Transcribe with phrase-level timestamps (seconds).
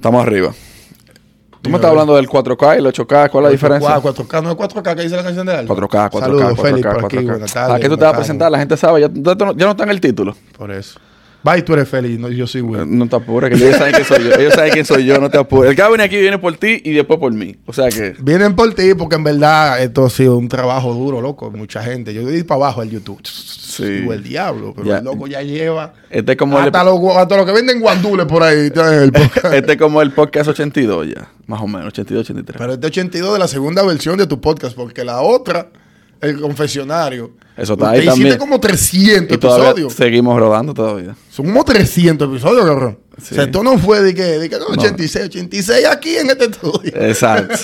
[0.00, 0.54] Estamos arriba.
[1.60, 3.96] Tú me estás hablando del 4K y el 8K, ¿cuál es la diferencia?
[4.00, 5.74] 4K, no es 4K que dice la canción de Alfa.
[5.74, 7.26] 4K, 4K, Saludos, 4K, Félix, 4K, por aquí, 4K.
[7.26, 7.76] buenas tardes.
[7.76, 8.50] ¿A qué tú te vas a presentar?
[8.50, 9.34] La gente sabe, ya, ya
[9.66, 10.34] no está en el título.
[10.56, 10.98] Por eso.
[11.46, 12.84] Va y tú eres no, yo soy Will.
[12.86, 14.34] No te apures, que ellos saben quién soy yo.
[14.34, 15.70] Ellos saben quién soy yo, no te apures.
[15.70, 17.56] El que va a venir aquí viene por ti y después por mí.
[17.66, 18.14] O sea que...
[18.20, 21.50] Vienen por ti porque en verdad esto ha sido un trabajo duro, loco.
[21.50, 22.12] Mucha gente.
[22.12, 23.20] Yo di para abajo al YouTube.
[23.24, 23.84] Sí.
[24.10, 24.98] El diablo, pero Ya.
[24.98, 25.94] el loco ya lleva.
[26.10, 28.70] Este es como el, Hasta, los, gu- hasta los que venden guandules por ahí.
[28.74, 29.12] el
[29.54, 31.28] este es como el podcast 82 ya.
[31.46, 32.58] Más o menos, 82, 83.
[32.58, 35.68] Pero este 82 de la segunda versión de tu podcast, porque la otra,
[36.20, 37.30] el confesionario.
[37.56, 38.38] Eso está ahí hiciste también.
[38.38, 39.92] como 300 y episodios.
[39.92, 41.14] seguimos rodando todavía.
[41.30, 42.98] Son como 300 episodios, cabrón.
[43.18, 43.28] Sí.
[43.32, 46.46] O sea, esto no fue de que, de que no, 86, 86 aquí en este
[46.46, 46.92] estudio.
[46.94, 47.54] Exacto.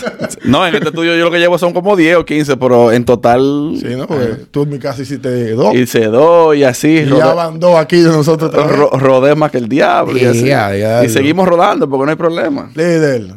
[0.44, 3.06] no, en este estudio yo lo que llevo son como 10 o 15, pero en
[3.06, 4.06] total Sí, ¿no?
[4.06, 5.74] Porque tú en mi casa hiciste dos.
[5.74, 7.04] Y, hice dos y así.
[7.06, 8.76] ya rodé- van dos aquí de nosotros también.
[8.78, 10.18] ro- rodé más que el diablo.
[10.18, 10.44] Y, así.
[10.46, 11.12] Ya, ya, y ya.
[11.12, 12.70] seguimos rodando porque no hay problema.
[12.74, 13.28] Líder,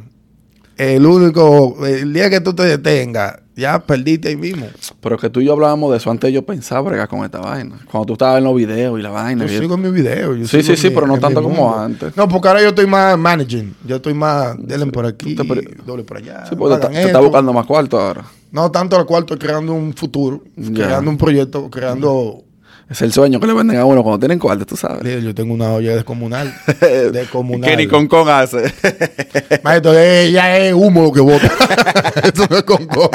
[0.77, 4.67] el único, el día que tú te detengas, ya perdiste ahí mismo.
[5.01, 7.77] Pero que tú y yo hablábamos de eso antes yo pensaba bregar con esta vaina.
[7.91, 9.45] Cuando tú estabas en los videos y la vaina.
[9.45, 10.35] Yo y- sigo en mi video.
[10.35, 12.15] yo Sí, sí, sí, mi- pero no tanto como antes.
[12.17, 13.75] No, porque ahora yo estoy más managing.
[13.85, 15.43] Yo estoy más, denle por aquí, Te-
[15.85, 16.45] doble por allá.
[16.47, 18.25] Sí, porque te, te está buscando más cuarto ahora.
[18.51, 20.41] No tanto al cuarto, creando un futuro,
[20.73, 22.43] creando un proyecto, creando...
[22.89, 25.23] Es el sueño que le venden a uno cuando tienen cuarto, tú sabes.
[25.23, 26.51] Yo tengo una olla descomunal.
[27.11, 27.69] descomunal.
[27.69, 28.73] que ni con con hace.
[29.63, 31.45] Maestro, ya es humo lo que bota.
[32.23, 33.09] Eso no es con con.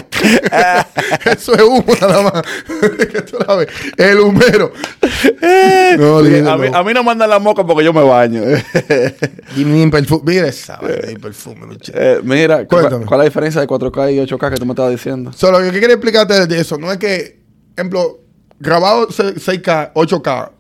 [1.27, 2.43] Eso es humo nada más.
[3.29, 3.69] Tú la ves.
[3.97, 4.73] El humero.
[5.99, 6.77] No, a, mí, no.
[6.77, 8.43] a mí no mandan la moca porque yo me baño.
[9.57, 10.23] Y mi perfume.
[10.25, 10.79] Mira esa
[11.09, 11.77] mi perfume.
[11.93, 13.07] Eh, mira, ¿cuál, Cuéntame.
[13.07, 15.33] cuál es la diferencia de 4K y 8K que tú me estabas diciendo?
[15.33, 17.41] Solo lo que quiero explicarte de eso no es que,
[17.77, 18.24] ejemplo,
[18.61, 20.51] grabado 6K, 8K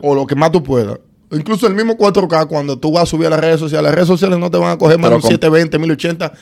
[0.00, 0.98] o lo que más tú puedas.
[1.32, 4.08] Incluso el mismo 4K cuando tú vas a subir a las redes sociales, las redes
[4.08, 6.32] sociales no te van a coger más de un con- 720, 1080.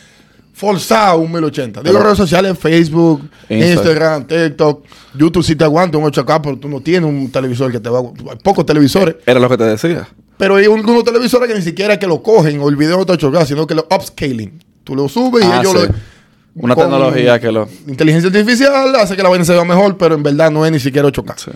[0.54, 1.82] Forzado un 1080.
[1.82, 4.22] Digo Pero- redes sociales, Facebook, Instagram.
[4.22, 4.84] Instagram, TikTok.
[5.16, 8.00] YouTube sí te aguanta un 8K, pero tú no tienes un televisor que te va
[8.00, 8.02] a...
[8.02, 9.16] Hay pocos televisores.
[9.26, 10.08] Era lo que te decía.
[10.36, 13.12] Pero hay un- unos televisores que ni siquiera que lo cogen o el video está
[13.14, 14.60] 8K, sino que lo upscaling.
[14.84, 15.86] Tú lo subes y Ah, ellos sí.
[15.86, 15.94] lo...
[16.54, 17.68] Una con tecnología que lo...
[17.86, 20.80] Inteligencia artificial hace que la vaina se vea mejor, pero en verdad no es ni
[20.80, 21.34] siquiera 8K.
[21.36, 21.50] Sí.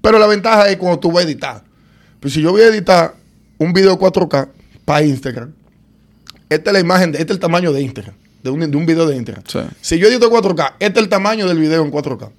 [0.00, 1.62] Pero la ventaja es cuando tú vas a editar.
[2.20, 3.14] Pues si yo voy a editar
[3.58, 4.48] un video 4K
[4.84, 5.52] para Instagram,
[6.48, 8.86] esta es la imagen, de, este es el tamaño de Instagram, de un, de un
[8.86, 9.44] video de Instagram.
[9.46, 9.60] Sí.
[9.80, 12.30] Si yo edito 4K, este es el tamaño del video en 4K.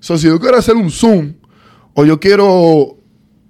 [0.00, 1.34] So, si yo quiero hacer un zoom
[1.94, 2.96] o yo quiero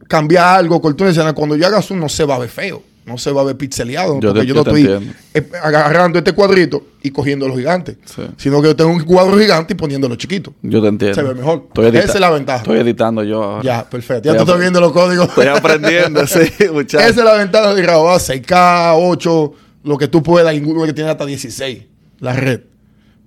[0.08, 2.82] cambiar algo, cortar una escena, cuando yo haga zoom no se va a ver feo,
[3.08, 5.14] no se va a ver pixeleado, Yo porque te- yo, no estoy entiendo.
[5.34, 8.22] eh, agarrando este cuadrito y cogiendo los gigantes, Sí.
[8.36, 10.52] sino que yo tengo un cuadro gigante y poniéndolo chiquito.
[10.62, 11.14] Yo te entiendo.
[11.16, 11.64] Se ve mejor.
[11.68, 12.58] Estoy Esa es la ventaja.
[12.58, 13.62] Estoy editando yo ahora.
[13.64, 14.24] Ya, perfecto.
[14.24, 15.28] Ya Estoy tú estás viendo los códigos.
[15.28, 16.40] Estoy aprendiendo, sí,
[16.72, 17.08] muchachos.
[17.10, 19.52] Esa es la ventaja de grabar 6K, 8,
[19.84, 21.84] lo que tú puedas, ninguno que tiene hasta 16,
[22.20, 22.60] la red.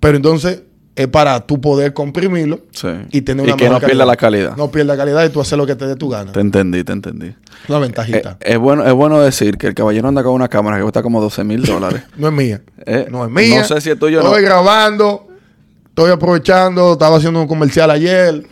[0.00, 0.62] Pero entonces
[0.94, 2.88] es para tú poder comprimirlo Sí.
[3.12, 4.56] y tener Y una que mejor no pierda la calidad.
[4.56, 6.32] No pierda calidad y tú haces lo que te dé tu gana.
[6.32, 7.34] Te entendí, te entendí.
[7.68, 8.36] Una Eh, ventajita.
[8.40, 11.20] es, bueno, es bueno decir que el caballero anda con una cámara que cuesta como
[11.22, 12.02] 12 mil dólares.
[12.18, 12.60] no es mía.
[12.84, 13.60] eh, no es mía.
[13.60, 14.28] no sé si es tuyo o no.
[14.30, 15.28] Estoy grabando,
[15.88, 18.42] estoy aprovechando, estaba haciendo un comercial ayer.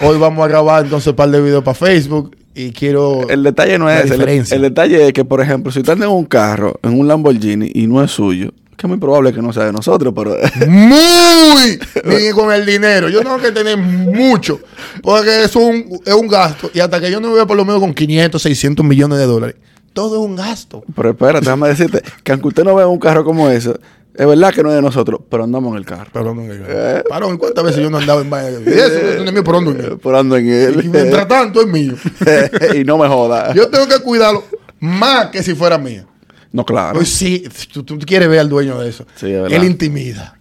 [0.00, 3.28] Hoy vamos a grabar entonces un par de videos para Facebook y quiero...
[3.28, 4.04] El detalle no La es.
[4.06, 4.54] El, diferencia.
[4.56, 7.70] el detalle es que, por ejemplo, si usted anda en un carro, en un Lamborghini
[7.74, 10.36] y no es suyo, que es muy probable que no sea de nosotros, pero
[10.68, 13.08] Muy ni con el dinero.
[13.08, 14.60] Yo tengo que tener mucho.
[15.02, 16.70] Porque es un, es un gasto.
[16.74, 19.56] Y hasta que yo no vea por lo menos con 500, 600 millones de dólares.
[19.92, 20.82] Todo es un gasto.
[20.94, 23.74] Pero espérate, déjame decirte que aunque usted no vea un carro como ese,
[24.14, 26.10] es verdad que no es de nosotros, pero andamos en el carro.
[26.12, 28.58] Pero no me Parón, ¿cuántas veces yo no andaba en vaina?
[28.64, 29.98] Y Eso no es mío, por dónde es mío.
[29.98, 30.90] Por ando en Y él.
[30.90, 31.94] mientras tanto es mío.
[32.74, 33.54] y no me joda.
[33.54, 34.44] Yo tengo que cuidarlo
[34.80, 36.06] más que si fuera mío.
[36.52, 36.94] No, claro.
[36.94, 39.04] Pues sí, tú, tú quieres ver al dueño de eso.
[39.16, 39.52] Sí, es verdad.
[39.58, 40.38] Él intimida.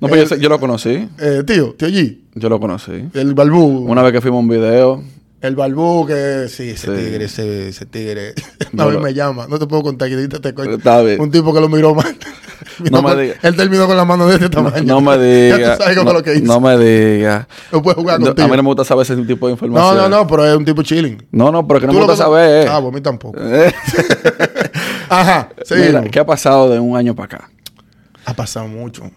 [0.00, 1.08] No, pero yo, yo lo conocí.
[1.18, 3.08] Eh, tío, tío G, Yo lo conocí.
[3.14, 3.86] el balbú.
[3.90, 5.02] Una vez que fuimos a un video,
[5.40, 7.04] El balbú que sí, ese Sí.
[7.04, 8.34] tigre, ese, ese tigre.
[8.72, 10.48] No Una vez lo- me llama, no te puedo contar que te.
[10.74, 11.20] Está bien.
[11.20, 12.14] Un tipo que lo miró mal.
[12.90, 13.34] No me con- diga.
[13.42, 14.82] Él terminó con la mano de este tamaño.
[14.82, 15.78] no me Ya digas.
[15.78, 16.44] tú sabes cómo no, lo que hizo.
[16.44, 17.46] no me digas.
[17.72, 18.46] No puede jugar No, contigo.
[18.46, 19.96] a mí no me gusta saber ese tipo de no, información.
[19.96, 21.26] no, no, pero es un tipo chilling.
[21.30, 22.68] No, no, pero que no me gusta saber.
[22.68, 23.38] Ah, pues a mí tampoco.
[25.08, 25.74] Ajá, sí.
[25.74, 27.50] Mira, ¿qué ha pasado de un año para acá?
[28.24, 29.10] Ha pasado mucho.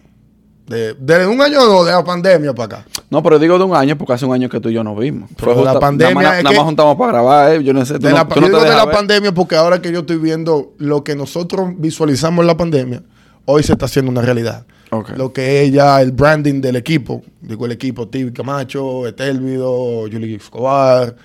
[0.66, 2.86] De, desde un año o dos de la pandemia para acá.
[3.10, 4.96] No, pero digo de un año porque hace un año que tú y yo nos
[4.96, 5.28] vimos.
[5.36, 7.64] Pero Fue la pandemia Nada más, es nada que- más juntamos para grabar, eh.
[7.64, 7.94] Yo no sé.
[7.94, 8.94] Tú De no, la, tú yo no digo de la ver.
[8.94, 13.02] pandemia porque ahora que yo estoy viendo lo que nosotros visualizamos en la pandemia,
[13.46, 14.64] hoy se está haciendo una realidad.
[14.92, 15.10] Ok.
[15.16, 17.22] Lo que es ya el branding del equipo.
[17.40, 21.16] Digo el equipo, Tibi Camacho, Etelvido, Juli Escobar,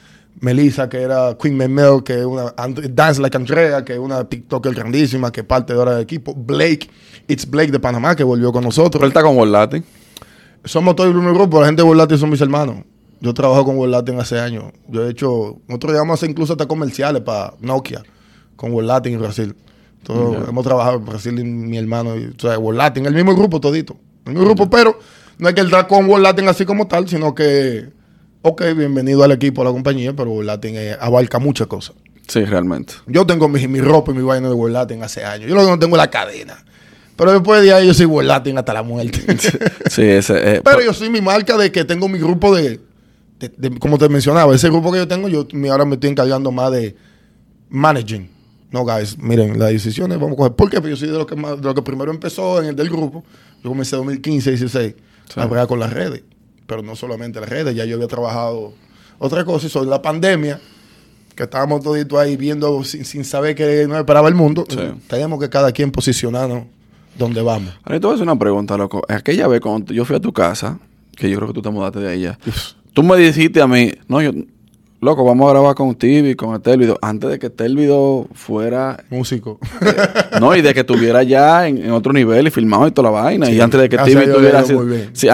[0.42, 2.54] Melissa, que era Queen Memel, que es una
[2.92, 6.34] Dance Like Andrea, que es una TikToker grandísima, que es parte de ahora del equipo.
[6.36, 6.90] Blake,
[7.28, 9.02] It's Blake de Panamá, que volvió con Pero nosotros.
[9.04, 9.86] él está con World Latin.
[10.64, 12.78] Somos todo el mismo grupo, la gente de World Latin son mis hermanos.
[13.22, 14.66] Yo trabajo con Latin hace años.
[14.90, 18.04] Yo he hecho, nosotros llegamos a hacer incluso hasta comerciales para Nokia
[18.56, 19.56] con Latin en Brasil.
[20.04, 20.50] Todos Ya.
[20.50, 23.96] hemos trabajado en Brasil y mi hermano, y, o sea, Latin, el mismo grupo todito.
[24.26, 25.00] El mismo grupo, pero
[25.38, 27.90] no es que él está con Latin así como tal, sino que,
[28.48, 31.96] ok, bienvenido al equipo, a la compañía, pero World Latin eh, abarca muchas cosas.
[32.28, 32.94] Sí, realmente.
[33.08, 35.50] Yo tengo mi, mi ropa y mi vaina de World Latin hace años.
[35.50, 36.64] Yo lo que no tengo es la cadena.
[37.16, 39.20] Pero después de ahí yo soy World Latin hasta la muerte.
[39.90, 40.58] Sí, ese.
[40.58, 42.80] eh, Pero yo soy mi marca de que tengo mi grupo de,
[43.40, 46.52] de- de- como te mencionaba, ese grupo que yo tengo, yo ahora me estoy encargando
[46.52, 46.96] más de
[47.70, 48.30] managing.
[48.72, 50.54] No, guys, miren, las decisiones vamos a coger.
[50.54, 50.78] ¿Por qué?
[50.78, 52.90] Porque yo soy de lo que, más, de lo que primero empezó en el del
[52.90, 53.24] grupo.
[53.64, 54.94] Yo comencé en 2015, 16,
[55.34, 55.40] Sí.
[55.40, 56.22] a bregar con las redes.
[56.68, 58.74] Pero no solamente las redes, ya yo había trabajado
[59.20, 59.68] otra cosa.
[59.68, 60.60] Y sobre la pandemia,
[61.36, 64.78] que estábamos toditos ahí viendo sin, sin saber que nos esperaba el mundo, Sí.
[65.08, 66.64] tenemos que cada quien posicionarnos
[67.18, 67.74] donde vamos.
[67.84, 69.02] Ahora te voy a hacer una pregunta, loco.
[69.08, 70.80] Aquella vez cuando yo fui a tu casa,
[71.16, 72.38] que yo creo que tú te mudaste de ahí ya,
[72.94, 74.32] tú me dijiste a mí, no, yo,
[75.06, 79.60] loco, vamos a grabar con TV, con video, antes de que video fuera, Músico.
[80.42, 83.22] no, y de que estuviera ya en, en otro nivel y filmado y toda la
[83.22, 85.28] vaina, y antes de que Gracias TV a Dios, estuviera haciendo, sí,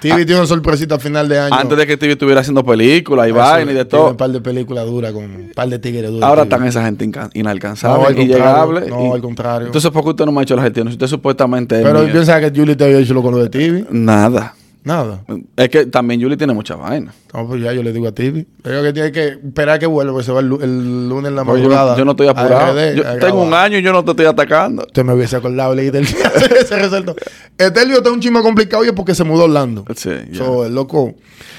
[0.00, 1.54] TV tiene una sorpresita a final de año.
[1.54, 4.30] antes de que TV estuviera haciendo películas y Eso, vaina y de todo, un par
[4.30, 6.22] de películas duras con un par de tigres duros.
[6.22, 8.24] ahora están esa gente No, inalcanzable, al contrario.
[8.24, 8.88] inllegable.
[8.90, 9.66] No, y- al contrario.
[9.66, 10.88] Entonces, ¿por qué usted no me ha hecho la gestión?
[10.88, 13.86] Usted supuestamente es Pero piensa que Julie te había hecho lo con lo de TV.
[13.90, 14.54] Nada.
[14.86, 15.24] Nada.
[15.56, 17.12] Es que también Julie tiene mucha vaina.
[17.34, 18.46] No, pues ya yo le digo a TV.
[18.62, 21.34] Pero que tiene que esperar que vuelva, porque se va el, lu- el lunes en
[21.34, 21.92] la yo, madrugada.
[21.92, 22.72] no, yo no estoy apurado.
[22.72, 24.84] RD, Yo tengo un año y yo no te estoy atacando.
[24.86, 26.30] Usted me hubiese acordado, del día.
[26.68, 27.16] se resaltó.
[27.58, 29.84] Etelio está un chisme complicado y es porque se mudó a Orlando.
[29.96, 30.38] Sí, ya.
[30.38, 31.14] So, el loco.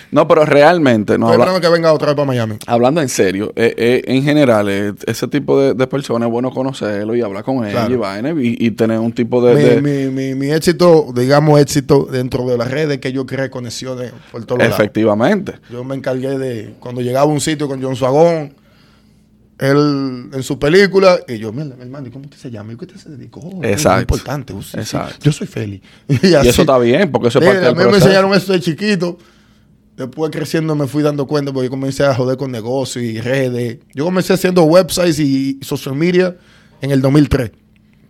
[0.10, 2.56] No, pero realmente, no, habla- que venga otra vez para Miami.
[2.66, 6.50] hablando en serio, eh, eh, en general, eh, ese tipo de, de personas es bueno
[6.50, 7.94] conocerlo y hablar con él Claro.
[7.94, 9.56] y vaina y, y tener un tipo de...
[9.56, 13.50] mi, de- mi, mi, mi éxito, digamos éxito dentro de las redes, que yo creé
[13.50, 14.76] conexiones por todos lados.
[14.76, 15.54] efectivamente.
[15.72, 18.54] Yo me encargué de, cuando llegaba a un sitio con John Suagón,
[19.60, 22.74] él en su película, y yo, mira, mi hermano, ¿y cómo usted se llama?
[22.74, 23.40] ¿Y qué usted se dedicó?
[23.40, 24.02] Oh, es Exacto.
[24.02, 24.54] importante.
[24.54, 24.80] Oh, sí, sí.
[24.80, 25.16] Exacto.
[25.22, 25.82] Yo soy Feli.
[26.08, 28.60] Y eso está bien, porque eso es parte a del mí me enseñaron eso de
[28.60, 29.18] chiquito.
[29.96, 33.80] Después creciendo me fui dando cuenta porque yo comencé a joder con negocios y redes.
[33.96, 36.36] Yo comencé haciendo websites y social media
[36.82, 37.52] en el 2003.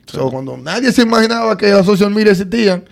[0.08, 2.84] So, cuando nadie se imaginaba que las social media existían,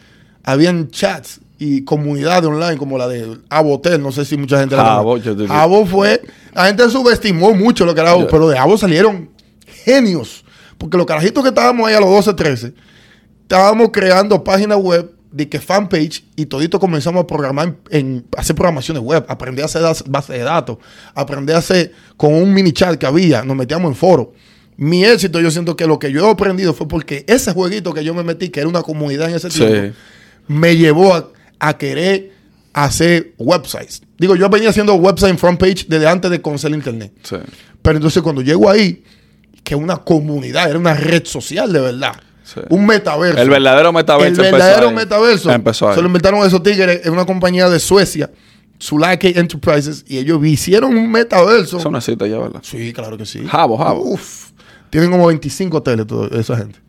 [0.44, 4.02] habían chats y comunidades online como la de Abotel.
[4.02, 6.22] No sé si mucha gente la Abo, te- Abo fue...
[6.54, 9.30] La gente subestimó mucho lo que era Abo, Yo- pero de Abo salieron
[9.66, 10.44] genios.
[10.78, 12.74] Porque los carajitos que estábamos ahí a los 12, 13,
[13.44, 19.04] estábamos creando páginas web de que fanpage y todito comenzamos a programar en, hacer programaciones
[19.04, 20.78] web, aprender a hacer bases de datos,
[21.14, 24.34] aprender a hacer con un mini chat que había, nos metíamos en foro.
[24.78, 28.04] Mi éxito, yo siento que lo que yo he aprendido fue porque ese jueguito que
[28.04, 29.60] yo me metí, que era una comunidad en ese Sí.
[29.60, 29.96] tiempo,
[30.48, 31.30] me llevó a,
[31.60, 32.32] a querer
[32.74, 34.02] hacer websites.
[34.18, 37.12] Digo, yo venía haciendo website en front page desde antes de conocer el internet.
[37.24, 37.38] Sí.
[37.82, 39.04] Pero entonces cuando llego ahí,
[39.64, 42.16] que una comunidad, era una red social de verdad.
[42.44, 42.60] Sí.
[42.70, 43.42] Un metaverso.
[43.42, 44.96] El verdadero metaverso El empezó verdadero ahí.
[44.96, 45.52] metaverso.
[45.52, 45.96] Empezó ahí.
[45.96, 48.30] Se lo inventaron esos tigres en una compañía de Suecia,
[48.78, 51.80] Sulake Enterprises, y ellos hicieron un metaverso.
[51.80, 52.60] Eso necesita ya, ¿verdad?
[52.62, 53.44] Sí, claro que sí.
[53.46, 54.02] Jabo, jabo.
[54.02, 54.52] Uf.
[54.92, 56.80] Tienen como 25 hoteles toda esa gente.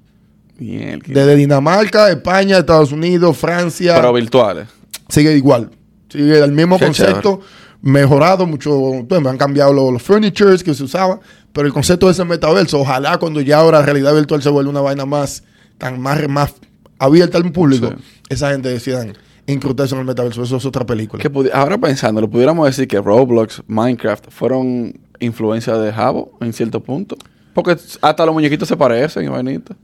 [0.59, 1.01] Bien.
[1.07, 3.95] Desde Dinamarca, España, Estados Unidos, Francia.
[3.97, 4.69] Pero virtuales.
[5.09, 5.71] sigue igual.
[6.09, 7.41] Sigue el mismo Qué concepto,
[7.83, 9.05] mejorado mucho.
[9.09, 11.21] pues, me han cambiado los, los furnitures que se usaban,
[11.53, 14.81] pero el concepto de ese metaverso, ojalá cuando ya ahora realidad virtual se vuelva una
[14.81, 15.43] vaina más,
[15.79, 16.55] tan más, más
[16.99, 18.23] abierta al público, Sí.
[18.31, 19.13] esa gente decidan
[19.47, 20.43] incrustarse en el metaverso.
[20.43, 21.23] Eso es otra película.
[21.23, 27.17] Que ahora pensándolo, pudiéramos decir que Roblox, Minecraft fueron influencia de Jabo en cierto punto.
[27.55, 29.77] Porque hasta los muñequitos se parecen vainitas.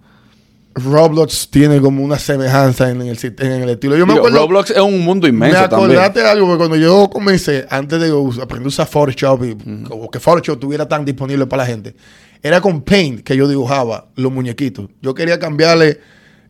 [0.75, 3.97] Roblox tiene como una semejanza en el, sit- en el estilo.
[3.97, 4.39] Yo me acuerdo.
[4.39, 5.91] Roblox es un mundo Me inmenso también.
[5.93, 8.09] acordaste de algo que cuando yo comencé, antes de
[8.43, 11.95] aprender a usar Photoshop y como que Photoshop estuviera tan disponible para la gente,
[12.43, 14.89] era con Paint que yo dibujaba los muñequitos.
[15.03, 16.01] Yo quería cambiarle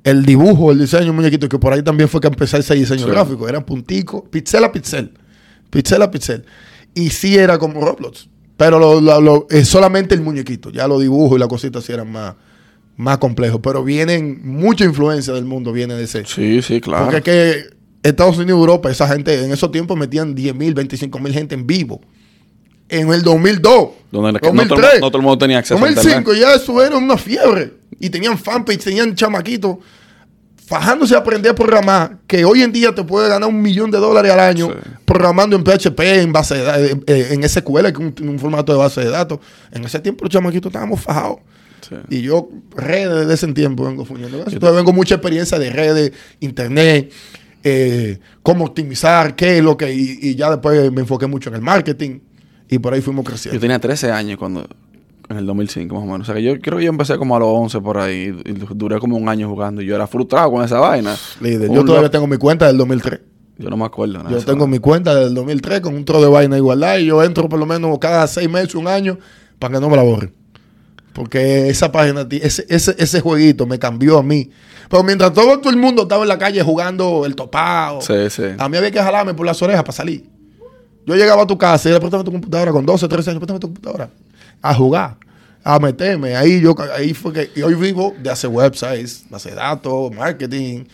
[0.05, 3.05] el dibujo, el diseño de muñequitos, que por ahí también fue que empecé ese diseño
[3.07, 3.11] Sí.
[3.11, 3.49] gráfico.
[3.49, 5.13] Eran punticos, pixel a pixel.
[5.71, 6.45] Pixel a pixel.
[6.95, 8.29] Y sí era como Roblox.
[8.57, 10.71] Pero lo, lo- lo- es solamente el muñequito.
[10.71, 12.35] Ya los dibujos y las cositas sí eran más,
[12.97, 13.61] más complejos.
[13.63, 16.25] Pero vienen, mucha influencia del mundo viene de ese.
[16.25, 17.05] Sí, sí, claro.
[17.05, 20.75] Porque es que Estados Unidos y Europa, esa gente, en esos tiempos metían 10 mil,
[20.75, 22.01] 25 mil gente en vivo.
[22.89, 26.19] En el 2002, Donde no, todo, 2003, no todo el mundo tenía acceso a 2005,
[26.19, 26.41] internet.
[26.43, 27.73] ya eso era una fiebre.
[27.99, 29.77] Y tenían fanpage, tenían chamaquitos
[30.67, 33.99] fajándose a aprender a programar, que hoy en día te puede ganar un millón de
[33.99, 34.91] dólares al año Sí.
[35.05, 38.73] programando en PHP, en base de eh, eh, en SQL, que es un, un formato
[38.73, 39.39] de base de datos.
[39.71, 41.39] En ese tiempo los chamaquitos estábamos fajados.
[41.89, 41.97] Sí.
[42.11, 44.51] Y yo, redes desde ese tiempo vengo fundiendo eso.
[44.51, 47.13] Entonces vengo mucha experiencia de redes, internet,
[47.65, 49.93] eh, cómo optimizar, qué es lo que.
[49.95, 52.21] Y, y ya después me enfoqué mucho en el marketing.
[52.69, 53.61] Y por ahí fuimos Yo creciendo.
[53.61, 54.67] tenía 13 años cuando...
[55.29, 56.23] En el 2005 más o menos.
[56.23, 58.35] O sea que yo creo que yo empecé como a los 11 por ahí.
[58.45, 59.81] Y duré como un año jugando.
[59.81, 61.15] Y yo era frustrado con esa vaina.
[61.41, 63.21] Líder, yo todavía tengo mi cuenta del 2003.
[63.59, 64.19] Yo no me acuerdo.
[64.19, 67.23] nada Yo tengo mi cuenta del 2003 con un tro de vaina igualdad y yo
[67.23, 69.19] entro por lo menos cada seis meses, un año,
[69.59, 70.33] para que no me la borren.
[71.13, 74.51] Porque esa página, ese, ese, ese jueguito me cambió a mí.
[74.89, 78.43] Pero mientras todo, todo el mundo estaba en la calle jugando el topado, Sí, sí.
[78.59, 80.25] a mí había que jalarme por las orejas para salir.
[81.07, 83.59] Yo llegaba a tu casa y le préstame tu computadora con 12, 13 años, préstame
[83.61, 84.09] tu computadora.
[84.61, 85.17] A jugar,
[85.65, 86.37] a meterme.
[86.37, 90.85] Ahí yo ahí fue que y hoy vivo de hacer websites, de hacer datos, marketing.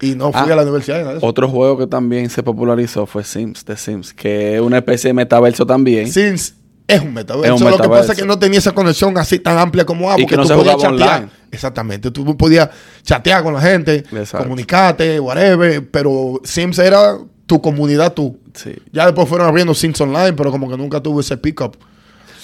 [0.00, 1.16] Y no fui Ah, a la universidad.
[1.16, 1.24] eso.
[1.26, 5.14] Otro juego que también se popularizó fue Sims, The Sims, que es una especie de
[5.14, 6.10] metaverso también.
[6.12, 6.54] Sims
[6.86, 7.54] es un metaverso.
[7.54, 10.10] Es un Lo que pasa es que no tenía esa conexión así tan amplia como
[10.10, 11.08] A, Y porque que no tú se podías chatear.
[11.20, 11.32] online.
[11.50, 12.10] Exactamente.
[12.10, 12.68] Tú podías
[13.02, 14.38] chatear con la gente, Exacto.
[14.44, 15.88] comunicarte, whatever.
[15.90, 18.38] Pero Sims era tu comunidad, tú.
[18.54, 18.72] Sí.
[18.92, 21.76] Ya después fueron abriendo Sims Online, pero como que nunca tuvo ese pick-up.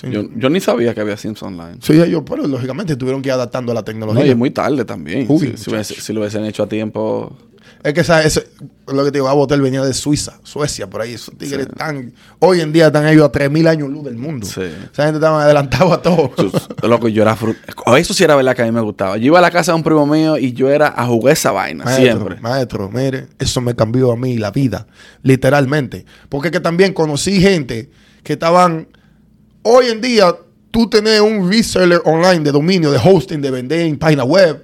[0.01, 0.07] Sí.
[0.11, 1.79] Yo, yo ni sabía que había Sims Online.
[1.81, 4.27] Sí, ellos, pero lógicamente tuvieron que ir adaptando a la No, tecnología.
[4.27, 5.27] y es muy tarde también.
[5.29, 7.37] Uy, si, si lo hubiesen hecho a tiempo.
[7.85, 8.49] Es que esa, ese,
[8.89, 11.15] lo que te digo, Abotel venía de Suiza, Suecia, por ahí.
[11.15, 11.71] Esos tigres Sí.
[11.71, 14.47] están, hoy en día están ellos a 3.000 años luz del mundo.
[14.47, 14.63] Sí.
[14.63, 16.33] Esa gente estaba adelantado a todo.
[16.83, 17.57] Loco, yo era fru-
[17.97, 19.17] Eso sí era verdad que a mí me gustaba.
[19.17, 21.53] Yo iba a la casa de un primo mío y yo era a jugar esa
[21.53, 22.41] vaina, Maestro, siempre.
[22.41, 24.87] maestro, mire, eso me cambió a mí la vida,
[25.23, 26.05] literalmente.
[26.29, 27.91] Porque es que también conocí gente
[28.25, 28.89] que estaban,
[29.63, 30.35] hoy en día,
[30.71, 34.63] tú tenés un reseller online de dominio, de hosting, de vender en página web.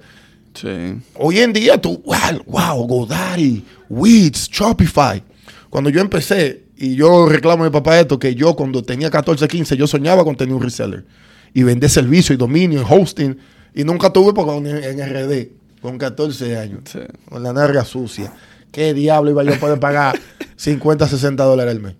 [0.55, 1.01] Sí.
[1.15, 5.21] Hoy en día tú, wow, wow, GoDaddy, Wix, Shopify.
[5.69, 9.47] Cuando yo empecé, y yo reclamo a mi papá esto, que yo cuando tenía 14,
[9.47, 11.05] 15, yo soñaba con tener un reseller.
[11.53, 13.37] Y vender servicio y dominio y hosting.
[13.73, 15.49] Y nunca tuve porque en, en RD,
[15.81, 16.81] con 14 años.
[16.91, 16.99] Sí.
[17.29, 18.33] Con la narga sucia.
[18.71, 20.19] ¿Qué diablo iba yo a poder pagar
[20.57, 21.95] 50, 60 dólares al mes?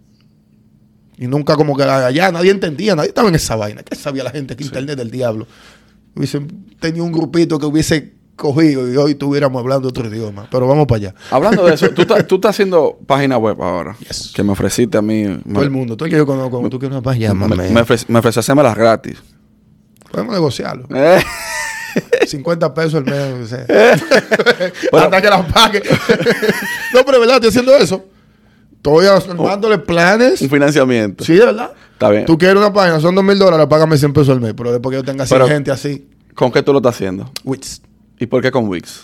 [1.17, 3.83] Y nunca como que allá nadie entendía, nadie estaba en esa vaina.
[3.83, 5.47] ¿Qué sabía la gente que internet del diablo?
[6.13, 10.47] Hubiesen tenido un grupito que hubiese cogido y hoy estuviéramos hablando otro idioma.
[10.51, 11.15] Pero vamos para allá.
[11.31, 13.95] Hablando de eso, tú, estás- tú estás haciendo página web ahora.
[13.99, 14.31] Yes.
[14.35, 15.25] Que me ofreciste a mí.
[15.51, 17.81] Todo el mundo, todo el que yo conozco, tú quieres una página, me, me me
[18.19, 19.17] ofreció hacérmelas gratis.
[20.11, 20.87] Podemos negociarlo.
[20.95, 21.21] Eh,
[22.27, 23.43] 50 pesos al mes.
[23.43, 23.65] o sea.
[24.91, 25.05] Bueno.
[25.05, 25.81] Hasta que las pague.
[26.93, 28.05] no, pero de verdad, estoy haciendo eso.
[28.75, 30.41] Estoy armándole planes.
[30.41, 31.23] un financiamiento.
[31.23, 31.71] Sí, de verdad.
[31.93, 32.25] Está bien.
[32.25, 34.53] Tú quieres una página, son dos mil dólares, págame 100 pesos al mes.
[34.55, 37.31] Pero después que yo tenga 100 Pero- gente así, ¿Con qué tú lo estás haciendo?
[37.45, 37.81] Wix.
[38.19, 39.03] ¿Y por qué con Wix?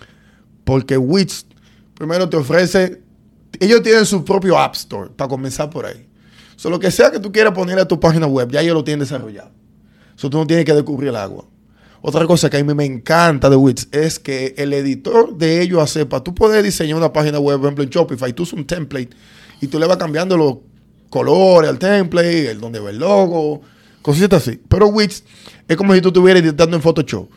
[0.64, 1.46] Porque Wix
[1.96, 3.02] primero te ofrece.
[3.60, 6.08] Ellos tienen su propio App Store, para comenzar por ahí.
[6.56, 8.84] So, lo que sea que tú quieras poner a tu página web, ya ellos lo
[8.84, 9.52] tienen desarrollado.
[10.16, 11.46] So, tú no tienes que descubrir el agua.
[12.04, 15.88] Otra cosa que a mí me encanta de Wix es que el editor de ellos
[15.90, 19.10] sepa, tú puedes diseñar una página web, por ejemplo en Shopify, tú usas un template
[19.62, 20.58] y tú le vas cambiando los
[21.12, 23.62] colores al template, el donde va el logo,
[24.02, 24.60] cositas así.
[24.68, 25.24] Pero Wix
[25.68, 27.30] es como si tú estuvieras editando en Photoshop.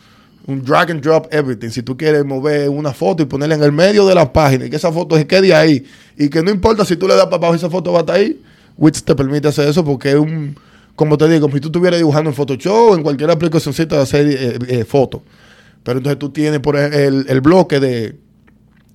[0.47, 1.71] Un drag and drop everything.
[1.71, 4.71] Si tú quieres mover una foto y ponerla en el medio de la página y
[4.71, 5.85] que esa foto se quede ahí
[6.19, 8.17] y que no importa si tú le das para abajo esa foto va a estar
[8.17, 8.43] ahí,
[8.77, 10.55] Wix te permite hacer eso porque es un,
[10.97, 14.27] como te digo, si tú estuvieras dibujando en Photoshop o en cualquier aplicacióncita de hacer
[14.27, 15.23] eh, eh, fotos.
[15.83, 18.17] Pero entonces tú tienes por el, el bloque de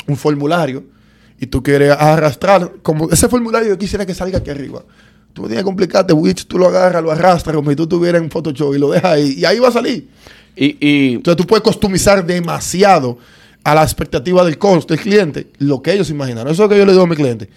[0.07, 0.83] un formulario
[1.39, 4.83] y tú quieres arrastrar, como ese formulario yo quisiera que salga aquí arriba.
[5.33, 8.29] Tú tienes que complicarte, Wix, tú lo agarras, lo arrastras como si tú estuvieras en
[8.29, 10.09] Photoshop y lo dejas ahí y ahí va a salir.
[10.55, 13.17] Y, y Entonces tú puedes customizar demasiado
[13.63, 16.51] a la expectativa del costo del cliente, lo que ellos imaginaron.
[16.51, 17.49] Eso es lo que yo le digo a mi cliente.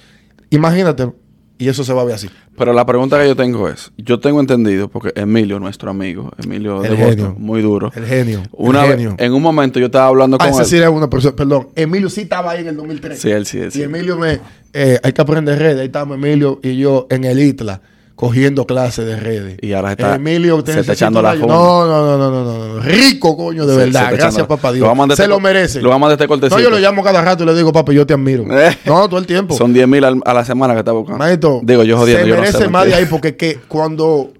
[0.51, 1.11] Imagínate,
[1.59, 2.29] y eso se va a ver así.
[2.59, 6.83] pero la pregunta que yo tengo es, yo tengo entendido, porque Emilio, nuestro amigo, Emilio
[6.85, 7.35] El de Boston, genio.
[7.39, 7.93] muy duro.
[7.95, 8.43] El genio.
[8.53, 9.15] Una el vez, genio.
[9.19, 10.67] en un momento yo estaba hablando Ah, con ese él.
[10.69, 11.69] sí era una persona, perdón.
[11.77, 13.19] Emilio sí estaba ahí en el 2003.
[13.21, 13.79] Sí, él sí, él sí.
[13.79, 14.41] Y Emilio me,
[14.73, 15.79] eh, hay que aprender redes.
[15.81, 17.81] Ahí estamos Emilio y yo en el ITLA
[18.23, 19.57] cogiendo clases de redes.
[19.61, 21.35] Y ahora está- Emilio, se está echando la.
[21.35, 22.81] No, no, no, no, no, no.
[22.81, 24.13] Rico, coño, de Se- verdad.
[24.13, 24.89] Gracias, papá Dios.
[25.09, 25.83] Se este lo merece.
[25.83, 26.55] lo vamos a este cortecito.
[26.57, 28.45] No, yo lo llamo cada rato y le digo, papi, yo te admiro.
[28.57, 28.79] Eh.
[28.87, 29.57] No, todo el tiempo.
[29.57, 31.19] Son 10 mil a la semana que está buscando.
[31.19, 32.69] Maestro, Digo, yo jodiendo, se yo no merece sé.
[32.69, 34.33] más de ahí porque que cuando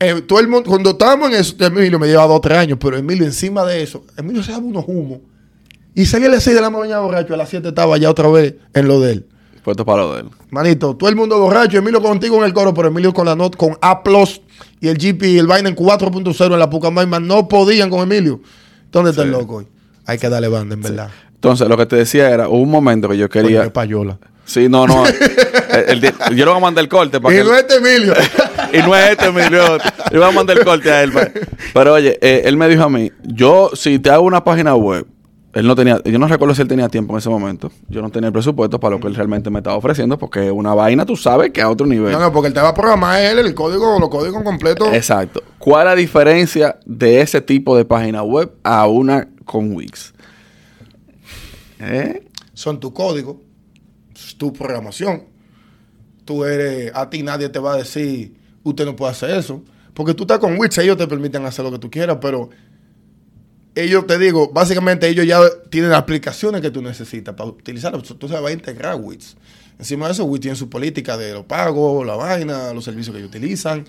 [0.00, 2.78] eh, todo el mundo, cuando estábamos en eso, Emilio me lleva dos o tres años,
[2.80, 5.18] pero Emilio encima de eso, Emilio se daba unos humos
[5.94, 8.28] y salía a las 6 de la mañana borracho, a las 7 estaba ya otra
[8.28, 9.26] vez en lo de él.
[9.64, 10.26] Puesto para lo de él.
[10.50, 13.56] Manito, todo el mundo borracho, Emilio contigo en el coro, pero Emilio con la nota
[13.56, 14.02] con A
[14.80, 18.40] y el GP y el vaina en 4.0 en la Pucamaima no podían con Emilio.
[18.92, 19.66] ¿Dónde está el loco hoy?
[20.04, 21.08] Hay que darle banda, en verdad.
[21.34, 23.72] Entonces, lo que te decía era, hubo un momento que yo quería...
[23.72, 24.18] Payola.
[24.44, 25.04] Sí, no, no.
[25.88, 27.44] el- el- yo le voy a mandar el corte para Y que...
[27.44, 28.12] no es este Emilio.
[28.72, 29.78] y no es este Emilio.
[30.12, 31.12] Le voy a mandar el corte a él.
[31.72, 35.06] Pero oye, eh, él me dijo a mí, yo si te hago una página web,
[35.54, 37.70] él no tenía, yo no recuerdo si él tenía tiempo en ese momento.
[37.88, 40.74] Yo no tenía el presupuesto para lo que él realmente me estaba ofreciendo, porque una
[40.74, 42.12] vaina, tú sabes que a otro nivel.
[42.12, 44.88] no, no, porque él te va a programar él el código, los códigos completos.
[44.92, 45.42] Exacto.
[45.58, 50.12] ¿Cuál es la diferencia de ese tipo de página web a una con Wix?
[51.78, 52.26] ¿Eh?
[52.52, 53.40] Son tu código,
[54.36, 55.24] tu programación.
[56.24, 58.34] Tú eres, a ti nadie te va a decir,
[58.64, 59.62] usted no puede hacer eso.
[59.92, 62.50] Porque tú estás con Wix, ellos te permiten hacer lo que tú quieras, pero
[63.74, 65.40] ellos, te digo, básicamente ellos ya
[65.70, 68.02] tienen aplicaciones que tú necesitas para utilizarlas.
[68.02, 69.36] Tú se va a integrar Wix.
[69.78, 73.18] Encima de eso, Wix tiene su política de los pagos, la vaina, los servicios que
[73.18, 73.84] ellos utilizan.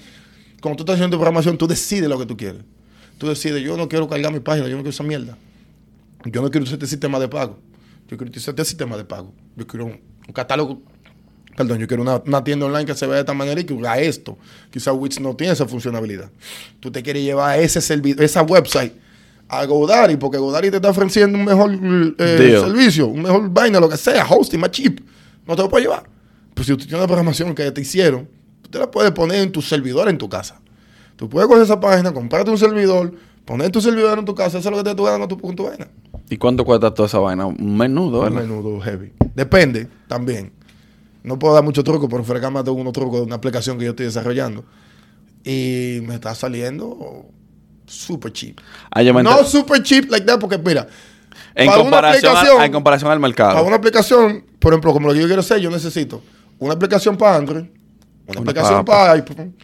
[0.61, 2.63] Cuando tú estás haciendo tu programación, tú decides lo que tú quieres.
[3.19, 5.37] Tú decides, yo no quiero cargar mi página, yo no quiero esa mierda.
[6.25, 7.59] Yo no quiero usar este sistema de pago.
[8.09, 9.33] Yo quiero utilizar este sistema de pago.
[9.55, 10.01] Yo quiero un,
[10.33, 10.81] catálogo.
[11.55, 13.75] Perdón, yo quiero una, una tienda online que se vea de esta manera y que
[13.75, 14.37] haga esto.
[14.71, 16.31] Quizás Wix no tiene esa funcionalidad.
[16.79, 19.04] Tú te quieres llevar ese servidor, esa website
[19.47, 21.71] a Godaddy, porque Godaddy te está ofreciendo un mejor
[22.17, 24.99] eh, servicio, un mejor vaina, lo que sea, hosting más cheap.
[25.47, 26.09] No te lo puedes llevar.
[26.53, 28.27] Pues si tú tienes una programación que te hicieron,
[28.61, 30.61] tú te la puedes poner en tu servidor en tu casa.
[31.15, 33.13] Tú puedes coger esa página, comprarte un servidor,
[33.45, 35.39] poner tu servidor en tu casa, hacer lo que te dé tu gana con tu,
[35.39, 35.87] con tu vaina.
[36.29, 37.45] ¿Y cuánto cuesta toda esa vaina?
[37.45, 38.41] Un menudo, Un ¿verdad?
[38.41, 39.13] menudo heavy.
[39.35, 40.51] Depende también.
[41.23, 43.91] No puedo dar mucho truco, pero Frecama tengo unos trucos de una aplicación que yo
[43.91, 44.65] estoy desarrollando.
[45.43, 47.25] Y me está saliendo
[47.87, 48.59] super cheap.
[48.91, 50.87] Ah, yo No super cheap like that, porque mira,
[51.53, 53.51] en, para una comparación aplicación- a- en comparación al mercado.
[53.53, 56.21] para una aplicación, por ejemplo, como lo que yo quiero hacer, yo necesito
[56.59, 57.71] una aplicación para Android, una,
[58.27, 59.55] Una aplicación para iPhone.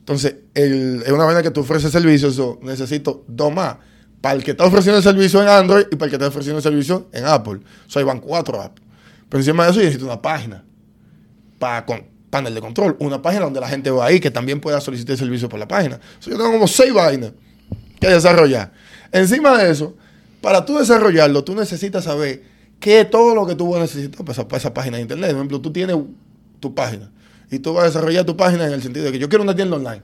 [0.00, 3.76] Entonces, el- es una vaina que tú ofreces servicios, eso necesito dos más.
[4.20, 6.58] Para el que está ofreciendo el servicio en Android y para el que está ofreciendo
[6.58, 7.60] el servicio en Apple.
[7.86, 8.80] O sea, ahí van cuatro apps.
[9.28, 10.64] Pero encima de eso, yo necesito una página
[11.58, 12.96] para con panel de control.
[13.00, 15.96] Una página donde la gente va ahí que también pueda solicitar servicio por la página.
[16.18, 17.32] O sea, yo tengo como seis vainas
[18.00, 18.72] que desarrollar.
[19.12, 19.94] Encima de eso,
[20.40, 22.42] para tú desarrollarlo, tú necesitas saber
[22.80, 25.02] qué es todo lo que tú vas a necesitar para esa, para esa página de
[25.02, 25.30] internet.
[25.30, 25.96] Por ejemplo, tú tienes
[26.60, 27.10] tu página
[27.50, 29.54] y tú vas a desarrollar tu página en el sentido de que yo quiero una
[29.56, 30.02] tienda online.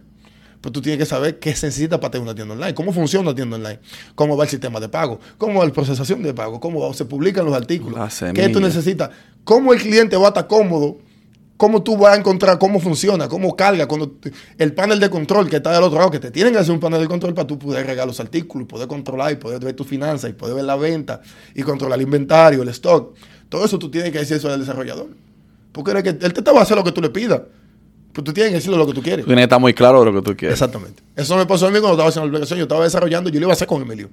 [0.61, 3.29] Pero tú tienes que saber qué se necesita para tener una tienda online, cómo funciona
[3.31, 3.81] una tienda online,
[4.15, 7.05] cómo va el sistema de pago, cómo va la procesación de pago, cómo va- se
[7.05, 7.99] publican los artículos,
[8.33, 9.11] qué tú necesitas,
[9.43, 10.99] cómo el cliente va a estar cómodo,
[11.63, 14.17] cómo tú vas a encontrar cómo funciona, cómo carga, cuando
[14.59, 16.81] el panel de control que está del otro lado, que te tienen que hacer un
[16.81, 19.73] panel de control para tú poder regar los artículos, y poder controlar y poder ver
[19.77, 21.21] tus finanzas y poder ver la venta
[21.55, 23.15] y controlar el inventario, el stock.
[23.49, 25.11] Todo eso tú tienes que decir eso al desarrollador.
[25.71, 27.43] Porque él te va a hacer lo que tú le pidas.
[28.13, 29.25] Pero tú tienes que decirle lo que tú quieres.
[29.25, 30.55] Tú tienes que estar muy claro de lo que tú quieres.
[30.55, 31.01] Exactamente.
[31.15, 32.59] Eso me pasó a mí cuando estaba haciendo la aplicación.
[32.59, 34.11] Yo estaba desarrollando, yo lo iba a hacer con Emilio.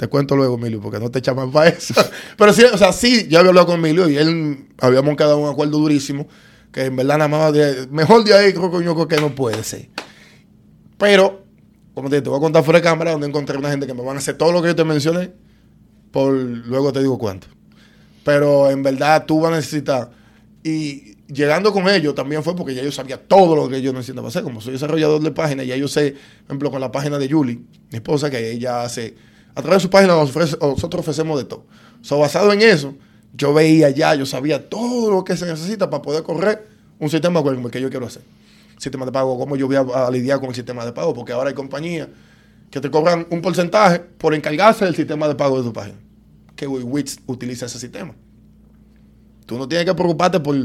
[0.00, 1.92] Te cuento luego, Emilio, porque no te llaman para eso.
[2.38, 5.50] Pero sí, o sea, sí, yo había hablado con Emilio y él habíamos quedado un
[5.50, 6.26] acuerdo durísimo.
[6.72, 9.90] Que en verdad nada más de, mejor de ahí creo que que no puede ser.
[10.96, 11.44] Pero,
[11.92, 13.92] como te, digo, te voy a contar fuera de cámara donde encontré una gente que
[13.92, 15.32] me van a hacer todo lo que yo te mencioné.
[16.10, 17.48] Por luego te digo cuánto.
[18.24, 20.12] Pero en verdad tú vas a necesitar.
[20.64, 24.28] Y llegando con ellos también fue porque ya yo sabía todo lo que yo necesitaba
[24.28, 24.44] hacer.
[24.44, 27.60] Como soy desarrollador de páginas, ya yo sé, por ejemplo, con la página de Julie,
[27.90, 29.28] mi esposa, que ella hace.
[29.54, 31.64] A través de su página nosotros ofrecemos de todo.
[32.02, 32.94] So, basado en eso,
[33.34, 36.66] yo veía ya, yo sabía todo lo que se necesita para poder correr
[36.98, 38.22] un sistema como el que yo quiero hacer.
[38.78, 41.32] Sistema de pago, cómo yo voy a, a lidiar con el sistema de pago, porque
[41.32, 42.08] ahora hay compañías
[42.70, 45.98] que te cobran un porcentaje por encargarse del sistema de pago de tu página.
[46.56, 48.14] Que Wix utiliza ese sistema.
[49.46, 50.56] Tú no tienes que preocuparte por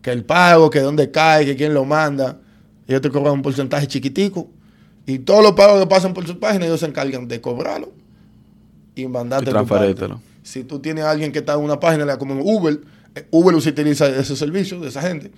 [0.00, 2.38] que el pago, que dónde cae, que quién lo manda.
[2.86, 4.48] Ellos te cobran un porcentaje chiquitico.
[5.06, 8.01] Y todos los pagos que pasan por su página, ellos se encargan de cobrarlo
[8.94, 9.68] y mandarte Y tu.
[10.42, 12.80] Si tú tienes a alguien que está en una página como Uber,
[13.14, 15.30] eh, Uber utiliza ese servicio de esa gente.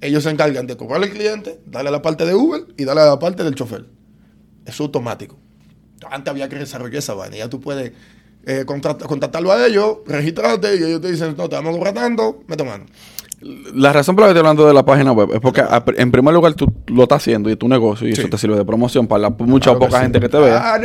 [0.00, 3.02] Ellos se encargan de cobrarle al cliente, darle a la parte de Uber y darle
[3.02, 3.86] a la parte del chofer.
[4.66, 5.38] Es automático.
[6.10, 7.36] Antes había que desarrollar esa vaina.
[7.36, 7.92] Ya tú puedes
[8.44, 11.94] eh, contrat- contactarlo a ellos, registrarte y ellos te dicen, no, te vamos a cobrar
[11.94, 12.84] tanto, mete mano.
[13.40, 15.62] La razón por la que estoy hablando de la página web es porque,
[15.98, 18.56] en primer lugar, tú lo estás haciendo y es tu negocio y eso te sirve
[18.56, 20.02] de promoción para la mucha o Claro poca sí.
[20.04, 20.80] gente que te vea.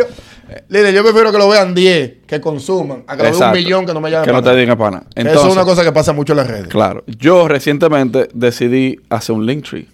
[0.67, 3.85] Líder, yo prefiero que lo vean 10, que consuman, a que lo vean un millón
[3.85, 4.25] que no me llamen.
[4.25, 5.03] Que no te digan pana.
[5.15, 6.67] Eso es una cosa que pasa mucho en las redes.
[6.67, 7.05] Claro.
[7.07, 9.87] Yo recientemente decidí hacer un link tree.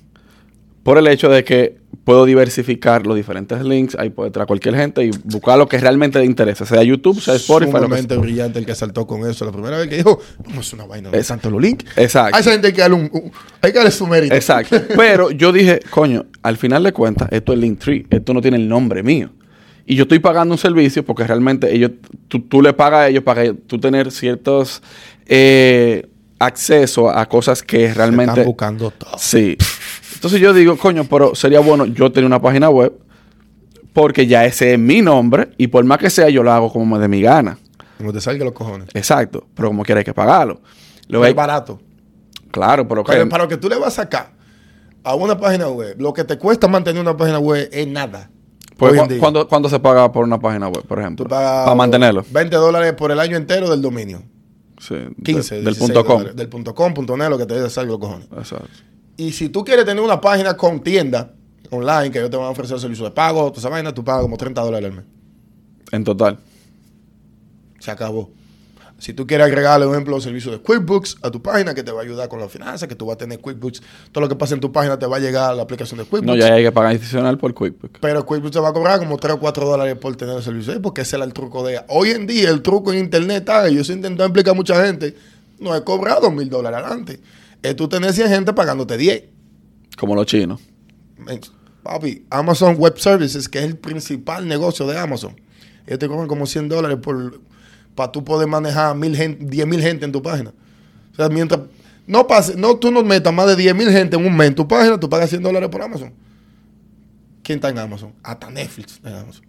[0.81, 3.93] Por el hecho de que puedo diversificar los diferentes links.
[3.99, 6.65] Ahí puede entrar cualquier gente y buscar lo que realmente le interesa.
[6.65, 7.65] Sea YouTube, sea Spotify.
[7.73, 8.21] lo que Sumamente sea.
[8.21, 10.17] brillante el que saltó con eso la primera vez que dijo,
[10.55, 11.83] a hacer una vaina Es- santo los links.
[11.97, 12.37] Exacto.
[12.37, 14.33] A esa gente hay que darle, un, un- hay que darle su mérito.
[14.33, 14.81] Exacto.
[14.95, 18.05] Pero yo dije, coño, al final de cuentas, esto es Linktree.
[18.09, 19.29] Esto no tiene el nombre mío.
[19.85, 21.91] y yo estoy pagando un servicio porque realmente ellos,
[22.29, 24.81] tú, tú le pagas a ellos para que tú tener ciertos
[25.25, 26.07] eh,
[26.39, 28.31] acceso a cosas que realmente...
[28.31, 29.11] Están buscando todo.
[29.17, 29.57] Sí.
[30.17, 32.93] Entonces yo digo, coño, pero sería bueno yo tener una página web
[33.93, 36.85] porque ya ese es mi nombre y por más que sea yo lo hago como
[36.95, 37.57] me de mi gana.
[37.97, 38.89] Como te salga los cojones.
[38.93, 39.45] Exacto.
[39.55, 40.61] Pero como quiera hay que pagarlo.
[41.07, 41.79] Lo es hay- barato.
[42.51, 44.31] Claro, pero, que- Pero para lo que tú le vas a sacar
[45.03, 48.29] a una página web, lo que te cuesta mantener una página web es nada.
[48.77, 49.17] pues, cu-.
[49.19, 51.27] ¿cuándo, cuándo se paga por una página web, por ejemplo?
[51.27, 52.23] Para mantenerlo.
[52.31, 54.21] 20 dólares por el año entero del dominio.
[54.79, 54.95] Sí.
[55.23, 55.55] 15.
[55.55, 56.17] de- del 16 punto com.
[56.17, 56.35] dólares.
[56.35, 58.27] Del punto com, punto net, lo que te salga los cojones.
[58.37, 58.67] Exacto.
[59.17, 61.33] Y si tú quieres tener una página con tienda
[61.71, 64.21] online, que ellos te van a ofrecer servicio de pago, toda esa vaina, tú pagas
[64.21, 65.05] como 30 dólares al mes.
[65.91, 66.37] En total.
[67.79, 68.31] Se acabó.
[68.99, 72.01] Si tú quieres agregarle, por ejemplo, servicio de QuickBooks a tu página, que te va
[72.01, 74.55] a ayudar con las finanzas, que tú vas a tener QuickBooks, todo lo que pasa
[74.55, 76.25] en tu página te va a llegar a la aplicación de QuickBooks.
[76.25, 77.99] No, ya hay que pagar adicional por QuickBooks.
[78.01, 80.73] Pero QuickBooks te va a cobrar como 3 o 4 dólares por tener el servicio,
[80.73, 81.79] ahí, porque ese era el truco de...
[81.89, 85.15] Hoy en día el truco en internet yo se intentó explicar a mucha gente,
[85.59, 87.19] no he cobrado mil dólares adelante.
[87.61, 89.23] Es tú tener 100 gente pagándote 10.
[89.97, 90.61] Como los chinos.
[91.83, 95.35] Papi, Amazon Web Services, que es el principal negocio de Amazon,
[95.85, 97.39] ellos te cobran como 100 dólares por
[97.95, 100.53] para tú poder manejar mil gente, 10 mil gente en tu página.
[101.11, 101.61] O sea, mientras
[102.05, 104.55] no pase, no, tú no metas más de 10 mil gente en un mes en
[104.55, 106.13] tu página, tú pagas 100 dólares por Amazon.
[107.41, 108.13] ¿Quién está en Amazon?
[108.21, 109.45] Hasta Netflix en Amazon.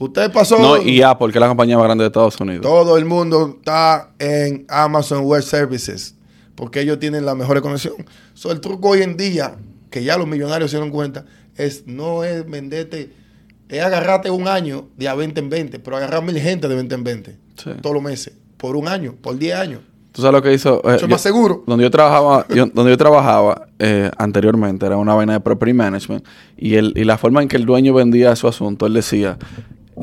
[0.00, 0.58] Usted pasó.
[0.58, 2.62] No, y Apple, que es la compañía más grande de Estados Unidos.
[2.62, 6.16] Todo el mundo está en Amazon Web Services
[6.54, 7.94] porque ellos tienen la mejor conexión.
[8.34, 9.56] So, el truco hoy en día,
[9.90, 11.24] que ya los millonarios se dieron cuenta,
[11.56, 13.10] es no es venderte,
[13.68, 16.94] es agarrarte un año de a 20 en 20, pero agarrar mil gente de 20
[16.94, 17.70] en 20 Sí.
[17.82, 19.80] todos los meses, por un año, por 10 años.
[20.12, 20.82] ¿Tú sabes lo que hizo?
[20.90, 21.64] Eh, Eso yo- más seguro.
[21.66, 26.24] Donde yo trabajaba, yo- donde yo trabajaba eh, anteriormente era una vaina de property management
[26.56, 29.38] y, el, y la forma en que el dueño vendía su asunto, él decía,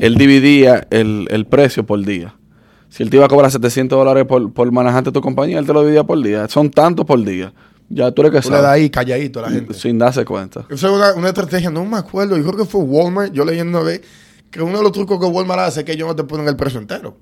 [0.00, 2.34] él dividía el, el precio por día.
[2.90, 5.64] Si él te iba a cobrar 700 dólares por, por manejante de tu compañía, él
[5.66, 6.46] te lo dividía por día.
[6.48, 7.52] Son tantos por día.
[7.88, 8.80] Ya tú eres que Tú le das sabes.
[8.82, 9.74] ahí calladito a la gente.
[9.74, 10.66] Sin darse cuenta.
[10.68, 13.60] Eso es una, una estrategia, no me acuerdo, yo creo que fue Walmart, yo leí
[13.60, 14.02] una vez,
[14.50, 16.56] que uno de los trucos que Walmart hace es que ellos no te ponen el
[16.56, 17.16] precio entero.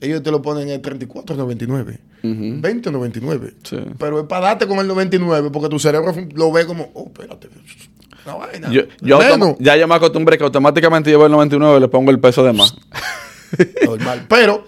[0.00, 2.32] Ellos te lo ponen en 34.99, Ujú.
[2.60, 3.54] 20.99.
[3.62, 3.76] Sí.
[3.98, 7.48] Pero es para darte con el 99 porque tu cerebro lo ve como, oh, espérate,
[8.26, 8.70] una vaina.
[8.70, 8.82] Yo,
[9.60, 12.52] ya yo me acostumbré que automáticamente llevo el 99 y le pongo el peso de
[12.52, 12.74] más.
[13.84, 14.26] Normal.
[14.28, 14.64] Pero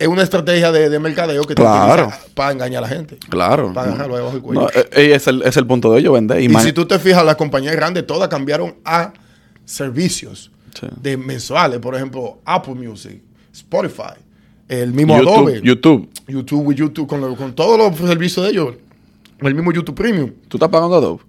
[0.00, 2.06] es una estrategia de, de mercadeo que Claro.
[2.06, 3.18] utilizas para engañar a la gente.
[3.28, 3.72] Claro.
[3.72, 4.60] Para agarrarlo debajo del cuello.
[4.62, 6.40] No, eh, eh, es, el, es el punto de ellos, vender.
[6.40, 9.12] Y, Y si tú te fijas, las compañías grandes todas cambiaron a
[9.64, 10.86] servicios Sí.
[11.00, 11.78] de mensuales.
[11.80, 13.20] Por ejemplo, Apple Music,
[13.52, 14.14] Spotify,
[14.68, 16.08] el mismo YouTube, Adobe, YouTube.
[16.28, 18.74] YouTube, YouTube con, lo- con todos los servicios de ellos.
[19.40, 20.30] El mismo YouTube Premium.
[20.48, 21.22] ¿Tú estás pagando Adobe?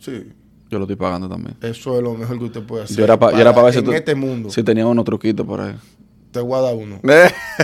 [0.00, 0.22] Sí,
[0.70, 1.56] Yo lo estoy pagando también.
[1.62, 2.96] eso es lo mejor que usted puede hacer.
[2.98, 4.50] Yo era para ver si en tú- este mundo.
[4.50, 5.74] Si tenía unos truquitos por ahí.
[6.38, 7.00] Te voy a dar uno.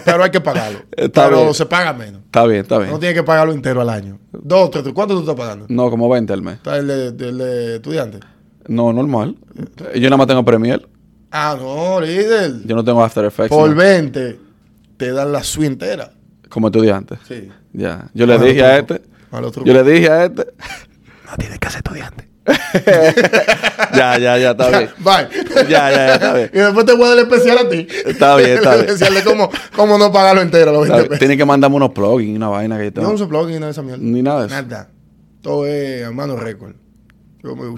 [0.04, 0.80] Pero hay que pagarlo.
[0.96, 1.54] Está Pero bien.
[1.54, 2.22] se paga menos.
[2.24, 2.90] está bien, está bien.
[2.90, 4.18] No tienes que pagarlo entero al año.
[4.32, 4.92] Dos, tres, tres.
[4.92, 5.66] ¿Cuánto tú estás pagando?
[5.68, 6.54] No, como 20 al mes.
[6.56, 8.18] ¿Está el de, del de estudiante?
[8.66, 9.36] No, normal.
[9.94, 10.84] Yo nada más tengo Premiere.
[11.30, 12.66] Ah, no, líder.
[12.66, 13.50] Yo no tengo After Effects.
[13.50, 13.76] Por no.
[13.76, 14.40] 20
[14.96, 16.10] te dan la suite entera.
[16.48, 17.16] Como estudiante.
[17.28, 17.48] Sí.
[17.72, 18.10] Ya.
[18.12, 19.02] Yo le dije a este.
[19.30, 19.68] Malo truco.
[19.68, 20.46] Yo le dije a este.
[21.30, 22.28] No tienes que ser estudiante.
[23.96, 24.90] ya, ya, ya, está bien.
[24.98, 25.28] Bye.
[25.68, 26.50] Ya, ya, ya, está bien.
[26.54, 27.86] Y después te voy a dar el especial a ti.
[28.06, 28.94] Está bien, está El bien.
[28.94, 31.18] especial de cómo, cómo no pagarlo entero, los 20 pesos.
[31.18, 33.08] Tiene que mandarme unos plugins una vaina que yo tengo.
[33.08, 34.02] no uso plugin ni nada de esa mierda.
[34.02, 34.54] Ni nada de eso.
[34.62, 34.90] Nada.
[35.42, 36.74] Todo es a mano récord.
[37.42, 37.74] Yo me...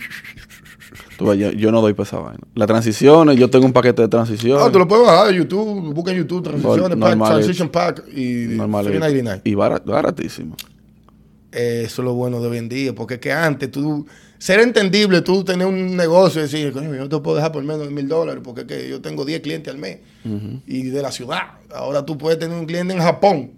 [1.19, 2.41] Tú yo, yo no doy para esa vaina.
[2.55, 4.65] Las transiciones, yo tengo un paquete de transiciones.
[4.65, 5.93] Ah, tú lo puedes bajar de YouTube.
[5.93, 8.85] Busca en YouTube Transiciones, Nor- Pack, normal Transition Pack y Normal.
[8.87, 9.41] 399.
[9.45, 10.57] Y barat- baratísimo.
[11.53, 14.07] Eh, Eso es lo bueno de hoy en día, porque es que antes tú,
[14.47, 17.65] ser entendible, tú tener un negocio y decir, coño, yo no te puedo dejar por
[17.65, 19.99] menos de mil dólares, porque que yo tengo 10 clientes al mes
[20.67, 21.43] y de la ciudad.
[21.75, 23.51] Ahora tú puedes tener un cliente en Japón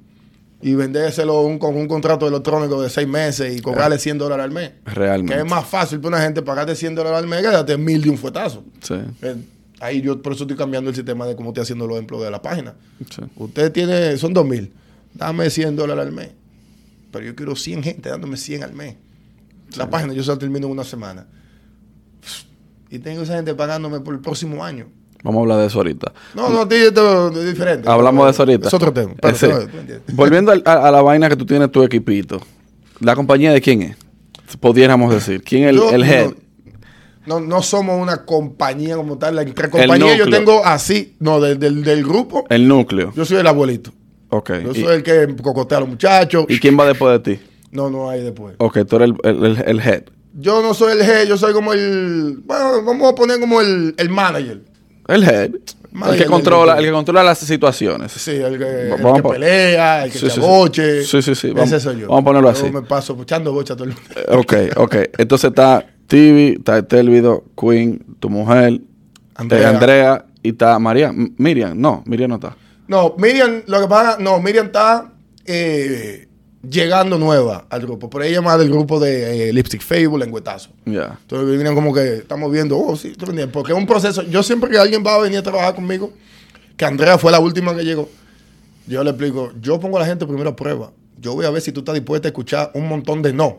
[0.62, 4.50] y vendérselo un, con un contrato electrónico de 6 meses y cobrarle 100 dólares al
[4.50, 4.70] mes.
[4.86, 5.34] Realmente.
[5.34, 8.00] Que es más fácil para una gente pagarte 100 dólares al mes que darte mil
[8.02, 8.64] de un fuetazo.
[8.80, 9.36] Sí, Eh,
[9.80, 12.30] Ahí yo por eso estoy cambiando el sistema de cómo estoy haciendo los empleos de
[12.32, 12.74] la página.
[13.10, 13.22] sí.
[13.36, 14.72] Usted tiene, son dos mil.
[15.14, 16.30] Dame 100 dólares al mes.
[17.12, 18.96] Pero yo quiero 100 gente dándome 100 al mes.
[19.76, 21.26] La página yo se la termino en una semana.
[22.90, 24.86] Y tengo esa gente pagándome por el próximo año.
[25.22, 26.12] Vamos a hablar de eso ahorita.
[26.34, 27.88] No, no, a ti esto es diferente.
[27.88, 28.68] Hablamos de eso ahorita.
[28.68, 29.14] Es otro tema.
[29.20, 29.46] Pero, sí.
[30.12, 32.40] Volviendo a, a la vaina que tú tienes tu equipito.
[33.00, 33.96] ¿La compañía de quién es?
[34.60, 35.42] Pudiéramos decir.
[35.42, 36.30] ¿Quién es el, Yo el head?
[37.26, 39.36] No, no, no somos una compañía como tal.
[39.36, 41.16] La entre compañía yo tengo así.
[41.20, 42.46] No, del, del, del grupo.
[42.48, 43.12] El núcleo.
[43.14, 43.92] Yo soy el abuelito.
[44.30, 44.50] Ok.
[44.64, 46.46] Yo ¿Y, soy el que cocotea a los muchachos.
[46.48, 47.42] y quién va después de ti?
[47.70, 48.54] No, no hay después.
[48.58, 50.02] Ok, tú eres el, el- el- el head.
[50.34, 52.40] Yo no soy el jefe, yo soy como el.
[52.44, 54.62] Bueno, vamos a poner como el, el manager.
[55.08, 55.50] El head.
[56.10, 58.12] El que controla, el- el que controla las situaciones.
[58.12, 60.40] Sí, el que, el pelea, el que Sí, sí, sí.
[60.40, 61.02] aboche.
[61.02, 61.50] Sí, sí, sí.
[61.50, 62.08] Vamos- Ese soy yo.
[62.08, 62.70] vamos a ponerlo Yo así.
[62.72, 64.10] me paso echando bocha todo el mundo.
[64.14, 64.96] Eh, Ok, ok.
[65.18, 68.80] Entonces está TV, está Telvido, Queen, tu mujer,
[69.34, 69.68] Andrea.
[69.68, 71.08] Andrea, Andrea y está María.
[71.08, 72.54] M- Miriam, no, Miriam no está.
[72.86, 75.10] No, Miriam, lo que pasa, no, Miriam está
[75.46, 76.27] eh,
[76.62, 78.10] llegando nueva al grupo.
[78.10, 80.70] Pero ella más del grupo de eh, Lipstick Fable en Huetazo.
[80.84, 81.18] Ya.
[81.20, 83.12] Entonces Miriam como que estamos viendo, oh, sí.
[83.52, 84.22] Porque es un proceso.
[84.22, 86.12] Yo siempre que alguien va a venir a trabajar conmigo,
[86.76, 88.08] que Andrea fue la última que llegó,
[88.86, 90.92] yo le explico, yo pongo a la gente primero a prueba.
[91.20, 93.58] Yo voy a ver si tú estás dispuesta a escuchar un montón de no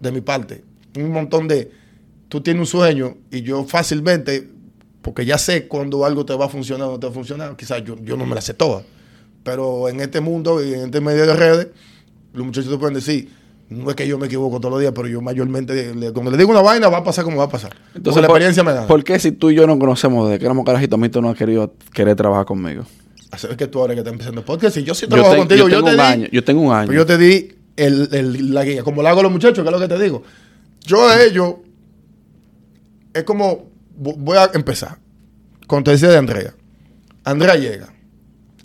[0.00, 0.64] de mi parte.
[0.96, 1.70] Un montón de,
[2.28, 4.48] tú tienes un sueño y yo fácilmente,
[5.02, 7.56] porque ya sé cuando algo te va a funcionar o no te va a funcionar,
[7.56, 8.82] quizás yo, yo no me la sé toda.
[9.42, 11.68] Pero en este mundo y en este medio de redes,
[12.32, 13.28] los muchachos te pueden decir,
[13.68, 16.36] no es que yo me equivoco todos los días, pero yo mayormente, le- cuando le
[16.36, 17.74] digo una vaina, va a pasar como va a pasar.
[17.94, 18.86] Entonces la experiencia me da.
[18.86, 21.22] ¿Por qué si tú y yo nos conocemos desde que éramos carajitos, a mí tú
[21.22, 22.84] no has querido querer trabajar conmigo?
[23.32, 25.68] Es que tú ahora que estás empezando el podcast, si yo sí Yo, trabajo contigo,
[25.68, 26.26] yo yo, tengo te un di, año.
[26.30, 26.86] Yo tengo un año.
[26.86, 29.68] Pues yo te di el, el- la guía, como lo hago a los muchachos, que
[29.68, 30.22] es lo que te digo.
[30.84, 31.54] Yo a ellos,
[33.14, 34.98] es como, vo- voy a empezar.
[35.66, 36.54] Con te decía de Andrea.
[37.24, 37.92] Andrea llega.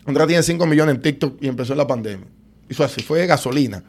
[0.05, 2.27] Andrea tiene 5 millones en TikTok y empezó en la pandemia.
[2.69, 3.83] Hizo así, fue gasolina.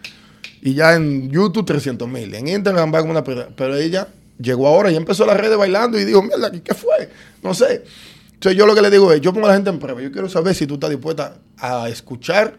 [0.62, 2.34] Y ya en YouTube 300 mil.
[2.34, 3.24] En Instagram va como una...
[3.24, 4.08] pedra- Pero ella
[4.40, 7.10] llegó ahora y empezó las redes bailando y dijo, mierda, ¿qué fue?
[7.42, 7.84] No sé.
[8.34, 10.00] Entonces yo lo que le digo es, yo pongo a la gente en prueba.
[10.00, 12.56] Yo quiero saber si tú estás dispuesta a escuchar.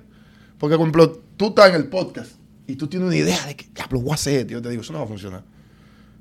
[0.57, 2.31] Porque, por ejemplo, tú estás en el podcast
[2.67, 4.45] y tú tienes una idea de que, diablo, voy a hacer.
[4.47, 5.43] Yo te digo, eso no va a funcionar.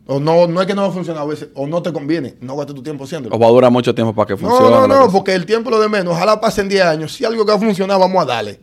[0.07, 2.37] O no, no es que no va a funcionar a veces, o no te conviene.
[2.41, 3.35] No gastes tu tiempo haciéndolo.
[3.35, 4.71] O va a durar mucho tiempo para que No, funcione.
[4.71, 6.15] no, no, que porque el tiempo lo de menos.
[6.15, 7.13] Ojalá pasen 10 años.
[7.13, 8.59] Si algo que va a funcionar, vamos a darle.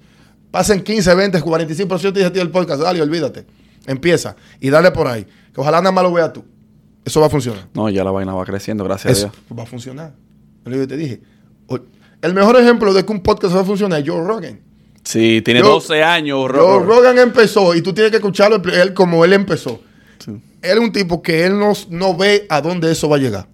[0.56, 3.46] Pasen 15, 20, 45, yo te dije a ti el podcast, dale, olvídate.
[3.88, 5.26] Empieza y dale por ahí.
[5.54, 6.46] Que ojalá nada más lo veas tú.
[7.04, 7.68] Eso va a funcionar.
[7.74, 9.60] No, ya la vaina va creciendo, gracias Eso a Dios.
[9.60, 10.14] va a funcionar.
[10.66, 11.20] Es lo que te dije.
[12.22, 14.62] El mejor ejemplo de que un podcast va a funcionar es Joe Rogan.
[15.04, 16.40] Sí, tiene Yo- 12 años.
[16.40, 19.82] Joe Ro- Rogan empezó y tú tienes que escucharlo él como él empezó.
[20.20, 20.32] Sí.
[20.62, 23.50] Él es un tipo que él no, no ve a dónde eso va a llegar.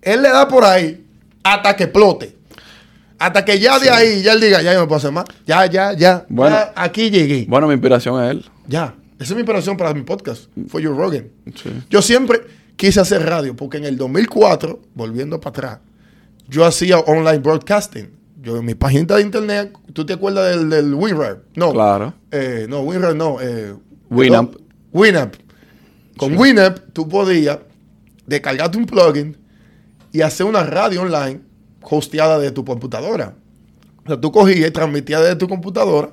[0.00, 1.04] Él le da por ahí
[1.44, 2.39] hasta que explote.
[3.20, 5.26] Hasta que ya de ahí, ya él diga, ya yo no puedo hacer más.
[5.46, 6.24] Ya, ya, ya.
[6.30, 6.56] Bueno.
[6.56, 7.44] Ya aquí llegué.
[7.46, 8.44] Bueno, mi inspiración es él.
[8.66, 8.94] Ya.
[9.18, 10.44] Esa es mi inspiración para mi podcast.
[10.68, 11.28] Fue Joe Rogan.
[11.54, 11.70] Sí.
[11.90, 12.40] Yo siempre
[12.76, 15.78] quise hacer radio porque en el 2004, volviendo para atrás,
[16.48, 18.08] yo hacía online broadcasting.
[18.40, 21.42] Yo en mi página de internet, ¿tú te acuerdas del, del WinRAR?
[21.56, 21.74] No.
[21.74, 22.14] Claro.
[22.30, 23.38] Eh, no, WinRAR no.
[23.38, 23.74] Eh,
[24.08, 24.54] Winamp.
[24.54, 24.60] no,
[24.92, 25.34] Winamp.
[26.16, 27.58] Con Winamp tú podías
[28.26, 29.36] descargarte un plugin
[30.10, 31.49] y hacer una radio online
[31.82, 33.34] hosteada de tu computadora.
[34.04, 36.10] O sea, tú cogías y transmitías desde tu computadora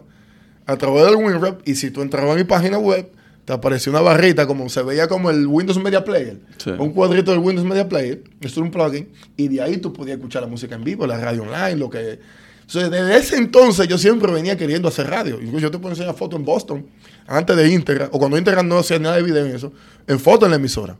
[0.65, 3.10] a través del WinRAR y si tú entrabas a mi página web,
[3.45, 6.38] te aparecía una barrita como se veía como el Windows Media Player.
[6.58, 6.71] Sí.
[6.71, 8.21] Un cuadrito del Windows Media Player.
[8.41, 9.08] Esto era un plugin.
[9.38, 12.19] Y de ahí tú podías escuchar la música en vivo, la radio online, lo que...
[12.67, 15.39] Entonces, desde ese entonces yo siempre venía queriendo hacer radio.
[15.41, 16.86] Incluso yo te puedo enseñar fotos en Boston,
[17.25, 19.71] antes de Integra, o cuando Integra no hacía nada de video en eso,
[20.06, 20.97] en fotos en la emisora,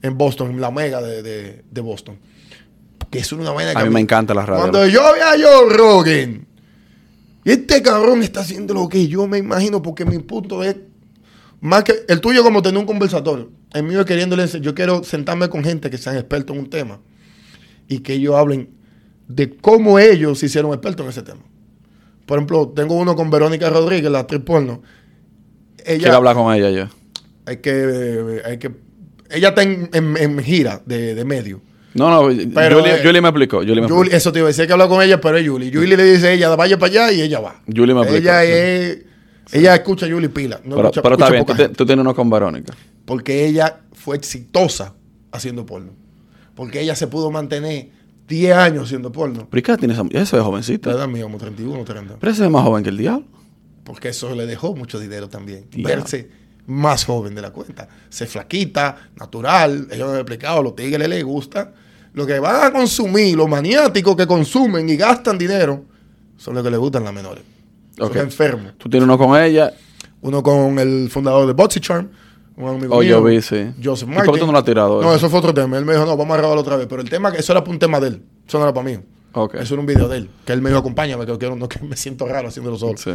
[0.00, 2.16] en Boston, en la mega de, de, de Boston.
[3.10, 4.60] Que es una vaina que A mí me encanta la radio.
[4.62, 6.46] Cuando yo vi a Joe Rogan,
[7.44, 10.76] y este cabrón está haciendo lo que yo me imagino, porque mi punto es
[11.60, 13.50] más que el tuyo como tener un conversatorio.
[13.72, 17.00] El mío es queriéndole, yo quiero sentarme con gente que sean expertos en un tema
[17.88, 18.70] y que ellos hablen
[19.28, 21.40] de cómo ellos se hicieron expertos en ese tema.
[22.26, 24.82] Por ejemplo, tengo uno con Verónica Rodríguez, la actriz porno.
[25.84, 26.90] Ella, Quiero hablar con ella ya.
[27.46, 28.70] hay que, hay que,
[29.30, 31.60] ella está en, en- en gira de, de medio.
[31.94, 33.58] No, no, Pero, Julie, eh, Julie me explicó.
[33.58, 34.16] Julie me Julie- explicó.
[34.16, 35.72] eso te iba a decir que hablar con ella, pero es Julie.
[35.72, 37.60] Julie le dice a ella, vaya para allá y ella va.
[37.66, 38.48] Julie me explicó, Ella sí.
[38.52, 38.98] es,
[39.52, 40.60] ella escucha a Julie Pila.
[40.64, 41.76] No pero escucha- pero está escucha bien, poca tú, te- gente.
[41.76, 42.74] tú tienes uno con Verónica.
[43.04, 44.94] Porque ella fue exitosa
[45.32, 45.92] haciendo porno.
[46.54, 47.88] Porque ella se pudo mantener
[48.28, 49.48] 10 años haciendo porno.
[49.50, 50.90] ¿Pero qué tiene esa Esa es La jovencita.
[50.92, 52.16] edad mía, como 31, 30.
[52.20, 53.26] Pero ese es más joven que el diablo.
[53.82, 55.66] Porque eso le dejó mucho dinero también.
[55.70, 55.88] Diablo.
[55.96, 56.28] Verse
[56.66, 57.88] más joven de la cuenta.
[58.08, 59.88] Se flaquita, natural.
[59.90, 61.72] Ellos me han explicado, los tigres les gusta.
[62.12, 65.84] Lo que van a consumir, los maniáticos que consumen y gastan dinero,
[66.36, 67.44] son los que les gustan las menores.
[67.96, 68.72] Son enfermos.
[68.78, 69.72] Tú tienes uno con ella.
[70.22, 72.08] Uno con el fundador de BoxyCharm,
[72.56, 73.72] un amigo Oh, mío, yo vi, sí.
[73.82, 74.26] Joseph ¿Y Martin.
[74.26, 75.00] por qué tú no lo has tirado?
[75.00, 75.30] No, eso?
[75.30, 75.78] fue otro tema.
[75.78, 76.86] Él me dijo, no, vamos a grabarlo otra vez.
[76.88, 78.22] Pero el tema, eso era para un tema de él.
[78.46, 78.98] Eso no era para mí.
[79.32, 79.54] Ok.
[79.54, 80.30] Eso era un video de él.
[80.44, 82.98] Que él me dijo, acompáñame, que, no, que me siento raro haciéndolo solo.
[82.98, 83.12] Sí.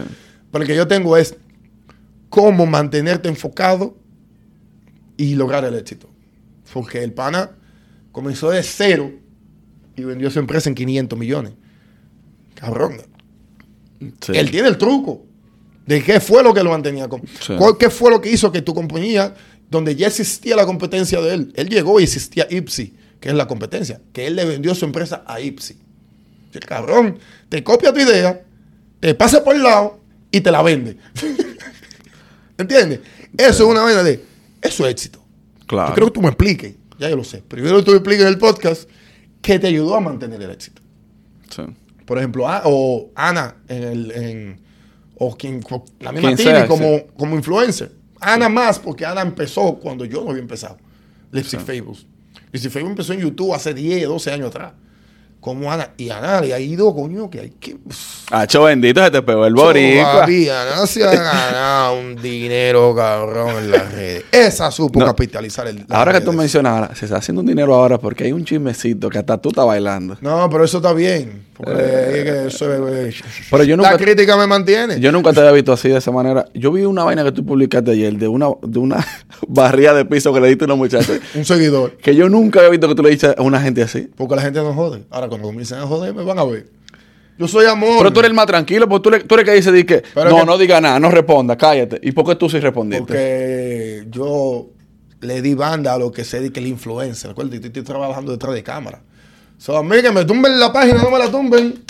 [0.51, 1.35] Pero el que yo tengo es
[2.29, 3.97] cómo mantenerte enfocado
[5.17, 6.09] y lograr el éxito.
[6.73, 7.51] Porque el pana
[8.11, 9.11] comenzó de cero
[9.95, 11.53] y vendió su empresa en 500 millones.
[12.55, 12.97] Cabrón.
[14.21, 14.33] Sí.
[14.33, 15.25] Él tiene el truco
[15.85, 17.07] de qué fue lo que lo mantenía.
[17.07, 17.53] Con, Sí.
[17.57, 19.33] cuál- ¿Qué fue lo que hizo que tu compañía,
[19.69, 23.47] donde ya existía la competencia de él, él llegó y existía Ipsy, que es la
[23.47, 25.77] competencia, que él le vendió su empresa a Ipsi.
[26.53, 28.43] El cabrón te copia tu idea,
[28.99, 29.99] te pasa por el lado
[30.31, 30.97] y te la vende.
[32.57, 32.99] ¿Entiendes?
[33.37, 34.23] Eso es una vaina de,
[34.61, 35.23] eso es éxito.
[35.67, 35.89] Claro.
[35.89, 38.27] Yo creo que tú me expliques, ya yo lo sé, que tú me expliques en
[38.27, 38.89] el podcast
[39.41, 40.81] que te ayudó a mantener el éxito.
[41.49, 41.63] Sí.
[42.05, 44.61] Por ejemplo, a- o Ana en el, en-
[45.17, 45.61] o quien,
[45.99, 47.03] la misma Quien Tini sea, como, sí.
[47.17, 47.91] como influencer.
[48.19, 50.77] Ana más, porque Ana empezó cuando yo no había empezado.
[51.31, 52.05] Lipstick Fables.
[52.51, 54.73] Lipstick Fables empezó en YouTube hace 10, 12 años atrás.
[55.45, 57.77] Como Ana, y Ana le ha ido, coño, que hay que.
[58.31, 60.11] Hacho bendito, se te pegó el boricua.
[60.13, 64.23] Todavía no se ha ganado un dinero, cabrón, en las redes.
[64.31, 65.05] Esa supo No.
[65.05, 65.85] capitalizar el.
[65.89, 69.07] Ahora que tú mencionas, ahora, se está haciendo un dinero ahora porque hay un chismecito
[69.07, 70.17] que hasta tú estás bailando.
[70.19, 71.45] No, pero eso está bien.
[71.63, 74.99] Que eso es- Pero yo la nunca, crítica me mantiene.
[74.99, 76.45] yo nunca te había visto así de esa manera.
[76.53, 78.97] Yo vi una vaina que tú publicaste ayer de una, de una
[79.47, 81.13] barría de piso que le diste a una muchacha.
[81.35, 81.95] un seguidor.
[81.97, 84.09] que yo nunca había visto que tú le dices a una gente así.
[84.17, 85.03] Porque la gente no jode.
[85.09, 86.67] Ahora, cuando comienzan a joder, me van a ver.
[87.37, 87.97] Yo soy amor.
[87.97, 90.03] Pero tú eres el más tranquilo, porque tú eres, tú eres que dice di que
[90.13, 91.99] Pero no, que- no diga nada, no responda, cállate.
[92.01, 92.99] ¿Y por qué tú sí respondiste?
[93.05, 94.67] Porque yo
[95.21, 97.29] le di banda a lo que sé de que el influencer.
[97.29, 99.01] Recuerda, estoy trabajando detrás de cámara.
[99.57, 101.83] So, a mí que me tumben la página, no me la tumben.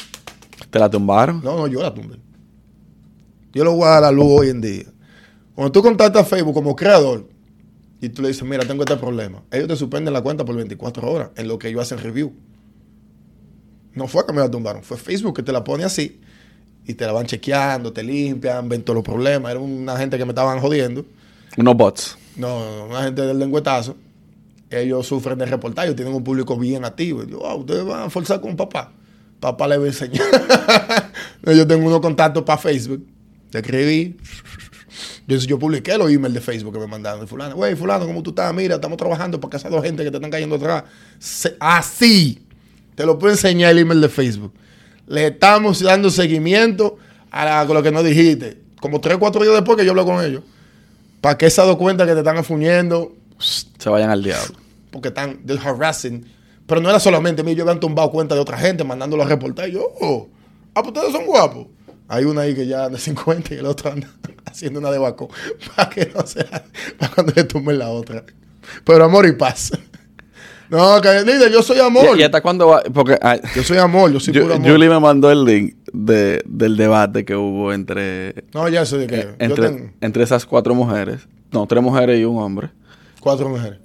[0.70, 1.42] ¿Te la tumbaron?
[1.44, 2.18] No, no, yo la tumbé.
[3.54, 4.84] Yo lo voy a dar a la luz hoy en día.
[5.56, 7.30] Cuando tú contactas a Facebook como creador
[8.02, 11.10] y tú le dices, mira, tengo este problema, ellos te suspenden la cuenta por 24
[11.10, 12.34] horas en lo que ellos hacen review.
[13.94, 16.20] No fue que me la tumbaron, fue Facebook que te la pone así
[16.86, 19.52] y te la van chequeando, te limpian, ven todos los problemas.
[19.52, 21.06] Era una gente que me estaban jodiendo.
[21.58, 22.18] Unos bots.
[22.36, 23.96] No, no, una gente del lengüetazo.
[24.70, 27.24] Ellos sufren de reportaje, tienen un público bien activo.
[27.24, 28.92] Yo, ah, ustedes van a forzar con papá.
[29.40, 30.26] Papá le va a enseñar.
[31.46, 33.06] yo tengo unos contactos para Facebook.
[33.52, 34.18] Te escribí.
[35.28, 37.22] Yo, yo publiqué los emails de Facebook que me mandaron.
[37.22, 38.54] De fulano, güey, fulano, ¿cómo tú estás?
[38.54, 40.84] Mira, estamos trabajando para que esas dos gente que te están cayendo atrás.
[41.60, 42.46] Así.
[42.96, 44.54] Te lo puedo enseñar el email de Facebook.
[45.08, 46.98] Le estamos dando seguimiento
[47.30, 48.62] a, a lo que nos dijiste.
[48.80, 50.44] Como tres o cuatro días después que yo hablé con ellos.
[51.22, 54.56] Para que se ha dado cuenta que te están afuñendo Se vayan al diablo.
[54.92, 56.26] porque están del harassing.
[56.68, 59.70] Pero no era solamente mí, yo habían tumbado cuenta de otra gente mandándolo a reportar.
[59.70, 60.28] Y yo, oh,
[60.74, 61.68] ah, pues ustedes son guapos.
[62.08, 64.08] Hay una ahí que ya anda 50 y el otro anda
[64.46, 65.30] haciendo una de vaco
[65.76, 66.64] para que no sea,
[66.98, 68.24] para cuando le tumben la otra.
[68.84, 69.72] Pero amor y paz.
[70.68, 72.18] No, que líder, yo soy amor.
[72.18, 72.82] ¿Y, y hasta cuándo va?
[72.92, 73.20] Porque
[73.56, 74.72] Yo soy amor, yo soy Ju- puro amor.
[74.72, 79.08] Julie me mandó el link de, del debate que hubo entre, No, ya sé de
[79.08, 81.22] yo Eh, entre, tengo entre esas cuatro mujeres.
[81.52, 82.72] No, tres mujeres y un hombre.
[83.26, 83.80] Cuatro mujeres.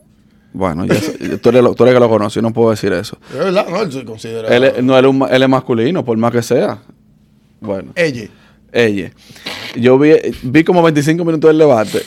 [0.52, 0.94] Bueno, ya
[1.40, 3.16] tú, eres lo- tú eres que lo conoces, yo no puedo decir eso.
[3.32, 4.54] Es verdad, no, él se considera.
[4.54, 6.78] Él, es- no, él, es un él es masculino, por más que sea.
[7.60, 8.28] Bueno, Ella.
[8.72, 9.12] ella.
[9.76, 12.02] Yo vi, vi como 25 minutos del debate.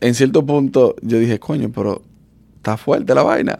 [0.00, 2.02] En cierto punto, yo dije, coño, pero
[2.56, 3.56] está fuerte la vaina.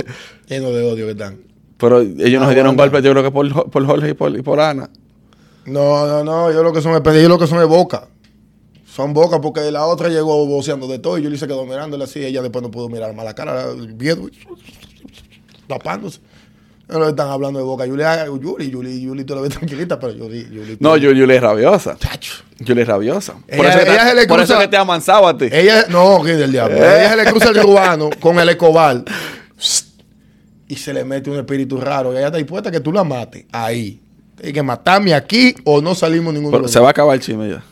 [0.48, 1.38] Lleno de odio que están.
[1.76, 4.42] pero ellos no se dieron golpes, yo creo que por, por Jorge y por, y
[4.42, 4.90] por Ana.
[5.66, 8.08] No, no, no, yo lo que son es ellos lo que son es boca.
[8.96, 12.24] Son boca porque la otra llegó voceando de todo y Yuli se quedó mirándole así.
[12.24, 14.26] Ella después no pudo mirar más la cara, el miedo,
[15.68, 16.20] tapándose.
[16.88, 17.84] No le están hablando de boca.
[17.84, 18.04] Yuli,
[18.40, 20.76] Yuli, Yuli, Yuli, tú la ves tranquilita, pero Yuli, Yuli.
[20.80, 21.96] No, yo, Julie es rabiosa.
[21.98, 22.44] Chacho.
[22.66, 23.34] Julie es rabiosa.
[23.48, 25.36] Ella- por eso, que te- ella se le por eso que te ha amansado a
[25.36, 25.46] ti.
[25.52, 26.76] Ella, no, que del diablo.
[26.78, 27.00] Eh.
[27.00, 29.02] Ella se le cruza el cubano con el escobar
[30.68, 32.14] y se le mete un espíritu raro.
[32.14, 34.00] Y ella está dispuesta a que tú la mates ahí.
[34.42, 37.48] Hay que matarme aquí o no salimos ninguno Pero se va a acabar el chisme
[37.50, 37.62] ya.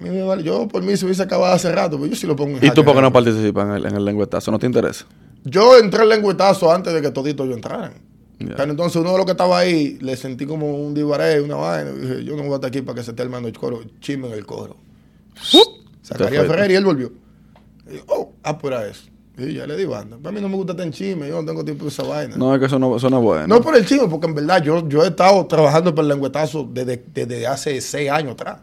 [0.00, 0.42] A mí me vale.
[0.42, 2.70] Yo por mí se hubiese acabado hace rato, pero yo sí lo pongo en ¿Y
[2.70, 4.50] tú por qué no participas en el, en el lengüetazo?
[4.50, 5.06] ¿No te interesa?
[5.44, 7.92] Yo entré al lengüetazo antes de que toditos yo entraran.
[8.38, 11.90] Pero entonces uno de los que estaba ahí le sentí como un divaré, una vaina.
[11.90, 13.80] Y dije, yo no voy a estar aquí para que se esté armando el coro,
[14.00, 14.76] chisme en el coro.
[16.02, 16.54] Sacaría fuiste.
[16.54, 17.12] Ferrer y él volvió.
[17.90, 19.08] Y yo, oh, ah, pues eso.
[19.38, 20.16] Y ya le di banda.
[20.20, 22.36] Para mí no me gusta estar en chisme, yo no tengo tiempo de esa vaina.
[22.36, 23.60] No, No, es que eso no, eso no es bueno.
[23.60, 27.04] por el chisme, porque en verdad yo, yo he estado trabajando por el lengüetazo desde,
[27.12, 28.58] desde hace seis años atrás.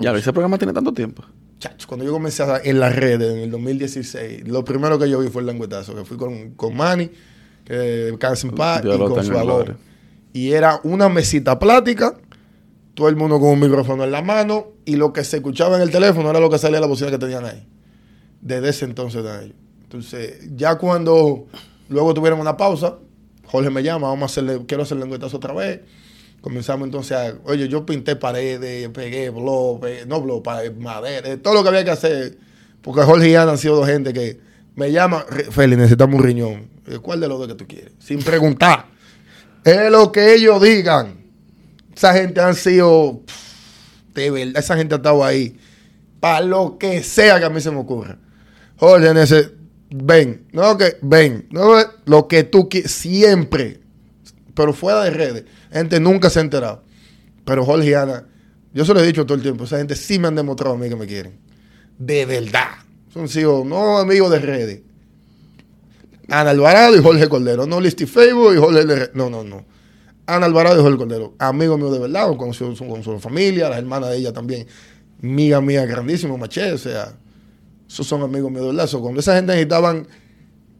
[0.00, 1.24] Ya, ese programa tiene tanto tiempo.
[1.58, 5.20] Chacho, cuando yo comencé a- en las redes en el 2016, lo primero que yo
[5.20, 7.10] vi fue el lengüetazo, que fui con, con Manny,
[7.64, 9.76] que Cansen Paz, y con su gloria.
[10.32, 12.16] Y era una mesita plática,
[12.94, 15.82] todo el mundo con un micrófono en la mano, y lo que se escuchaba en
[15.82, 17.66] el teléfono era lo que salía de la bocina que tenían ahí.
[18.40, 19.56] Desde ese entonces de ellos.
[19.84, 21.46] Entonces, ya cuando
[21.88, 22.98] luego tuvieron una pausa,
[23.46, 25.80] Jorge me llama, vamos a hacerle, quiero hacer el lengüetazo otra vez.
[26.44, 30.42] Comenzamos entonces a, oye, yo pinté paredes, pegué blog, pegué- no blog,
[30.78, 32.36] madera, todo lo que había que hacer.
[32.82, 34.38] Porque Jorge y Ana han sido dos gente que
[34.76, 36.68] me llama, "Re- Feli, necesitamos un riñón.
[36.86, 37.94] Eh, ¿Cuál de los dos que tú quieres?
[37.98, 38.92] Sin preguntar.
[39.64, 41.16] es lo que ellos digan.
[41.96, 43.22] Esa gente han sido,
[44.12, 45.56] de verdad, esa gente ha estado ahí.
[46.20, 48.18] Para lo que sea que a mí se me ocurra.
[48.76, 49.14] Jorge,
[49.90, 53.80] ven, no que ven, no lo que tú quieres, siempre,
[54.54, 55.44] pero fuera de redes,
[55.78, 56.82] gente nunca se ha enterado.
[57.44, 58.26] Pero Jorge y Ana,
[58.72, 60.78] yo se lo he dicho todo el tiempo, esa gente sí me han demostrado a
[60.78, 61.38] mí que me quieren.
[61.98, 62.70] De verdad.
[63.12, 64.80] Son hijos, no amigos de redes.
[66.28, 69.64] Ana Alvarado y Jorge Cordero, no Listy Facebook y Jorge de No, no, no.
[70.26, 73.78] Ana Alvarado y Jorge Cordero, amigos míos de verdad, con su, con su familia, las
[73.78, 74.66] hermanas de ella también,
[75.22, 77.12] amiga mía grandísimo, maché, o sea,
[77.86, 78.90] esos son amigos míos de verdad.
[79.00, 80.08] cuando esa gente necesitaban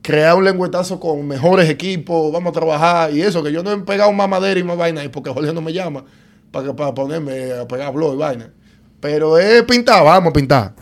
[0.05, 3.79] crear un lengüetazo con mejores equipos, vamos a trabajar y eso, que yo no he
[3.79, 6.05] pegado más madera y más vaina, y porque Jorge no me llama
[6.51, 8.53] para, para ponerme a pegar blog y vaina.
[9.01, 10.75] Pero es pintar, vamos a pintar.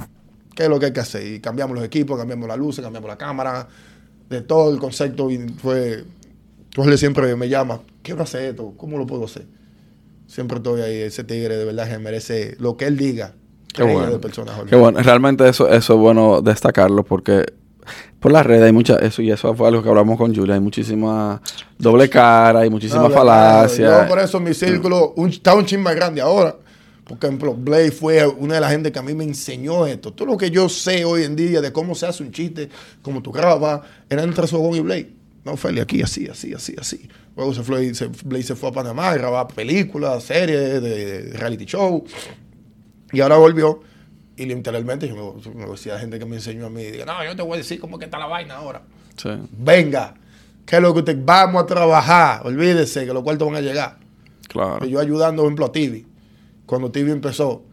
[0.56, 1.24] ¿Qué es lo que hay que hacer?
[1.24, 3.68] Y cambiamos los equipos, cambiamos las luces, cambiamos la cámara,
[4.28, 5.30] de todo el concepto.
[5.30, 6.04] Y fue.
[6.74, 9.46] Jorge siempre me llama, quiero hacer esto, ¿cómo lo puedo hacer?
[10.26, 13.34] Siempre estoy ahí, ese tigre de verdad que merece lo que él diga.
[13.72, 14.18] Qué bueno.
[14.68, 15.00] Qué bueno.
[15.00, 17.46] Realmente eso, eso es bueno destacarlo porque
[18.20, 20.60] por las redes hay mucha, eso y eso fue algo que hablamos con Julia, hay
[20.60, 21.40] muchísima
[21.78, 24.02] doble cara, hay muchísima falacia.
[24.02, 26.56] Yo por eso mi círculo está un chin más grande ahora.
[27.04, 30.12] Por ejemplo, Blade fue una de las gente que a mí me enseñó esto.
[30.12, 32.68] Todo lo que yo sé hoy en día de cómo se hace un chiste,
[33.02, 35.10] cómo tú grabas, era entre Sogón y Blade.
[35.44, 37.08] No, Feli, aquí así, así, así, así.
[37.36, 41.64] Luego se fue, se, Blade se fue a Panamá a grabar películas, series, de, reality
[41.64, 42.04] show.
[43.12, 43.80] Y ahora volvió.
[44.36, 47.42] Y literalmente yo me, decía gente que me enseñó a mí, diga, no, yo te
[47.42, 48.82] voy a decir cómo que está la vaina ahora.
[49.50, 50.14] Venga,
[50.64, 52.46] que es lo que usted vamos a trabajar.
[52.46, 53.98] Olvídese que los cuartos van a llegar.
[54.48, 54.86] Claro.
[54.86, 56.06] Y yo ayudando, por ejemplo, a Tibi
[56.72, 57.64] cuando TV empezó,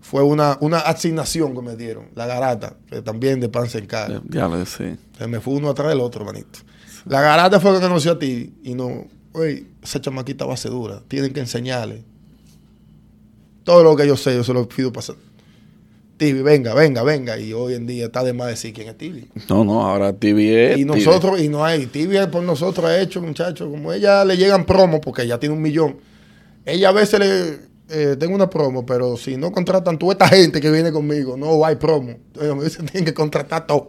[0.00, 4.22] fue una, una asignación que me dieron, la garata, que también de pan en cara.
[4.30, 4.96] Ya lo sé.
[5.18, 6.60] Se me fue uno atrás del otro, manito.
[7.04, 10.70] La garata fue que conoció a ti y no, oye, esa chamaquita va a ser
[10.70, 12.02] dura, tienen que enseñarle.
[13.64, 15.16] Todo lo que yo sé, yo se lo pido pasar.
[16.16, 17.38] TV, venga, venga, venga.
[17.38, 19.24] Y hoy en día está de más decir quién es TV.
[19.48, 20.78] No, no, ahora TV es.
[20.78, 21.86] Y nosotros, y no hay.
[21.86, 25.62] TV por nosotros ha hecho, muchachos, como ella le llegan promos, porque ella tiene un
[25.62, 25.96] millón.
[26.64, 30.60] Ella a veces le eh, tengo una promo, pero si no contratan toda esta gente
[30.60, 32.10] que viene conmigo, no hay promo.
[32.34, 33.88] Entonces me tienen que contratar todo.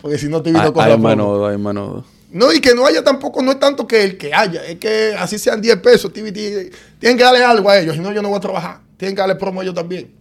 [0.00, 1.46] Porque si no invito con la promo.
[1.46, 1.56] hay
[2.32, 5.14] No, y que no haya tampoco, no es tanto que el que haya, es que
[5.18, 8.38] así sean 10 pesos, tienen que darle algo a ellos, si no yo no voy
[8.38, 8.80] a trabajar.
[8.96, 10.19] Tienen que darle promo a ellos también.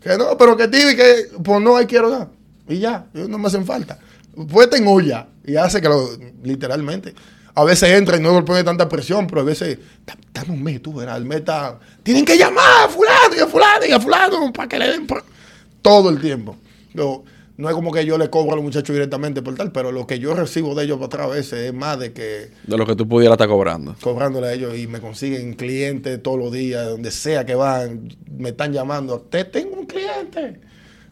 [0.00, 2.28] Que no, pero que TV, que pues no hay quiero dar.
[2.68, 3.98] Y ya, no me hacen falta.
[4.50, 5.28] Pues tengo ya.
[5.44, 6.08] Y hace que lo,
[6.42, 7.14] literalmente
[7.54, 9.78] a veces entra y no le pone tanta presión, pero a veces,
[10.32, 13.86] dame un mes, tú verás, el meta, tienen que llamar a fulano y a fulano
[13.86, 15.06] y a fulano para que le den
[15.82, 16.56] todo el tiempo.
[17.60, 20.06] No es como que yo le cobro a los muchachos directamente por tal, pero lo
[20.06, 22.50] que yo recibo de ellos otra vez es más de que...
[22.66, 23.94] De lo que tú pudieras estar cobrando.
[24.00, 28.48] Cobrándole a ellos y me consiguen clientes todos los días, donde sea que van, me
[28.48, 30.58] están llamando, te tengo un cliente.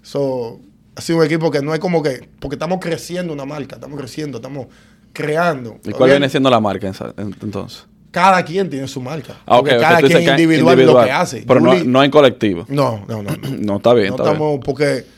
[0.00, 0.58] So,
[0.96, 3.98] ha sido un equipo que no es como que, porque estamos creciendo una marca, estamos
[3.98, 4.68] creciendo, estamos
[5.12, 5.76] creando.
[5.84, 7.84] ¿Y cuál viene siendo la marca entonces?
[8.10, 9.36] Cada quien tiene su marca.
[9.46, 11.44] Ah, cada quien individual, lo que hace.
[11.46, 12.64] Pero no, no en colectivo.
[12.68, 13.36] No, no, no.
[13.58, 14.08] No, está bien.
[14.08, 15.17] No estamos, porque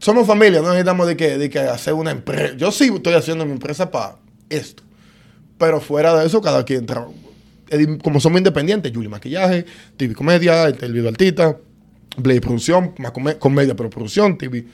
[0.00, 2.54] somos familia, no necesitamos de que, de que hacer una empresa.
[2.56, 4.16] Yo sí estoy haciendo mi empresa para
[4.48, 4.82] esto.
[5.58, 7.12] Pero fuera de eso, cada quien trabaja.
[8.02, 9.64] Como somos independientes, Juli Maquillaje,
[9.96, 11.56] TV Comedia, el video Altita,
[12.16, 14.66] Blade Producción, más comedia pero producción, TV,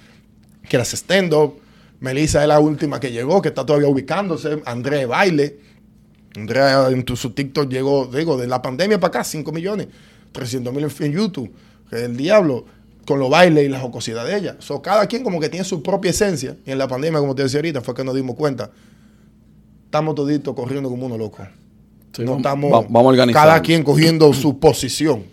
[0.67, 1.61] que las stand-up,
[2.01, 4.63] Melissa es la última que llegó, que está todavía ubicándose.
[4.65, 5.59] André Baile.
[6.37, 9.89] Andrea en su TikTok llegó, digo, de la pandemia para acá, 5 millones,
[10.33, 11.53] 300 mil en YouTube.
[11.91, 12.67] El diablo,
[13.07, 14.57] con los bailes y la jocosidad de ella.
[14.59, 16.57] So, cada quien como que tiene su propia esencia.
[16.67, 18.71] Y en la pandemia, como te decía ahorita, fue que nos dimos cuenta.
[19.85, 21.47] Estamos toditos corriendo como uno loco.
[22.19, 23.33] no estamos, vamos organizando.
[23.33, 25.25] Cada quien cogiendo su posición.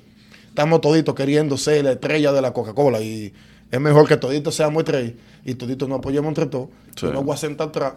[0.48, 3.02] Estamos toditos queriendo ser la estrella de la Coca-Cola.
[3.02, 3.34] Y
[3.72, 5.14] es mejor que toditos seamos estrellas
[5.44, 6.70] y toditos nos apoyemos entre todos.
[6.96, 7.94] Yo no voy a sentar atrás.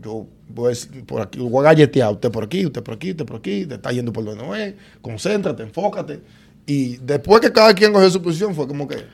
[0.00, 2.12] Yo voy a, por aquí, voy a galletear.
[2.12, 3.66] Usted por aquí, usted por aquí, usted por aquí.
[3.66, 4.74] Te está yendo por donde no es.
[5.02, 6.20] Concéntrate, enfócate.
[6.66, 9.04] Y después que cada quien cogió su posición, fue como que.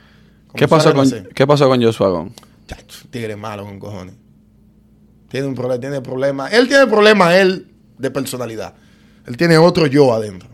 [0.55, 2.33] ¿Qué, pasó con, ¿Qué pasó con Joshua Gon?
[3.09, 4.15] tigre malo con cojones.
[5.29, 6.47] Tiene un problema, tiene problema.
[6.47, 8.73] Él tiene problema, él, de personalidad.
[9.25, 10.49] Él tiene otro yo adentro.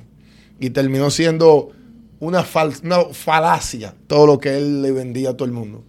[0.60, 1.72] Y terminó siendo
[2.20, 2.46] una,
[2.84, 5.84] una falacia todo lo que él le vendía a todo el mundo.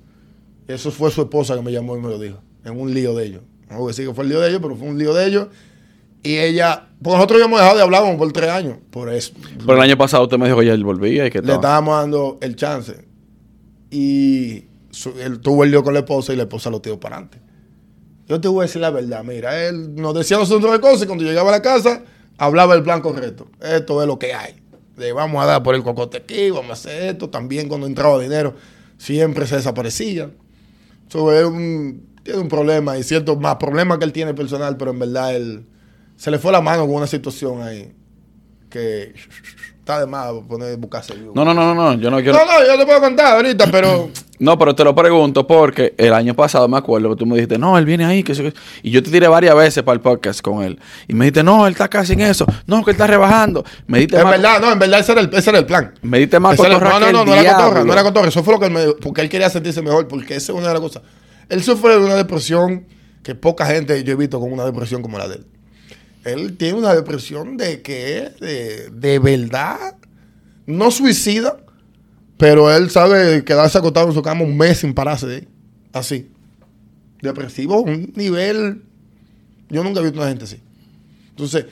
[0.66, 2.40] Eso fue su esposa que me llamó y me lo dijo.
[2.64, 3.42] En un lío de ellos.
[3.68, 5.26] No voy a decir que fue el lío de ellos, pero fue un lío de
[5.26, 5.48] ellos.
[6.22, 8.78] Y ella, pues nosotros ya hemos dejado de hablar por tres años.
[8.90, 9.32] Por eso.
[9.58, 11.98] Pero el año pasado usted me dijo que ya él volvía y que Le estábamos
[11.98, 13.04] dando el chance.
[13.90, 14.64] Y
[15.22, 17.40] él tuvo el lío con la esposa y la esposa lo tiró para adelante.
[18.28, 19.24] Yo te voy a decir la verdad.
[19.24, 22.02] Mira, él nos decía nosotros de cosas y cuando llegaba a la casa
[22.38, 23.48] hablaba el plan correcto.
[23.60, 24.54] Esto es lo que hay.
[24.96, 27.30] Le vamos a dar por el cocote aquí, vamos a hacer esto.
[27.30, 28.54] También cuando entraba dinero
[28.98, 30.30] siempre se desaparecía.
[31.08, 34.98] So, un, tiene un problema y ciertos más problemas que él tiene personal, pero en
[35.00, 35.64] verdad él
[36.20, 37.90] se le fue la mano con una situación ahí
[38.68, 39.14] que
[39.78, 41.14] está de más poner buscarse.
[41.34, 42.34] No, no, no, no, no, yo no quiero.
[42.34, 46.12] No, no, yo te puedo contar ahorita, pero No, pero te lo pregunto porque el
[46.12, 48.54] año pasado me acuerdo que tú me dijiste, no, él viene ahí, que sé qué".
[48.82, 50.78] Y yo te tiré varias veces para el podcast con él.
[51.08, 52.44] Y me dijiste, no, él está casi en eso.
[52.66, 53.64] No, que él está rebajando.
[53.86, 55.94] Me diste en más, verdad, no, en verdad ese era el, ese era el plan.
[56.02, 58.28] me diste más era- no, no, no, no era cotorra, no era cotorra.
[58.28, 60.68] Eso fue lo que él me porque él quería sentirse mejor, porque esa es una
[60.68, 61.02] de las cosas.
[61.48, 62.84] Él sufre de una depresión
[63.22, 65.46] que poca gente yo he visto con una depresión como la de él.
[66.24, 69.96] Él tiene una depresión de que es de, de verdad,
[70.66, 71.58] no suicida,
[72.36, 75.48] pero él sabe quedarse acostado en su cama un mes sin pararse de.
[75.92, 76.30] Así.
[77.22, 78.82] Depresivo, un nivel.
[79.68, 80.60] Yo nunca he visto una gente así.
[81.30, 81.66] Entonces,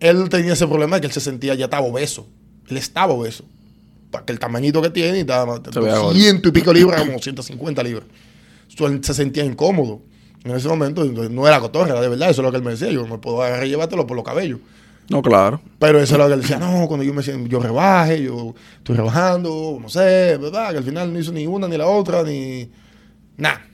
[0.00, 2.26] él tenía ese problema de que él se sentía, ya estaba obeso.
[2.68, 3.44] Él estaba obeso.
[4.10, 5.60] Para que el tamañito que tiene, y estaba
[6.12, 8.06] ciento y pico libras, como 150 libras.
[8.68, 10.02] Entonces, él se sentía incómodo.
[10.44, 12.72] En ese momento, no era cotorra, era de verdad, eso es lo que él me
[12.72, 12.90] decía.
[12.90, 14.58] Yo no puedo agarrar y llevártelo por los cabellos.
[15.08, 15.60] No, claro.
[15.78, 18.54] Pero eso es lo que él decía, no, cuando yo me siento, yo rebaje, yo
[18.78, 20.70] estoy rebajando, no sé, ¿verdad?
[20.70, 22.70] Que al final no hizo ni una ni la otra, ni
[23.36, 23.66] nada.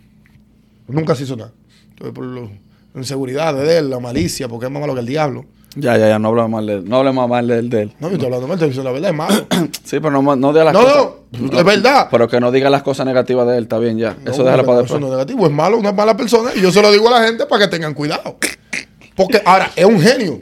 [0.88, 1.52] Nunca se hizo nada.
[1.90, 2.48] Entonces, por la
[2.94, 5.44] inseguridad de él, la malicia, porque es más malo que el diablo.
[5.80, 6.84] Ya, ya, ya, no hablemos mal de él.
[6.88, 7.70] No hablemos mal de él.
[7.70, 7.92] De él.
[8.00, 9.46] No, yo estoy hablando mal, estoy diciendo la verdad, es malo.
[9.84, 11.06] Sí, pero no, no diga las No, cosas.
[11.40, 12.08] no, es verdad.
[12.10, 14.16] Pero que no diga las cosas negativas de él, está bien ya.
[14.26, 15.00] eso déjalo para Eso después.
[15.00, 16.50] no es negativo, es malo, una mala persona.
[16.54, 18.36] Y yo se lo digo a la gente para que tengan cuidado.
[19.16, 20.40] Porque ahora, es un genio.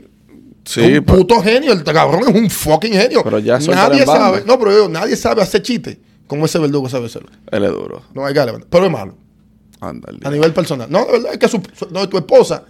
[0.64, 1.72] Sí, es un pero- puto genio.
[1.72, 3.22] El cabrón es un fucking genio.
[3.22, 4.43] Pero ya nadie sabe.
[4.47, 7.28] No, pero yo, nadie sabe hacer chiste como ese verdugo sabe hacerlo.
[7.53, 8.03] él es duro.
[8.14, 8.41] No hay que.
[8.68, 9.14] Pero es malo.
[9.80, 10.18] Ándale.
[10.24, 10.91] A nivel personal.
[10.91, 12.64] No, de verdad es que su, su- no, tu esposa,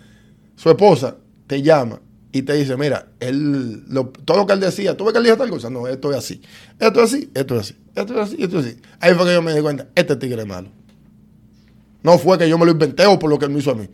[0.57, 2.01] su esposa te llama
[2.39, 5.25] y te dice, mira, él, lo- todo lo que él decía, tú ves que él
[5.25, 6.41] dijo tal cosa, no, esto es así,
[6.79, 8.77] esto es así, esto es así, esto es así, esto es así.
[9.01, 10.69] Ahí fue que yo me di cuenta, este tigre es malo.
[12.03, 13.75] No fue que yo me lo inventé o por lo que él me hizo a
[13.75, 13.89] mí.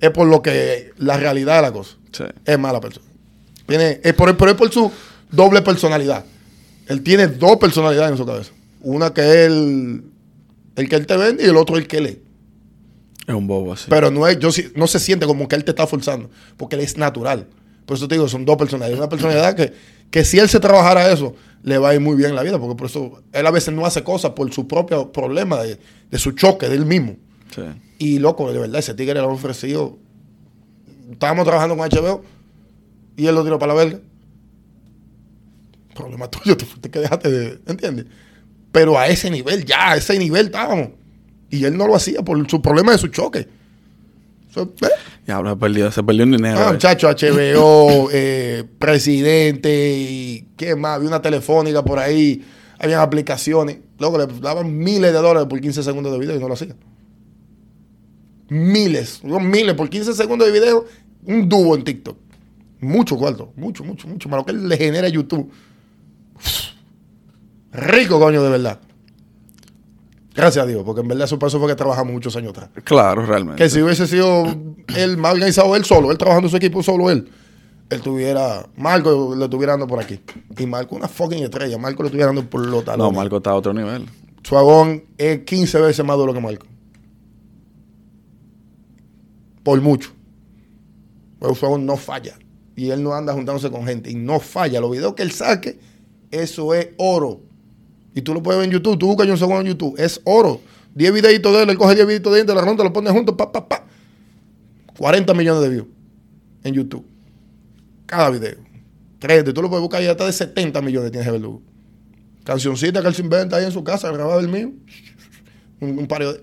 [0.00, 1.96] Es por lo que la realidad de la cosa.
[2.12, 2.24] Sí.
[2.44, 3.06] Es mala persona.
[3.66, 4.90] Tiene, es por, pero es por su
[5.30, 6.24] doble personalidad.
[6.86, 8.52] Él tiene dos personalidades en su cabeza.
[8.80, 10.04] Una que es el,
[10.76, 12.22] el que él te vende y el otro el que lee.
[13.26, 13.86] Es un bobo así.
[13.88, 16.82] Pero no, es, yo, no se siente como que él te está forzando, porque él
[16.82, 17.46] es natural.
[17.86, 18.98] Por eso te digo, son dos personalidades.
[18.98, 19.72] Una personalidad que,
[20.10, 22.58] que si él se trabajara eso, le va a ir muy bien en la vida,
[22.58, 25.78] porque por eso él a veces no hace cosas por su propio problema, de,
[26.10, 27.16] de su choque, de él mismo.
[27.54, 27.62] Sí.
[27.98, 29.98] Y loco, de verdad, ese tigre le ha ofrecido.
[31.10, 32.22] Estábamos trabajando con HBO
[33.16, 34.00] y él lo tiró para la verga.
[35.94, 37.60] Problema tuyo, te fuiste que dejaste de.
[37.66, 38.06] ¿Entiendes?
[38.72, 40.88] Pero a ese nivel, ya, a ese nivel estábamos.
[41.50, 43.46] Y él no lo hacía por su problema de su choque.
[44.50, 44.88] Eso, ¿eh?
[45.26, 46.58] Ya, se perdió, se perdió un dinero.
[46.58, 46.72] Ah, eh.
[46.72, 52.44] muchacho, HBO, eh, presidente y qué más, había una telefónica por ahí,
[52.78, 53.78] habían aplicaciones.
[53.98, 56.76] Luego le daban miles de dólares por 15 segundos de video y no lo hacían.
[58.48, 60.84] Miles, miles por 15 segundos de video,
[61.24, 62.18] un dúo en TikTok.
[62.80, 64.28] Mucho cuarto, mucho, mucho, mucho.
[64.28, 65.50] Más lo que le genera YouTube.
[67.72, 68.78] Rico, coño, de verdad.
[70.34, 72.70] Gracias a Dios, porque en verdad eso, eso fue que trabajamos muchos años atrás.
[72.82, 73.62] Claro, realmente.
[73.62, 74.44] Que si hubiese sido
[74.96, 77.30] él más organizado él solo, él trabajando en su equipo solo él,
[77.88, 80.20] él tuviera, Marco lo estuviera dando por aquí.
[80.58, 83.16] Y Marco una fucking estrella, Marco lo estuviera dando por los No, talones.
[83.16, 84.06] Marco está a otro nivel.
[84.42, 86.66] Suagón es 15 veces más duro que Marco.
[89.62, 90.10] Por mucho.
[91.40, 92.34] Pero Suagón no falla.
[92.76, 94.10] Y él no anda juntándose con gente.
[94.10, 94.80] Y no falla.
[94.80, 95.78] Los videos que él saque,
[96.30, 97.40] eso es oro.
[98.14, 98.98] Y tú lo puedes ver en YouTube.
[98.98, 99.94] Tú buscas un segundo en YouTube.
[99.98, 100.60] Es oro.
[100.94, 101.70] 10 videitos de él.
[101.70, 103.34] Él coge 10 videitos de él, te la ronda, lo pone juntos.
[103.36, 103.84] Pa, pa, pa.
[104.96, 105.86] 40 millones de views
[106.62, 107.04] en YouTube.
[108.06, 108.56] Cada video.
[109.18, 111.62] Créete, tú lo puedes buscar y hasta de 70 millones tiene ese verdugo.
[112.44, 114.72] Cancioncita que él se inventa ahí en su casa, grabado el mío.
[115.80, 116.40] Un, un par de...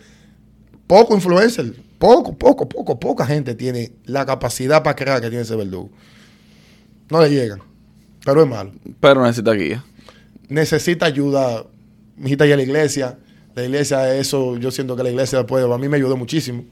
[0.88, 1.74] Poco influencer.
[1.98, 5.90] Poco, poco, poco, poca gente tiene la capacidad para crear que tiene ese verdugo.
[7.10, 7.62] No le llegan.
[8.26, 8.72] Pero es malo.
[9.00, 9.84] Pero necesita guía.
[10.52, 11.64] Necesita ayuda.
[12.18, 13.18] Mi hijita ya a la iglesia.
[13.56, 16.64] La iglesia, eso, yo siento que la iglesia puede, a mí me ayudó muchísimo.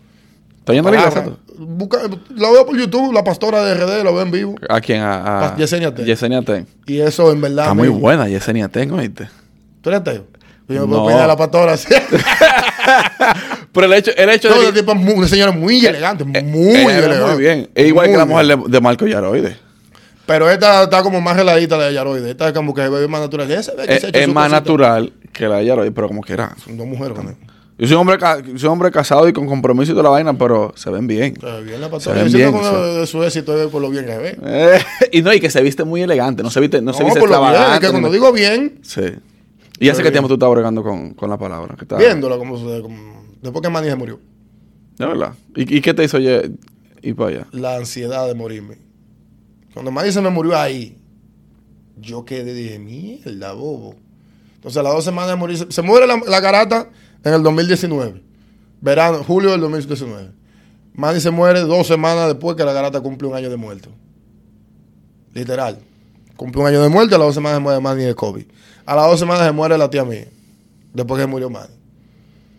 [0.59, 1.29] ¿Está yendo a la iglesia?
[1.57, 2.01] Busca-
[2.35, 4.55] lo veo por YouTube, la pastora de RD, lo veo en vivo.
[4.69, 5.01] ¿A quién?
[5.01, 6.05] A, a Yesenia Ten.
[6.05, 6.67] Yesenia Ten.
[6.87, 7.65] Y eso en verdad.
[7.65, 9.29] Está me- muy buena Yesenia Ten, oíste.
[9.81, 10.25] ¿Tú eres ateo?
[10.67, 11.03] Yo me No.
[11.03, 11.87] puedo pedir a la pastora así.
[13.71, 16.33] Pero el hecho, el hecho No, de la es muy- una señora muy elegante, muy
[16.75, 17.33] Ella era elegante.
[17.33, 17.69] muy bien.
[17.75, 19.57] Es igual Muy que la mujer de Marco Yaroide.
[20.29, 22.29] Pero esta está como más reladita la de Yaroide.
[22.29, 23.49] Esta es como que es más natural.
[23.49, 24.59] Ella se ve que Es, se más cosita.
[24.59, 26.55] natural que la de Yaroide, pero como quiera.
[26.63, 27.35] Son dos mujeres con él.
[27.79, 28.17] Yo soy un hombre,
[28.57, 31.33] soy hombre casado y con compromiso y toda la vaina, pero se ven bien.
[31.39, 32.15] Se ve bien la Se pastora.
[32.23, 32.99] ven Yo siento bien, sí.
[32.99, 34.37] de su éxito por lo bien que ve.
[34.43, 34.79] Eh,
[35.13, 36.43] y no, y que se viste muy elegante.
[36.43, 37.41] No se viste, no, se No, viste por bien.
[37.73, 39.01] Es que cuando digo bien, Sí.
[39.79, 41.75] ¿Y hace qué tiempo tú estás bregando con, con la palabra?
[41.97, 44.19] Viéndola como, se- como- después que Manny se murió.
[44.97, 45.33] De verdad.
[45.55, 47.47] ¿Y, y qué te hizo ir para allá?
[47.53, 48.88] La ansiedad de morirme.
[49.79, 50.97] Cuando Manny se me murió ahí,
[51.95, 53.95] yo quedé, dije, mierda, bobo.
[54.55, 56.89] Entonces, a las dos semanas se muere la, la garata
[57.23, 58.21] en el 2019.
[58.81, 60.31] Verano, julio del 2019.
[60.95, 63.87] Manny se muere dos semanas después que la garata cumple un año de muerto.
[65.33, 65.79] Literal.
[66.35, 68.43] Cumple un año de muerte, a las dos semanas se muere Manny de COVID.
[68.85, 70.27] A las dos semanas se muere la tía mía.
[70.93, 71.73] Después que murió Manny.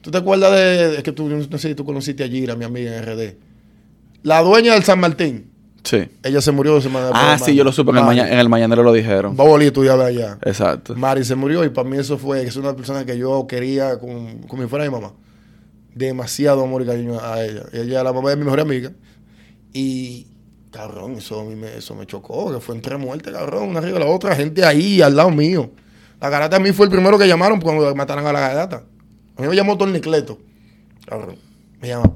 [0.00, 2.96] ¿Tú te acuerdas de, es que tú, no sé tú conociste a Gira, mi amiga
[2.96, 3.34] en RD?
[4.22, 5.49] La dueña del San Martín.
[5.82, 6.08] Sí.
[6.22, 7.10] Ella se murió dos semanas.
[7.14, 7.90] Ah, sí, yo lo supe.
[7.90, 9.36] En el, en el mañanero lo dijeron.
[9.36, 10.38] Bobolí estudiaba allá.
[10.42, 10.94] Exacto.
[10.94, 14.28] Mari se murió y para mí eso fue, es una persona que yo quería como,
[14.46, 15.12] como si fuera mi mamá.
[15.94, 17.62] Demasiado amor y cariño a ella.
[17.72, 18.92] Ella la mamá de mi mejor amiga.
[19.72, 20.26] Y,
[20.70, 23.98] cabrón, eso a mí me, eso me chocó, que fue entre muertes, cabrón, una arriba
[23.98, 25.70] de la otra, gente ahí al lado mío.
[26.20, 28.84] La garata a mí fue el primero que llamaron cuando mataron a la garata.
[29.36, 30.38] A mí me llamó Tornicleto.
[31.06, 31.36] Cabrón,
[31.80, 32.12] me llama.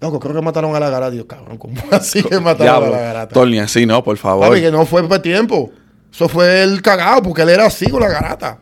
[0.00, 1.14] Loco, creo que mataron a la garata.
[1.14, 2.86] Yo, cabrón, ¿cómo así que mataron Diablo.
[2.86, 3.34] a la garata?
[3.34, 4.48] Tony, así no, por favor.
[4.48, 5.70] Papi, que no fue por tiempo.
[6.12, 8.60] Eso fue el cagado, porque él era así con la garata.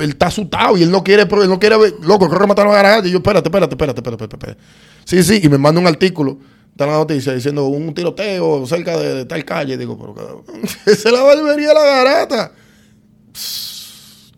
[0.00, 1.94] Él está asustado y él no quiere, pero él no quiere ver.
[2.02, 3.08] Loco, creo que mataron a la garata.
[3.08, 4.46] Y yo, espérate, espérate, espérate, espérate, espérate.
[4.52, 4.60] espérate.
[5.04, 6.38] Sí, sí, y me manda un artículo,
[6.74, 9.76] da la noticia diciendo un tiroteo cerca de, de tal calle.
[9.78, 10.42] Digo, pero cabrón,
[10.86, 12.52] esa es la barbería de la garata.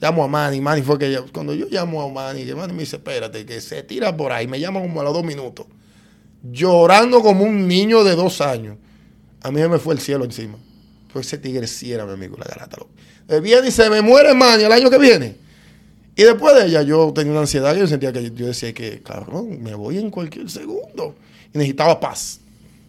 [0.01, 2.97] Llamo a Manny, Manny fue que cuando yo llamo a Manny, que Manny me dice,
[2.97, 5.67] espérate, que se tira por ahí, me llama como a los dos minutos,
[6.43, 8.77] llorando como un niño de dos años.
[9.43, 10.59] A mí se me fue el cielo encima.
[11.13, 12.77] Pues ese tigre sí era mi amigo, la garata.
[12.79, 12.91] loco.
[13.29, 15.37] Eh, viene y se me muere Manny el año que viene.
[16.17, 19.01] Y después de ella yo tenía una ansiedad que yo sentía que yo decía que,
[19.03, 21.15] cabrón, me voy en cualquier segundo.
[21.55, 22.41] Y necesitaba paz.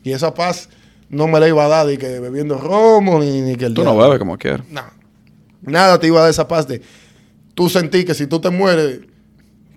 [0.03, 0.67] Y esa paz
[1.09, 3.83] no me la iba a dar ni que bebiendo romo, ni, ni que el Tú
[3.83, 4.67] no bebes como quieras.
[4.69, 4.93] Nada.
[5.61, 6.81] Nada te iba a dar esa paz de
[7.53, 9.01] tú sentí que si tú te mueres,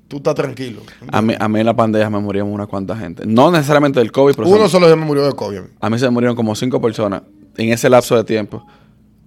[0.09, 0.83] tú estás tranquilo.
[1.11, 3.25] A mí, a mí en la pandemia me murieron una cuanta gente.
[3.27, 5.59] No necesariamente del COVID, pero Uno solo se me murió de COVID.
[5.59, 5.69] a mí.
[5.81, 7.23] a mí se me murieron como cinco personas
[7.57, 8.67] en ese lapso de tiempo.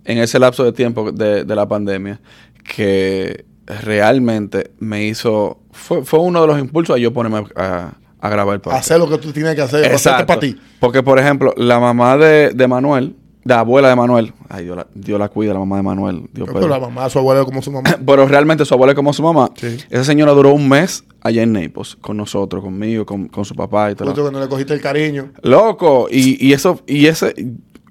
[0.06, 2.20] En ese lapso de tiempo de, de la pandemia.
[2.64, 5.60] Que realmente me hizo...
[5.72, 8.84] Fue, fue uno de los impulsos a yo ponerme a, a grabar el podcast.
[8.86, 9.86] Hacer lo que tú tienes que hacer.
[9.86, 10.26] Exacto.
[10.26, 10.58] para ti.
[10.80, 13.16] Porque, por ejemplo, la mamá de, de Manuel,
[13.48, 16.30] la abuela de Manuel, ay, Dios la, Dios la cuida, la mamá de Manuel.
[16.34, 17.90] Dios Pero la mamá, su abuela como su mamá.
[18.06, 19.52] pero realmente su abuela es como su mamá.
[19.56, 19.78] Sí.
[19.90, 23.92] Esa señora duró un mes allá en Naples con nosotros, conmigo, con, con su papá
[23.92, 24.10] y todo.
[24.10, 25.32] Justo cuando le cogiste el cariño.
[25.42, 27.34] Loco, y, y eso, y ese,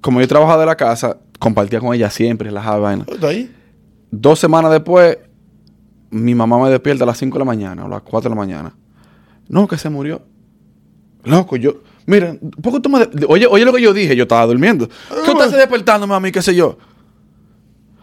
[0.00, 3.04] como yo trabajaba de la casa, compartía con ella siempre, relajaba vaina.
[3.09, 3.50] ¿Está ahí?
[4.11, 5.18] Dos semanas después,
[6.11, 8.34] mi mamá me despierta a las 5 de la mañana o a las 4 de
[8.34, 8.74] la mañana.
[9.48, 10.22] No, que se murió.
[11.24, 11.82] Loco, yo.
[12.07, 14.88] Mira, ¿por qué tú me de- oye, oye lo que yo dije, yo estaba durmiendo.
[14.88, 16.78] ¿Qué usted está despertándome a mí, qué sé yo?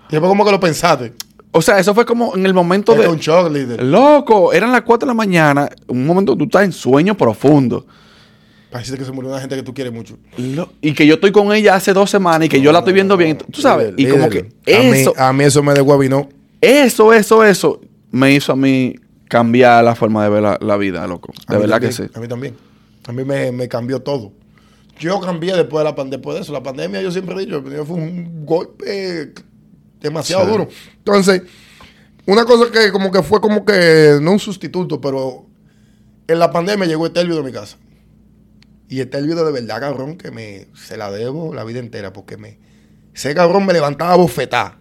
[0.10, 1.14] Y después como que lo pensaste.
[1.52, 3.08] O sea, eso fue como en el momento Era de.
[3.10, 3.82] un shock, líder.
[3.84, 7.86] Loco, eran las 4 de la mañana, un momento que tú estás en sueño profundo.
[8.72, 10.18] Parece que se murió una gente que tú quieres mucho.
[10.38, 12.94] Lo- y que yo estoy con ella hace dos semanas y que yo la estoy
[12.94, 13.38] viendo bien.
[13.38, 14.80] Tú sabes, y Líder, como que líder.
[14.80, 16.28] A mí- eso, A mí, eso me desguabinó.
[16.60, 17.80] eso, eso, eso
[18.12, 18.96] me hizo a mí
[19.28, 21.32] cambiar la forma de ver la, la vida, loco.
[21.48, 22.04] De verdad que sí.
[22.16, 22.56] A mí también.
[23.08, 24.32] A mí me, me cambió todo.
[25.00, 26.18] Yo cambié después de la pandemia.
[26.18, 29.34] Después de eso, la pandemia, yo siempre he dicho, fue un golpe
[30.00, 30.52] demasiado Sí.
[30.52, 30.68] duro.
[30.98, 31.42] Entonces,
[32.26, 35.46] una cosa que como que fue como que, no un sustituto, pero
[36.28, 37.78] en la pandemia llegó Etelvio de mi casa.
[38.88, 42.60] Y Etelvio de verdad, cabrón, que me se la debo la vida entera, porque me
[43.14, 44.78] ese cabrón me levantaba a bofetar.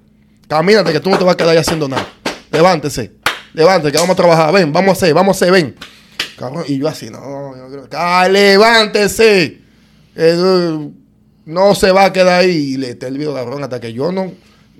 [0.48, 2.06] Camínate que tú no te vas a quedar ahí haciendo nada.
[2.50, 3.12] Levántese,
[3.54, 4.52] levántese, que vamos a trabajar.
[4.52, 5.74] Ven, vamos a hacer, vamos a hacer, ven.
[6.38, 9.60] Cabrón, y yo así, no, yo creo, "Ah, levántese.
[10.16, 10.90] Eh,
[11.44, 12.74] no se va a quedar ahí.
[12.74, 14.32] Y le el video, cabrón, hasta que yo no,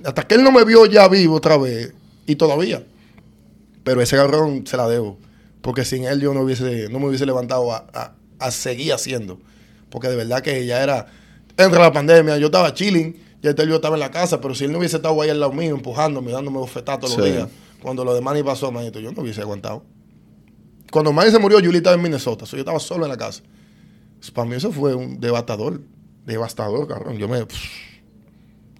[0.05, 1.93] hasta que él no me vio ya vivo otra vez.
[2.27, 2.85] Y todavía.
[3.85, 5.19] Pero ese cabrón se la debo.
[5.61, 9.41] Porque sin él yo no hubiese, no me hubiese levantado a, a- a seguir haciendo.
[9.91, 11.07] Porque de verdad que ya era,
[11.57, 14.73] entre la pandemia, yo estaba chilling, ya yo estaba en la casa, pero si él
[14.73, 17.33] no hubiese estado ahí al lado mío, empujándome, dándome bofetadas todos los Sí.
[17.33, 17.49] días,
[17.83, 19.85] cuando lo de Manny pasó, manito, yo no hubiese aguantado.
[20.93, 23.43] Cuando Manny se murió, Julie estaba en Minnesota, so yo estaba solo en la casa.
[24.21, 25.81] So, para mí eso fue un devastador,
[26.27, 27.17] devastador, cabrón.
[27.17, 27.39] Yo me,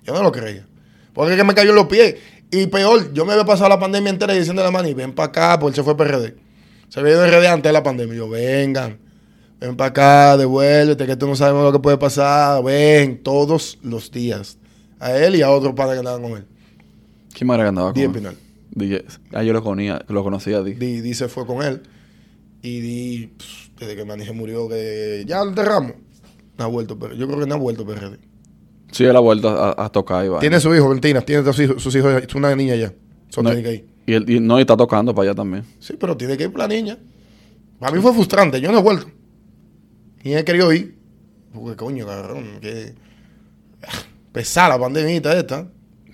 [0.05, 0.67] yo no lo creía.
[1.15, 2.17] Porque es que me cayó en los pies.
[2.51, 5.29] Y peor, yo me había pasado la pandemia entera diciendo a la Manny, ven para
[5.31, 6.37] acá, porque él se fue PRD.
[6.91, 8.15] Se había ido RD antes de la pandemia.
[8.15, 8.99] Yo, vengan,
[9.59, 12.63] ven para acá, devuélvete, que tú no sabemos lo que puede pasar.
[12.63, 14.59] Ven, todos los días.
[15.01, 16.45] A él y a otros padres que andaban con él.
[17.33, 18.07] ¿Quién más era que andaba con él?
[18.07, 18.37] Espinal.
[18.71, 19.05] DJ.
[19.33, 20.63] Ah, yo lo conocía, lo conocía.
[20.63, 21.81] Di, Di se fue con él.
[22.63, 25.93] Y Di, pss, desde que Manny se murió, que ya lo enterramos.
[26.59, 28.19] No ha vuelto, pero yo creo que no ha vuelto PRD.
[28.93, 30.39] Sí, él ha vuelto a, a tocar vaina.
[30.41, 32.93] Tiene su hijo, Valentina, tiene hijos, sus hijos, es una niña ya.
[33.31, 33.87] Son No, tiene que ir.
[34.07, 35.65] y, él- y no, y está tocando para allá también.
[35.81, 36.99] Sí, pero tiene que ir por la niña.
[37.81, 39.07] Para mí fue frustrante, yo no he vuelto.
[40.23, 40.97] Y él quería ir.
[41.53, 42.95] Porque coño, cabrón, que
[44.31, 45.69] pesada la pandemia esta.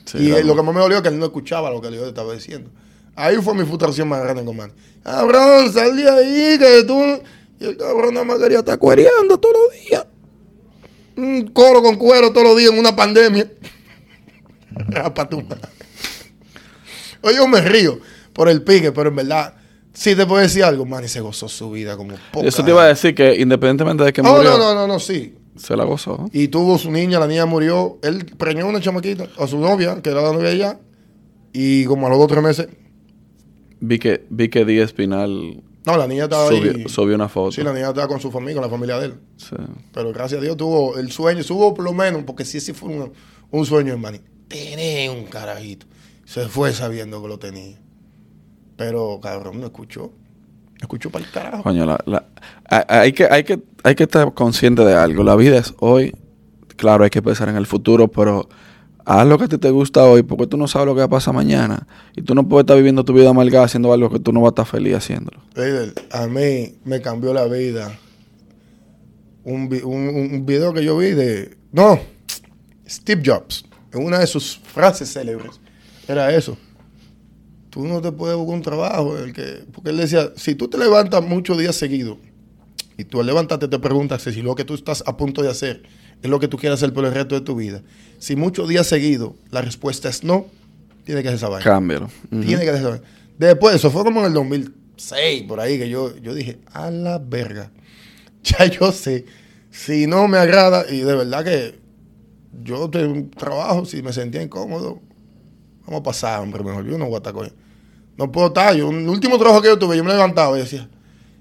[0.05, 0.47] Sí, y claro.
[0.47, 2.33] lo que más me dolió es que él no escuchaba lo que yo le estaba
[2.33, 2.71] diciendo.
[3.21, 4.73] Ahí fue mi frustración más grande Manny.
[5.03, 7.03] Cabrón, sal de ahí, que tú...
[7.59, 10.07] Y el cabrón nada más quería estar cuereando todos los días.
[11.17, 13.51] Un coro con cuero todos los días en una pandemia.
[17.23, 17.99] Oye, yo me río
[18.33, 19.55] por el pique, pero en verdad,
[19.93, 22.85] sí te puedo decir algo, Manny se gozó su vida como poca Eso te iba
[22.85, 25.35] a decir que independientemente de que Oh, murió, no, no, no, no, sí.
[25.57, 26.31] se la gozó.
[26.33, 27.99] Y tuvo su niña, la niña murió.
[28.05, 30.79] Él preñó una chamaquita, a su novia, que era la novia de ella.
[31.53, 32.69] Y como a los dos o tres meses.
[33.81, 36.59] Vi que, vi que Díaz Espinal No, la niña estaba ahí.
[36.59, 37.53] subió, subió una foto.
[37.53, 39.15] Sí, la niña estaba con su familia, con la familia de él.
[39.37, 39.57] Sí.
[39.93, 42.89] Pero gracias a Dios tuvo el sueño, tuvo por lo menos, porque sí, sí fue
[42.91, 43.13] un,
[43.51, 44.19] un sueño, hermano.
[44.49, 45.87] Tener un carajito.
[46.25, 47.79] Se fue sabiendo que lo tenía.
[48.77, 50.03] Pero, cabrón, no escuchó.
[50.03, 51.63] No escuchó para el carajo.
[51.63, 52.27] Coño, la- la-
[52.89, 55.23] hay que, hay, que, hay que estar consciente de algo.
[55.25, 56.15] La vida es hoy.
[56.77, 58.49] Claro, hay que pensar en el futuro, pero
[59.09, 61.09] haz lo que a te gusta hoy, porque tú no sabes lo que va a
[61.09, 61.87] pasar mañana.
[62.15, 64.49] Y tú no puedes estar viviendo tu vida amargada haciendo algo que tú no vas
[64.49, 65.41] a estar feliz haciéndolo.
[66.13, 67.99] A mí me cambió la vida.
[69.45, 71.57] Un, vi- un, un video que yo vi de.
[71.73, 71.99] No,
[72.87, 73.65] Steve Jobs.
[73.93, 75.59] En una de sus frases célebres.
[76.07, 76.59] Era eso.
[77.71, 79.17] Tú no te puedes buscar un trabajo.
[79.17, 82.19] El que, porque él decía: si tú te levantas muchos días seguidos
[82.99, 85.83] y tú al levantarte te preguntas si lo que tú estás a punto de hacer
[86.23, 87.83] es lo que tú quieres hacer por el resto de tu vida.
[88.19, 90.47] Si muchos días seguidos la respuesta es no,
[91.05, 91.65] tiene que ser esa vaina.
[91.65, 92.07] Cámbialo.
[92.31, 92.43] Ujú.
[92.43, 93.03] Tiene que ser.
[93.39, 97.19] Después, eso fue como en el 2006, por ahí, que yo, yo dije, a la
[97.19, 97.71] verga.
[98.43, 99.27] Ya yo sé,
[99.71, 101.79] si no me agrada, y de verdad que
[102.63, 105.01] yo tengo un trabajo, si me sentía incómodo,
[105.85, 106.85] vamos a pasar, hombre, mejor.
[106.87, 107.53] Yo no voy a estar con
[108.17, 108.75] No puedo estar.
[108.77, 110.89] Yo, el último trabajo que yo tuve, yo me levantaba y decía,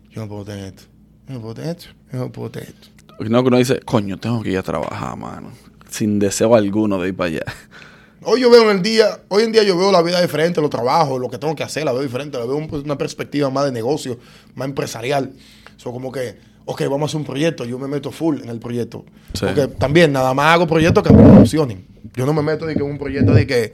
[0.10, 0.84] yo no puedo tener esto,
[1.28, 2.88] yo no puedo tener esto, yo no puedo tener esto.
[3.20, 5.52] No, que uno dice, coño, tengo que ir a trabajar, mano.
[5.90, 7.42] Sin deseo alguno de ir para allá.
[8.24, 10.70] Hoy yo veo en el día, hoy en día yo veo la vida diferente, los
[10.70, 13.66] trabajos, lo que tengo que hacer, la veo diferente, la veo un- una perspectiva más
[13.66, 14.18] de negocio,
[14.56, 15.32] más empresarial.
[15.78, 18.60] Eso como que, ok, vamos a hacer un proyecto, yo me meto full en el
[18.60, 19.06] proyecto.
[19.34, 19.46] Sí.
[19.46, 21.86] Porque también nada más hago proyectos que me funcionen.
[22.16, 23.74] Yo no me meto de que un proyecto de que,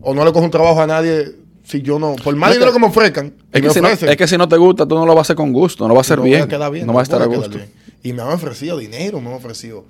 [0.00, 1.32] o no le cojo un trabajo a nadie
[1.62, 3.80] si yo no, por más No, dinero que- que me ofrezcan, Es me que, si
[3.80, 5.52] no, ofrecen, es que si no te gusta, tú no lo vas a hacer con
[5.52, 6.48] gusto, no va a ser no bien.
[6.72, 7.50] bien, no va a estar a gusto.
[7.50, 7.70] bien.
[8.02, 9.84] Y me han ofrecido dinero, me han ofrecido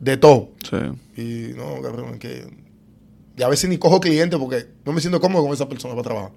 [0.00, 0.50] de todo.
[0.68, 0.76] Sí.
[1.20, 2.46] Y no, cabrón, es que.
[3.38, 6.04] Y a veces ni cojo clientes porque no me siento cómodo con esa persona para
[6.04, 6.30] trabajar.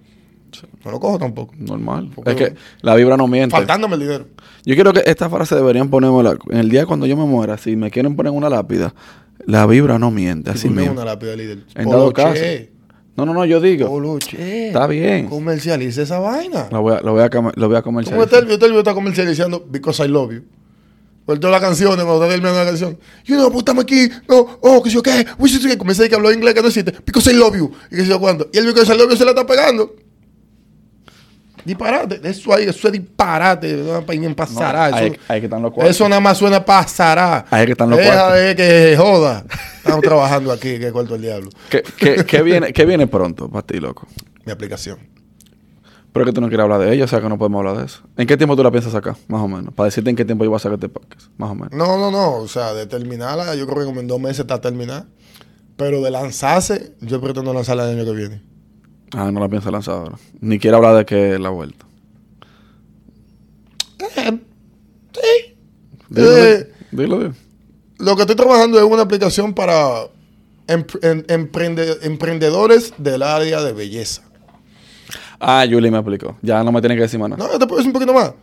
[0.84, 1.54] No lo cojo tampoco.
[1.58, 2.10] Normal.
[2.16, 3.56] Porque- es que la vibra no miente.
[3.56, 4.26] Faltándome el dinero.
[4.66, 7.58] Yo quiero que esta frase deberían ponérmela en el día cuando yo me muera.
[7.58, 8.94] Si me quieren poner una lápida,
[9.46, 10.50] la vibra no miente.
[10.52, 10.94] Así mismo.
[10.94, 11.66] una lápida líder.
[11.76, 12.42] En dado caso.
[13.16, 14.18] No, no, no, yo digo.
[14.38, 15.28] Está bien.
[15.28, 16.68] Comercializa esa vaina.
[16.72, 18.44] Lo voy a, lo voy a, comer- lo voy a ¿Cómo comercializar.
[18.46, 18.56] video?
[18.56, 20.44] El video está comercializando Because I Love You.
[21.30, 22.98] Por todas las canciones, cuando está terminando la canción.
[23.26, 24.10] You know, pues estamos aquí.
[24.28, 25.28] No, oh, que yo qué.
[25.38, 26.92] Uy, que comienza a que habló inglés que no existe.
[27.06, 27.72] Because I Love You.
[27.92, 28.50] Y que sé yo cuándo.
[28.52, 29.94] Y el Because I Love You se la está pegando.
[31.64, 32.20] Disparate.
[32.28, 33.74] Eso ahí, eso es disparate.
[33.74, 34.90] No, pasará.
[34.90, 35.96] No, eso, que están los cuartos.
[35.96, 37.46] eso nada más suena pasará.
[37.52, 38.40] Ahí que están los Deja cuartos.
[38.40, 39.46] de que joda.
[39.78, 41.52] Estamos trabajando aquí, que cuarto el diablo.
[41.70, 44.08] ¿Qué, qué- qué viene, ¿Qué viene pronto para ti, loco?
[44.46, 44.98] Mi aplicación.
[46.12, 47.86] Pero que tú no quieres hablar de ella, o sea que no podemos hablar de
[47.86, 48.01] eso.
[48.18, 49.16] ¿En qué tiempo tú la piensas sacar?
[49.28, 49.74] Más o menos.
[49.74, 51.28] Para decirte en qué tiempo yo voy a sacar este podcast.
[51.38, 51.72] Más o menos.
[51.72, 52.36] No, no, no.
[52.38, 55.05] O sea, de terminarla, yo creo que como en dos meses está terminada.
[55.78, 58.41] Pero de lanzarse, yo pretendo lanzarla el año que viene.
[59.16, 60.18] Ah, no la piensas lanzar ahora.
[60.41, 61.86] Ni quiere hablar de que la vuelta.
[64.16, 64.39] Eh,
[65.14, 65.55] sí.
[66.10, 66.72] Dilo, Eh.
[66.91, 67.34] dilo, dilo.
[67.99, 70.05] Lo que estoy trabajando es una aplicación para
[70.68, 74.24] empre- em- emprende- emprendedores del área de belleza.
[75.40, 76.38] Ah, Julie me explicó.
[76.42, 77.48] Ya no me tiene que decir más nada.
[77.48, 78.34] No, te puedo decir un poquito más.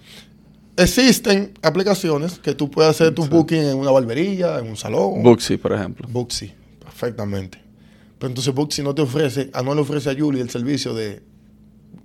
[0.76, 5.22] Existen aplicaciones que tú puedes hacer tu booking en una barbería, en un salón.
[5.22, 6.06] Booksy, por ejemplo.
[6.10, 7.58] Booksy, perfectamente.
[8.18, 11.22] Pero entonces Booksy no te ofrece, a no le ofrece a Julie el servicio de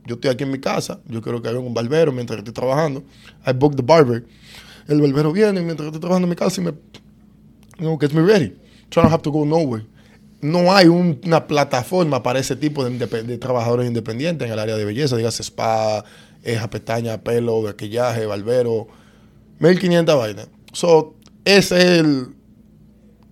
[0.06, 3.04] yo estoy aquí en mi casa, yo quiero que haga un barbero mientras estoy trabajando.
[3.46, 4.26] I book the barber.
[4.88, 8.22] El barbero viene mientras estoy trabajando en mi casa y me you know, gets me
[8.22, 8.54] ready.
[8.92, 9.86] So I don't have to go nowhere.
[10.42, 14.86] No hay un- una plataforma para ese tipo de, trabajadores independientes en el área de
[14.86, 16.04] belleza, digas spa,
[16.44, 18.88] eja, pestaña, pelo, maquillaje, barbero,
[19.60, 20.48] 1500 vainas.
[20.74, 21.16] So,
[21.46, 22.28] ese es el,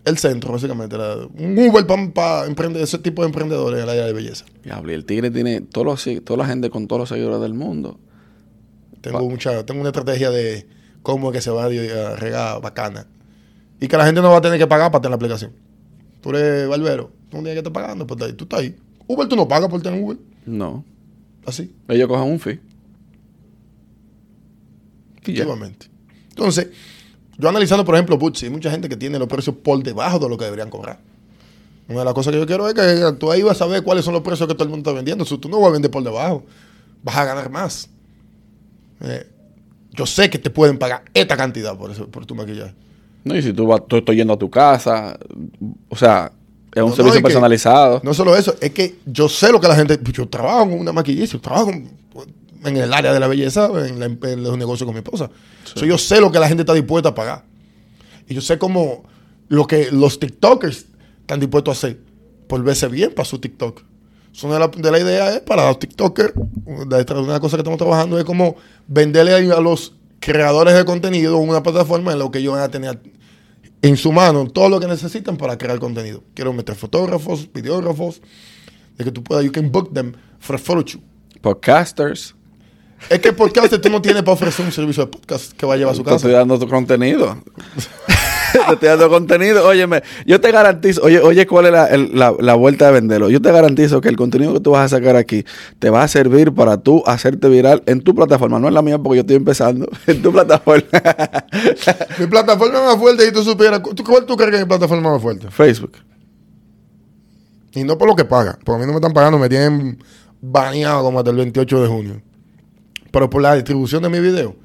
[0.05, 0.97] el centro, básicamente.
[0.97, 2.45] la- un Uber para
[2.80, 4.45] ese tipo de emprendedores en el área de belleza.
[4.64, 7.53] Diablo, y el tigre tiene todos los, toda la gente con todos los seguidores del
[7.55, 7.99] mundo.
[9.01, 10.68] Tengo, mucha, tengo una estrategia de
[11.01, 13.07] cómo es que se va a regar bacana.
[13.80, 15.53] Y que la gente no va a tener que pagar para tener la aplicación.
[16.22, 18.76] Tú eres barbero, tú no tienes que estar pagando, pues, tú estás ahí.
[19.07, 20.17] Uber tú no pagas por tener Uber.
[20.45, 20.84] No.
[21.45, 22.59] Así, Ellos cogen un fee.
[25.22, 25.88] Efectivamente.
[26.30, 26.67] Entonces,
[27.38, 30.30] yo analizando, por ejemplo, Bootsy, hay mucha gente que tiene los precios por debajo de
[30.30, 30.99] lo que deberían cobrar.
[31.88, 34.05] Una de las cosas que yo quiero es que tú ahí vas a ver cuáles
[34.05, 35.26] son los precios que todo el mundo está vendiendo.
[35.26, 36.45] Si tú no vas a vender por debajo,
[37.01, 37.89] vas a ganar más.
[39.01, 39.28] Eh,
[39.91, 42.76] yo sé que te pueden pagar esta cantidad por eso, por tu maquillaje.
[43.24, 45.17] No, y si tú vas, tú estás yendo a tu casa,
[45.89, 46.32] o sea,
[46.74, 47.99] es un No, servicio personalizado.
[48.03, 49.99] No solo eso, es que yo sé lo que la gente.
[50.13, 51.89] Yo trabajo en una maquillista, yo trabajo en,
[52.78, 55.30] el área de la belleza, en, la- en los negocios con mi esposa.
[55.63, 57.43] So, yo sé lo que la gente está dispuesta a pagar.
[58.28, 59.03] Y yo sé cómo
[59.47, 60.86] lo que los TikTokers
[61.22, 61.99] están dispuestos a hacer
[62.47, 63.82] por verse bien para su TikTok.
[64.32, 66.34] So, una de, la, de la idea es para los TikTokers,
[66.65, 68.55] una cosa que estamos trabajando es como
[68.88, 72.99] venderle a los creadores de contenido una plataforma en la que ellos van a tener
[73.82, 76.24] en su mano todo lo que necesitan para crear contenido.
[76.34, 78.22] Quiero meter fotógrafos, videógrafos,
[78.97, 81.03] de que tú puedas, you can book them for a photo shoot.
[81.41, 82.36] Podcasters.
[83.09, 85.76] Es que el podcast tú no tienes para ofrecer un servicio de podcast que va
[85.76, 86.39] a llevar a su Te estoy casa.
[86.39, 87.41] dando tu contenido.
[88.68, 89.68] te estoy dando contenido.
[89.68, 93.30] Óyeme, yo te garantizo, oye, oye, ¿cuál es la, el- la- la vuelta de venderlo?
[93.30, 95.45] Yo te garantizo que el contenido que tú vas a sacar aquí
[95.80, 98.60] te va a servir para tú hacerte viral en tu plataforma.
[98.60, 99.88] No en la mía porque yo estoy empezando.
[100.08, 100.84] En tu plataforma.
[102.20, 105.12] Mi plataforma más fuerte, y tú supieras, ¿tú- ¿cuál tú crees que es mi plataforma
[105.12, 105.50] más fuerte?
[105.52, 105.93] Facebook.
[107.74, 110.04] Y no por lo que paga, porque a mí no me están pagando, me tienen
[110.41, 112.22] baneado como hasta el 28 de junio.
[113.12, 114.56] Pero por la distribución de mi video,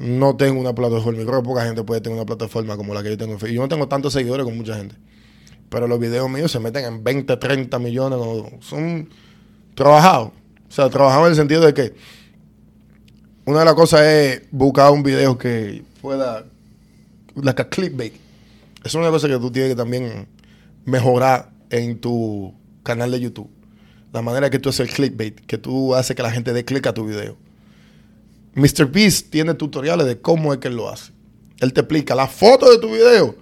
[0.00, 1.20] no tengo una plataforma.
[1.20, 3.52] Yo creo que poca gente puede tener una plataforma como la que yo tengo en.
[3.52, 4.96] Yo no tengo tantos seguidores como mucha gente.
[5.68, 8.18] Pero los videos míos se meten en 20, 30 millones.
[8.60, 9.10] son
[9.74, 10.28] trabajados.
[10.68, 11.94] O sea, trabajados en el sentido de que
[13.44, 16.46] una de las cosas es buscar un video que pueda,
[17.34, 18.14] like a clickbait.
[18.82, 20.26] Es una cosa que tú tienes que también
[20.86, 23.50] mejorar en tu canal de YouTube.
[24.14, 26.86] La manera que tú haces el clickbait, que tú haces que la gente dé clic
[26.86, 27.36] a tu video.
[28.54, 28.86] Mr.
[28.90, 31.12] Beast tiene tutoriales de cómo es que él lo hace.
[31.60, 33.34] Él te explica la foto de tu video.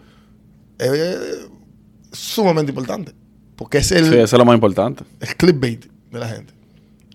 [0.79, 1.19] Es
[2.13, 3.13] sumamente importante.
[3.57, 5.05] Porque es el, Sí, eso es lo más importante.
[5.21, 6.53] el clickbait de la gente.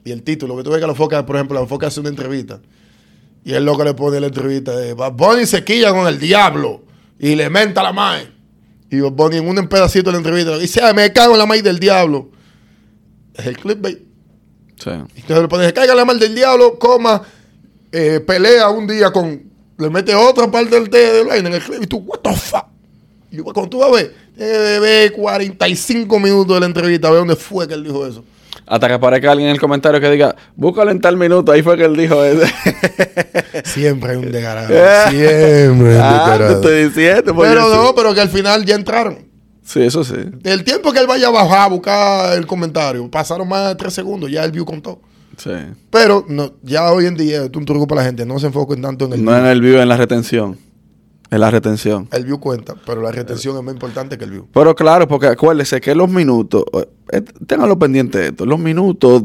[0.03, 2.09] Y el título, que tú ves que la foca, por ejemplo, la foca hace una
[2.09, 2.59] entrevista.
[3.45, 6.19] Y él lo que le pone la entrevista es, Bad Bunny se quilla con el
[6.19, 6.83] diablo
[7.19, 8.27] y le menta la mae.
[8.89, 11.61] Y Bunny en un pedacito de la entrevista dice, "Ay, me cago en la mae
[11.61, 12.29] del diablo.
[13.33, 13.99] Es el clickbait.
[14.77, 14.89] Sí.
[15.15, 17.21] Y Entonces le pone, caiga la mal del diablo, coma,
[17.93, 19.43] eh, pelea un día con,
[19.77, 22.33] le mete otra parte del té de vaina en el clip y tú, what the
[22.33, 22.65] fuck.
[23.31, 27.07] Y yo, cuando tú vas a ver, tienes que ver 45 minutos de la entrevista,
[27.07, 28.23] a ver dónde fue que él dijo eso.
[28.65, 31.77] Hasta que aparezca alguien en el comentario que diga, búscalo en tal minuto, ahí fue
[31.77, 32.41] que él dijo eso.
[33.65, 34.67] Siempre hay un descarado.
[35.09, 37.35] Siempre hay un ah, te estoy diciendo.
[37.35, 37.93] pues, Pero no, sí.
[37.95, 39.27] pero que al final ya entraron.
[39.63, 40.15] Sí, eso sí.
[40.43, 43.93] El tiempo que él vaya a bajar a buscar el comentario, pasaron más de 3
[43.93, 44.99] segundos, ya el view contó.
[45.37, 45.51] Sí.
[45.89, 48.81] Pero no, ya hoy en día es un truco para la gente, no se enfoquen
[48.81, 49.39] tanto en el No view.
[49.41, 50.57] en el view, en la retención.
[51.31, 52.07] En la retención.
[52.11, 54.47] El view cuenta, pero la retención es más importante que el view.
[54.53, 56.63] Pero claro, porque acuérdese que los minutos,
[57.11, 59.23] eh, ténganlo pendiente de esto, los minutos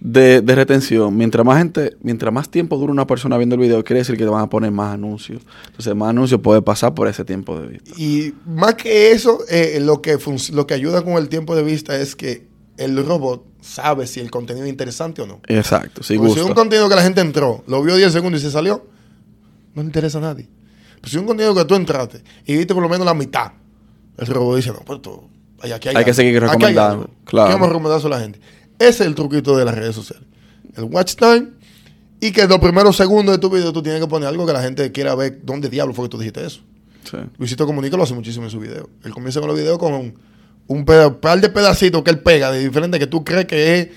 [0.00, 3.84] de, de retención, mientras más gente, mientras más tiempo dura una persona viendo el video,
[3.84, 5.42] quiere decir que te van a poner más anuncios.
[5.68, 7.90] Entonces, más anuncios puede pasar por ese tiempo de vista.
[7.96, 10.18] Y más que eso, eh, lo, que
[10.52, 12.44] lo que ayuda con el tiempo de vista es que
[12.76, 15.40] el robot sabe si el contenido es interesante o no.
[15.46, 16.60] Exacto, si Porque si es un gusta.
[16.62, 18.86] contenido que la gente entró, lo vio 10 segundos y se salió,
[19.74, 20.48] no le interesa a nadie.
[20.96, 23.52] Pero si es un contenido que tú entraste y viste por lo menos la mitad,
[24.16, 25.28] el robot dice, no, pues tú,
[25.60, 27.48] aquí hay, Hay que seguir Aquí hay recomendando, claro.
[27.48, 28.40] ¿Qué vamos a recomendar a la gente?
[28.78, 30.26] Ese es el truquito de las redes sociales.
[30.74, 31.48] El watch time
[32.20, 34.62] y que los primeros segundos de tu video tú tienes que poner algo que la
[34.62, 36.60] gente quiera ver dónde diablo fue que tú dijiste eso.
[37.04, 37.18] Sí.
[37.38, 38.88] Luisito Comunica lo hace muchísimo en su video.
[39.04, 40.14] Él comienza con los videos con
[40.68, 43.88] un, par de pedacitos que él pega de diferente que tú crees que es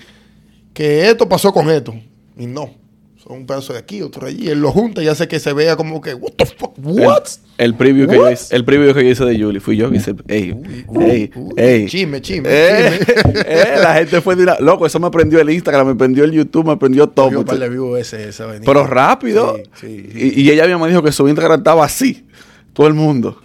[0.72, 1.94] que esto pasó con esto.
[2.36, 2.78] Y no.
[3.22, 4.48] Son un pedazo de aquí, otro de allí.
[4.48, 7.24] Él lo junta y hace que se vea como que, what the fuck, what?
[7.58, 9.90] El, el preview que yo hice, el preview que yo hice de Julie fui yo
[9.90, 10.56] que hice, ey,
[10.98, 11.86] ey, uy, ey.
[11.86, 13.42] chisme, chisme, Eh, chisme.
[13.46, 16.32] eh, la gente fue de una, loco, eso me prendió el Instagram, me prendió el
[16.32, 17.98] YouTube, me prendió todo.
[17.98, 18.46] Ese, esa.
[18.64, 19.58] Pero rápido.
[19.78, 20.34] Sí, sí.
[20.36, 22.24] Y, y ella misma me dijo que su Instagram estaba así.
[22.72, 23.36] Todo el mundo.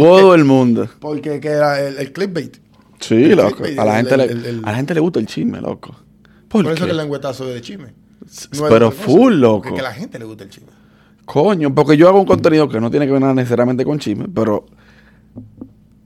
[0.00, 0.88] Todo el mundo.
[1.00, 2.56] Porque que era el, el clickbait.
[3.00, 3.56] Sí, El loco.
[3.56, 5.94] clickbait, A la, gente el- le, a la gente le gusta el chisme, loco.
[6.48, 7.94] ¿Por, Por, eso que el lengüetazo es de chisme.
[8.56, 9.74] No Pero full, Porque loco.
[9.74, 10.68] que a la gente le gusta el chisme.
[11.24, 14.26] Coño, porque yo hago un contenido que no tiene que ver nada necesariamente con chisme,
[14.34, 14.66] pero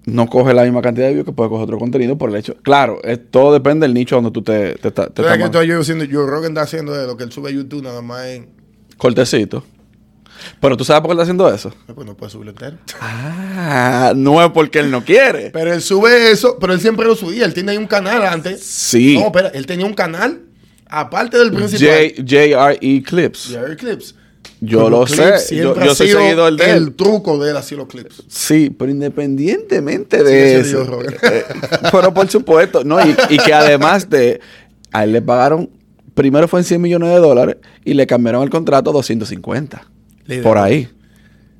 [0.06, 2.56] no coge la misma cantidad de views que puede coger otro contenido por el hecho.
[2.62, 6.04] Claro, es- todo depende del nicho donde tú te, te, te, que estoy yo haciendo,
[6.10, 8.48] Joe Rogan está haciendo de lo que él sube a YouTube nada más en...
[8.96, 9.64] cortecito.
[10.60, 11.72] Pero tú sabes por qué está haciendo eso.
[11.94, 12.76] Pues no puede subirlo entero.
[13.00, 15.50] Ah, no es porque él no quiere.
[15.52, 17.44] Pero él sube eso, pero él siempre lo subía.
[17.44, 18.62] Él tenía un canal antes.
[18.64, 19.16] Sí.
[19.18, 20.42] No, espera, él tenía un canal
[20.88, 22.12] aparte del principal.
[22.16, 23.48] J- JRE Clips.
[23.50, 24.14] Jerry Clips.
[24.60, 25.54] Yo Pero lo sé.
[25.56, 26.76] Yo, yo soy sido seguidor de él.
[26.76, 28.24] El truco de él ha sido los clips.
[28.26, 30.90] Sí, pero independientemente de siendo eso.
[30.90, 31.14] Rogan.
[31.22, 31.44] eh,
[31.92, 34.40] pero por supuesto, no, y, y que además de.
[34.92, 35.70] A él le pagaron.
[36.14, 39.86] Primero fue en 100 millones de dólares y le cambiaron el contrato a 250.
[40.28, 40.44] Líder.
[40.44, 40.88] Por ahí.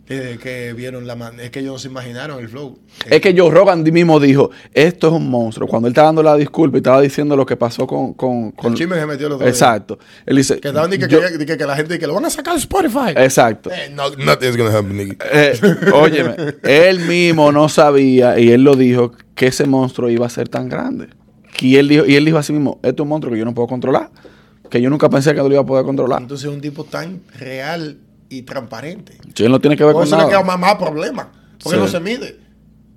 [0.06, 2.78] Que vieron la man es que ellos no se imaginaron el flow.
[3.10, 5.68] Es que Joe Rogan mismo dijo, esto es un monstruo.
[5.68, 8.14] Cuando él estaba dando la disculpa y estaba diciendo lo que pasó con...
[8.14, 9.50] con, con- el chisme se metió el otro día.
[9.52, 9.98] Exacto.
[10.24, 10.60] Él dice...
[10.60, 12.60] Que estaban diciendo yo- que, que, que la gente que lo van a sacar de
[12.60, 13.10] Spotify.
[13.16, 13.70] Exacto.
[13.70, 15.16] Eh, no, nothing's gonna happen, nigga.
[15.30, 15.60] Eh,
[15.92, 20.48] óyeme, él mismo no sabía y él lo dijo que ese monstruo iba a ser
[20.48, 21.08] tan grande.
[21.60, 23.52] Y él dijo, y él dijo así mismo, esto es un monstruo que yo no
[23.52, 24.08] puedo controlar.
[24.70, 26.22] Que yo nunca pensé que lo iba a poder controlar.
[26.22, 27.98] Entonces es un tipo tan real
[28.28, 29.18] y transparente.
[29.36, 30.56] Él no tiene que ver con eso le queda nada.
[30.56, 31.32] más, más problema.
[31.62, 31.82] Porque Sí.
[31.84, 32.38] no se mide.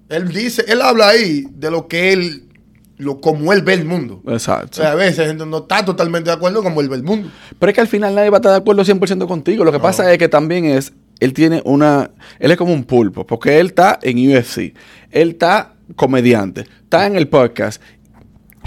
[0.09, 2.49] Él dice, él habla ahí de lo que él,
[2.97, 4.21] lo, como él ve el mundo.
[4.25, 4.77] O Exacto.
[4.81, 7.29] sea, a veces no está totalmente de acuerdo como él ve el mundo.
[7.57, 9.63] Pero es que al final nadie va a estar de acuerdo 100% contigo.
[9.63, 13.25] Lo que pasa es que también es, él tiene una, él es como un pulpo,
[13.25, 14.73] porque él está en UFC,
[15.11, 17.81] él está comediante, está en el podcast,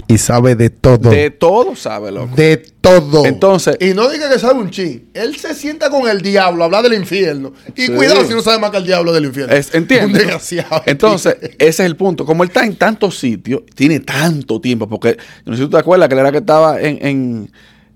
[0.07, 1.09] Y sabe de todo.
[1.09, 2.35] de todo sabe, loco.
[2.35, 3.25] De todo.
[3.25, 5.09] Entonces- Y no diga que sabe un chin.
[5.15, 7.53] Él se sienta con el diablo, habla del infierno.
[7.75, 7.91] Y Sí.
[7.91, 9.53] cuidado si no sabe más que el diablo del infierno.
[9.53, 10.07] Es, ¿Entiendes?
[10.07, 10.83] Un desgraciado.
[10.85, 12.23] Entonces, ese es el punto.
[12.25, 15.77] Como él está en tantos sitios, tiene tanto tiempo, porque no sé si tú te
[15.79, 17.51] acuerdas que él era que estaba en, en,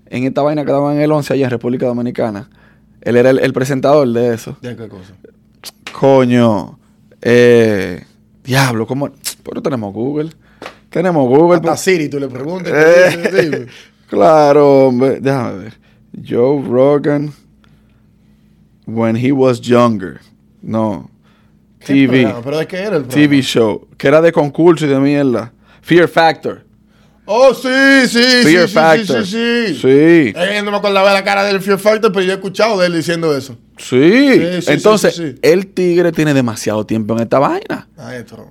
[0.06, 2.50] en esta vaina que daban en el 11 allá en República Dominicana.
[3.02, 4.56] Él era el, el presentador de eso.
[4.60, 5.12] ¿De qué cosa?
[5.92, 6.78] Coño.
[7.22, 8.02] Eh,
[8.44, 9.10] diablo, ¿cómo?
[9.44, 10.30] Pero tenemos Google.
[10.90, 11.56] Tenemos Google.
[11.56, 12.72] Hasta Siri, tú le preguntas.
[12.74, 13.66] Eh,
[14.08, 15.20] claro, hombre.
[15.20, 15.72] Déjame ver.
[16.28, 17.32] Joe Rogan.
[18.86, 20.20] When he was younger.
[20.62, 21.08] No.
[21.78, 22.22] ¿Qué TV.
[22.22, 22.42] programa?
[22.42, 23.14] Pero de qué era el programa?
[23.14, 23.88] TV show.
[23.96, 25.52] Que era de concurso y de mierda.
[25.80, 26.64] Fear Factor.
[27.32, 29.24] Oh, sí, sí, Fear sí, sí, Factor.
[29.24, 29.80] sí, sí, sí.
[29.80, 30.32] Sí.
[30.36, 32.88] Eh, no me acordaba de la cara del Fear Factor, pero yo he escuchado de
[32.88, 33.56] él diciendo eso.
[33.78, 34.60] Sí.
[34.60, 37.88] Sí, Entonces, el tigre tiene demasiado tiempo en esta vaina.
[37.96, 38.50] Maestro,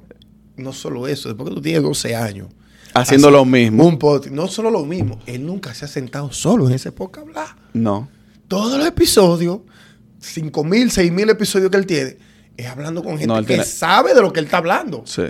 [0.60, 2.48] no solo eso, después que tú tienes 12 años.
[2.94, 3.86] Haciendo lo mismo.
[3.86, 7.18] Un podcast, no solo lo mismo, él nunca se ha sentado solo en ese podcast
[7.28, 7.56] a hablar.
[7.74, 8.10] No.
[8.48, 9.60] Todos los episodios,
[10.20, 12.18] 5 mil, 6 mil episodios que él tiene,
[12.58, 15.04] es hablando con gente No, que tiene- sabe de lo que él está hablando.
[15.06, 15.22] Sí.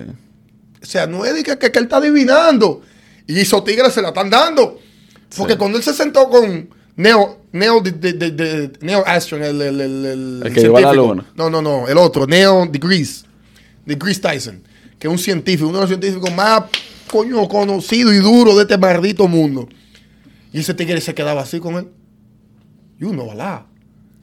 [0.81, 2.81] O sea, no es de que, que- que él está adivinando.
[3.27, 4.79] Y esos tigres se la están dando.
[5.37, 5.59] Porque Sí.
[5.59, 9.81] cuando él se sentó con Neo, Neo, de, de- de- de- Neo Astron, el, el,
[9.81, 11.25] el, el- El que la luna.
[11.35, 13.25] No, no, no, el otro, Neo DeGrease.
[13.85, 14.63] DeGrease Tyson.
[14.99, 16.63] Que un científico, uno de los científicos más
[17.09, 19.67] coño conocido y duro de este maldito mundo.
[20.53, 21.87] Y ese tigre se quedaba así con él.
[22.99, 23.63] Y uno, ¿verdad?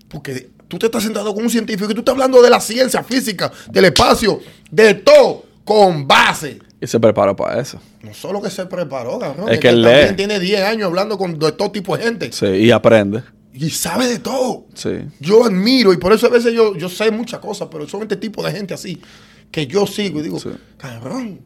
[0.09, 3.03] Porque tú te estás sentado con un científico y tú estás hablando de la ciencia
[3.03, 6.59] física, del espacio, de todo, con base.
[6.81, 7.81] Y se preparó para eso.
[8.03, 9.49] No solo que se preparó, cabrón.
[9.49, 10.16] Es que él también lee.
[10.16, 12.33] tiene 10 años hablando con de todo tipo de gente.
[12.33, 12.47] Sí.
[12.47, 13.22] Y aprende.
[13.55, 14.66] Y sabe de todo.
[14.74, 14.91] Sí.
[15.18, 18.16] Yo admiro y por eso a veces yo, yo sé muchas cosas, pero son este
[18.16, 19.01] tipo de gente así
[19.57, 20.50] que yo sigo y digo, Sí.
[20.76, 21.40] cabrón.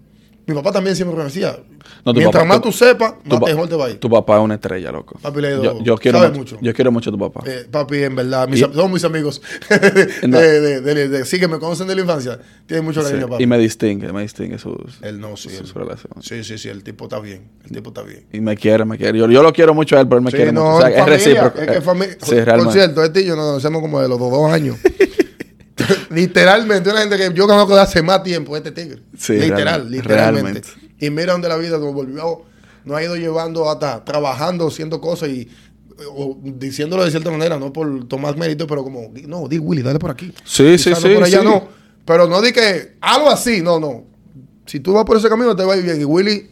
[0.47, 1.57] Mi papá también siempre me decía,
[2.05, 3.99] No, mientras papá- más tú sepas, más pa- mejor te va a ir.
[4.01, 5.17] tu papá es una estrella, loco.
[5.23, 6.59] Papi le yo, yo quiero mucho, mucho.
[6.61, 7.43] Yo quiero mucho a tu papá.
[7.49, 9.41] Eh, papi, en verdad, mis, Y- mis amigos.
[10.23, 12.39] de, sí, que me conocen de la infancia.
[12.67, 13.45] Tienen mucho Sí, cariño, papi.
[13.45, 15.51] Y me distingue, me distingue sus, Él no, sí.
[15.51, 16.25] sus él- relaciones.
[16.27, 17.49] sí, sí, sí, el tipo está bien.
[17.65, 18.25] El tipo está bien.
[18.33, 19.17] Y me quiere, me quiere.
[19.19, 20.77] Yo, yo lo quiero mucho a él, pero él me Sí, quiere no, mucho.
[20.77, 21.59] O sea, es familia, recíproco.
[21.61, 22.17] Es que Eh, familia.
[22.21, 22.73] Sí, por realmente.
[22.73, 24.77] cierto, este y yo nos conocemos como de los dos, dos años.
[26.11, 29.03] literalmente, una gente que yo conozco de hace más tiempo, este tigre.
[29.17, 30.61] Sí, Literal, literalmente.
[30.63, 30.69] realmente.
[30.99, 32.43] Y mira donde la vida nos volvió,
[32.85, 35.49] nos ha ido llevando hasta trabajando, haciendo cosas y
[36.15, 39.99] o diciéndolo de cierta manera, no por tomar mérito, pero como, no, di Willy, dale
[39.99, 40.33] por aquí.
[40.45, 41.45] Sí, sí, no sí, por allá sí.
[41.45, 41.69] no.
[42.07, 44.05] Pero no di que algo así, no, no.
[44.67, 46.01] Si tú vas por ese camino, te va a ir bien.
[46.01, 46.51] Y Willy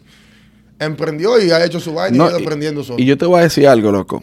[0.78, 2.98] emprendió y ha hecho su vaina y No, ha ido y- aprendiendo solo.
[3.02, 4.22] Y yo te voy a decir algo, loco.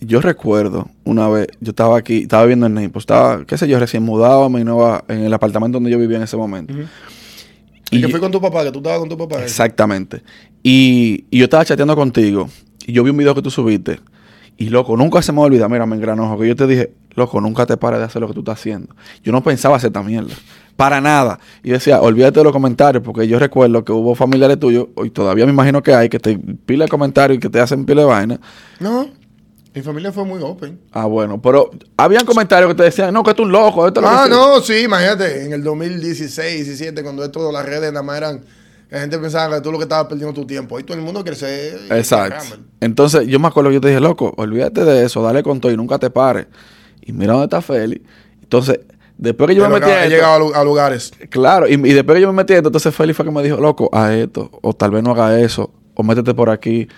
[0.00, 3.78] Yo recuerdo una vez, yo estaba aquí, estaba viviendo en Naples, estaba, qué sé yo,
[3.80, 6.72] recién mudado a mi nueva, en el apartamento donde yo vivía en ese momento.
[7.90, 9.42] Y Y- que fui con tu papá, que tú estabas con tu papá.
[9.42, 10.22] Exactamente.
[10.62, 12.48] Y, y yo estaba chateando contigo
[12.86, 13.98] y yo vi un video que tú subiste.
[14.56, 17.64] Y loco, nunca se me olvida, mira, me engranojo, que yo te dije, loco, nunca
[17.64, 18.94] te pares de hacer lo que tú estás haciendo.
[19.22, 20.34] Yo no pensaba hacer esta mierda.
[20.76, 21.38] Para nada.
[21.62, 25.44] Y decía, olvídate de los comentarios, porque yo recuerdo que hubo familiares tuyos, y todavía
[25.46, 28.06] me imagino que hay, que te pila de comentarios y que te hacen pila de
[28.08, 28.40] vaina.
[28.80, 29.08] No,
[29.78, 30.78] mi familia fue muy open.
[30.92, 34.04] Ah, bueno, pero habían comentarios que te decían, no, que tú un loco, esto es
[34.04, 38.02] lo Ah, que no, sí, imagínate, en el 2016, 17, cuando esto, las redes nada
[38.02, 38.44] más eran,
[38.90, 40.76] la gente pensaba que tú lo que estabas perdiendo tu tiempo.
[40.76, 42.56] Ahí todo el mundo quiere ser Exacto.
[42.80, 45.70] Entonces, yo me acuerdo que yo te dije, loco, olvídate de eso, dale con todo
[45.72, 46.46] y nunca te pares.
[47.02, 48.02] Y mira dónde está Feli.
[48.42, 48.80] Entonces,
[49.16, 51.12] después que yo Pero me metí he llegado a, lu- a lugares.
[51.28, 53.90] Claro, y, y después que yo me metí entonces Feli fue que me dijo, loco,
[53.92, 56.88] a esto, o tal vez no haga eso, o métete por aquí.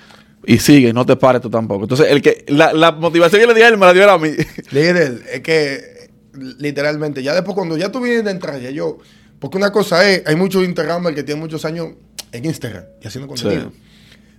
[0.46, 1.84] Y sigue, no te pares tú tampoco.
[1.84, 4.08] Entonces, el que, la, la motivación que le di a él me la dio él
[4.08, 4.30] a mí.
[4.70, 6.10] Líder, es que
[6.58, 8.98] literalmente, ya después cuando ya tú vienes de entrar, ya yo,
[9.38, 11.88] porque una cosa es, hay muchos Instagramers que tienen muchos años
[12.32, 13.72] en Instagram y haciendo contenido.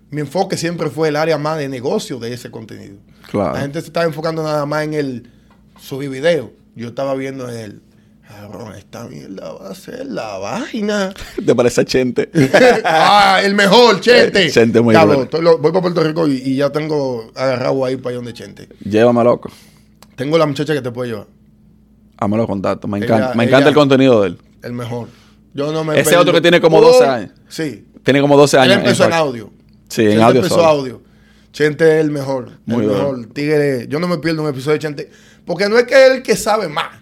[0.10, 2.98] Mi enfoque siempre fue el área más de negocio de ese contenido.
[3.30, 3.54] Claro.
[3.54, 5.30] La gente se estaba enfocando nada más en el
[5.80, 6.52] subir video.
[6.76, 7.82] Yo estaba viendo el,
[8.40, 11.14] cabrón, esta mierda va a ser la vaina.
[11.46, 12.30] Te parece Chente.
[12.86, 14.50] ah, el mejor, Chente.
[14.50, 15.58] Chente muy Diablo, bueno.
[15.58, 18.68] voy para Puerto Rico y, y ya tengo agarrado ahí para donde Chente.
[18.84, 19.52] Llévame loco.
[20.16, 21.28] Tengo la muchacha que te puede llevar.
[22.18, 22.90] Hazme los contactos.
[22.90, 24.38] Me Ella- encanta, me ella- encanta el contenido de él.
[24.62, 25.08] El mejor.
[25.54, 27.32] Yo no me Ese otro que tiene como 12 Oh, años.
[27.50, 27.86] Sí.
[28.04, 28.78] Tiene como 12 Él años.
[28.78, 29.52] empezó en audio.
[29.90, 30.68] Sí, en Chente audio empezó solo.
[30.68, 31.02] audio.
[31.52, 32.52] Chente es el mejor.
[32.66, 33.12] Muy el bueno.
[33.12, 33.26] mejor.
[33.34, 33.88] Tigre.
[33.90, 35.12] Yo no me pierdo un episodio de Chente.
[35.46, 37.01] Porque no es que él el que sabe más.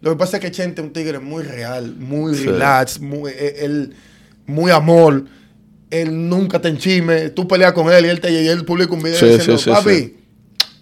[0.00, 2.44] Lo que pasa es que Chente es un tigre muy real, muy Sí.
[2.44, 3.94] relax, muy, eh, él,
[4.46, 5.24] muy amor.
[5.90, 7.30] Él nunca te enchime.
[7.30, 9.64] Tú peleas con él y él te y él publica un video Sí, diciendo, sí,
[9.64, 10.16] sí, papi,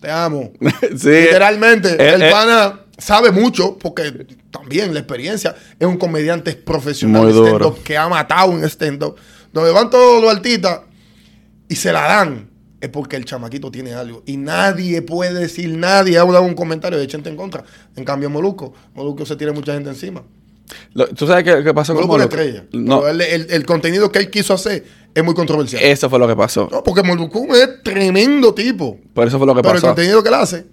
[0.00, 0.52] te amo.
[0.96, 1.08] sí.
[1.08, 2.30] Literalmente, Eh, el eh.
[2.30, 8.52] pana sabe mucho, porque también la experiencia es un comediante profesional de que ha matado
[8.52, 9.16] en stand-up.
[9.52, 10.80] Donde van todos los artistas
[11.68, 12.50] y se la dan,
[12.80, 14.22] es porque el chamaquito tiene algo.
[14.26, 17.64] Y nadie puede decir, nadie ha dado un comentario de gente en contra.
[17.96, 20.22] En cambio, Moluco, Moluco se tiene mucha gente encima.
[20.94, 22.24] Lo- ¿Tú sabes qué, qué pasó con Moluco?
[22.24, 22.64] estrella.
[22.72, 25.82] No, Pero él- el, el contenido que él quiso hacer es muy controversial.
[25.82, 26.68] eso fue lo que pasó.
[26.70, 28.98] no, porque Moluco es tremendo tipo.
[29.14, 29.86] Por eso fue lo que Pero el pasó.
[29.94, 30.66] contenido que él hace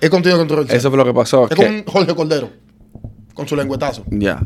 [0.00, 0.76] es contenido controversial.
[0.76, 1.44] Eso fue lo que pasó.
[1.44, 2.50] Es que- como un Jorge Cordero.
[3.34, 4.04] Con su lengüetazo.
[4.10, 4.40] Ya.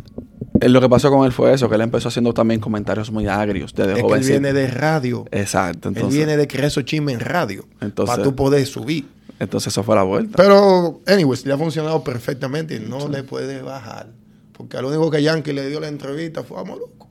[0.70, 3.74] Lo que pasó con él fue eso, que él empezó haciendo también comentarios muy agrios
[3.74, 5.24] desde Es que él viene de radio.
[5.30, 7.64] Exacto, él entonces, viene de crear esos chismes en radio.
[7.80, 9.06] Entonces- para tú poder subir.
[9.38, 10.36] entonces eso fue la vuelta.
[10.36, 14.06] Pero, anyways, le ha funcionado perfectamente no le puede bajar.
[14.52, 17.08] Porque al único que Yankee le dio la entrevista fue a Moluco.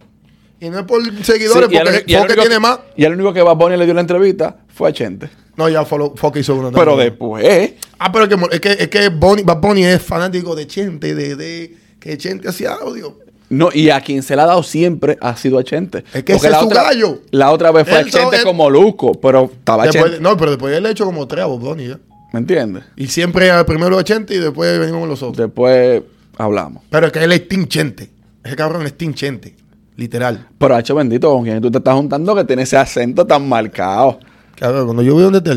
[0.59, 2.79] Y no es por seguidores, Sí, porque único tiene que- más.
[2.95, 5.27] Y el único que Bad Bunny le dio la entrevista fue a Chente.
[5.57, 6.71] No, ya Folo- Foque hizo uno.
[6.71, 7.09] Pero también.
[7.09, 10.55] después, Ah, pero es que, Mo- es que, es que Bonnie- Bad Bunny es fanático
[10.55, 13.17] de Chente, de, de que Chente hacía audio.
[13.51, 15.99] No, y a quien se le ha dado siempre ha sido a Chente.
[16.13, 17.21] Es que Porque ese la es su otra, gallo.
[17.31, 20.19] La otra vez fue Él a Chente como Luco, pero estaba Después- Chente.
[20.21, 21.99] no, pero después él le ha hecho como tres a Bad Bunny ya.
[22.33, 22.83] ¿Me entiendes?
[22.95, 25.37] Y siempre primero a Chente y después venimos los otros.
[25.37, 26.01] Después
[26.37, 26.83] hablamos.
[26.89, 28.09] Pero es que él es Team Chente.
[28.43, 29.55] Ese cabrón es Team Chente.
[29.97, 30.47] Literal.
[30.57, 34.19] Pero hecho bendito, con quien tú te estás juntando que tiene ese acento tan marcado.
[34.55, 35.51] Cabrón, cuando yo veo donde te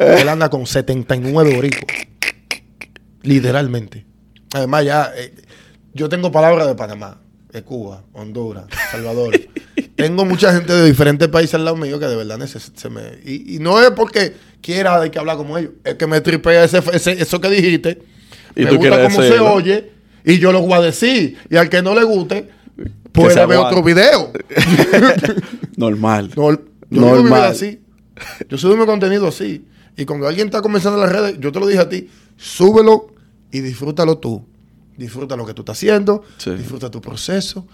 [0.00, 1.80] él anda con 79 boricos.
[3.22, 4.06] Literalmente.
[4.54, 5.34] Además, ya, eh,
[5.92, 7.20] yo tengo palabras de Panamá,
[7.52, 9.38] de Cuba, Honduras, Salvador.
[9.96, 13.02] tengo mucha gente de diferentes países al lado mío que de verdad se me.
[13.24, 16.64] Y, y no es porque quiera de que hablar como ellos, es que me tripea
[16.64, 18.02] ese, ese- eso que dijiste.
[18.56, 19.90] Y me tú gusta cómo se oye
[20.24, 21.38] y yo lo voy a decir.
[21.48, 22.48] Y al que no le guste,
[23.12, 24.32] puede ver otro video.
[25.76, 26.30] Normal.
[26.36, 26.58] No, yo
[26.90, 27.44] vivo Normal.
[27.44, 27.80] así.
[28.48, 29.64] Yo subo mi contenido así.
[29.96, 33.08] Y cuando alguien está comenzando en las redes, yo te lo dije a ti, súbelo
[33.50, 34.46] y disfrútalo tú.
[35.00, 36.50] Disfruta lo que tú estás haciendo, Sí.
[36.50, 37.66] disfruta tu proceso,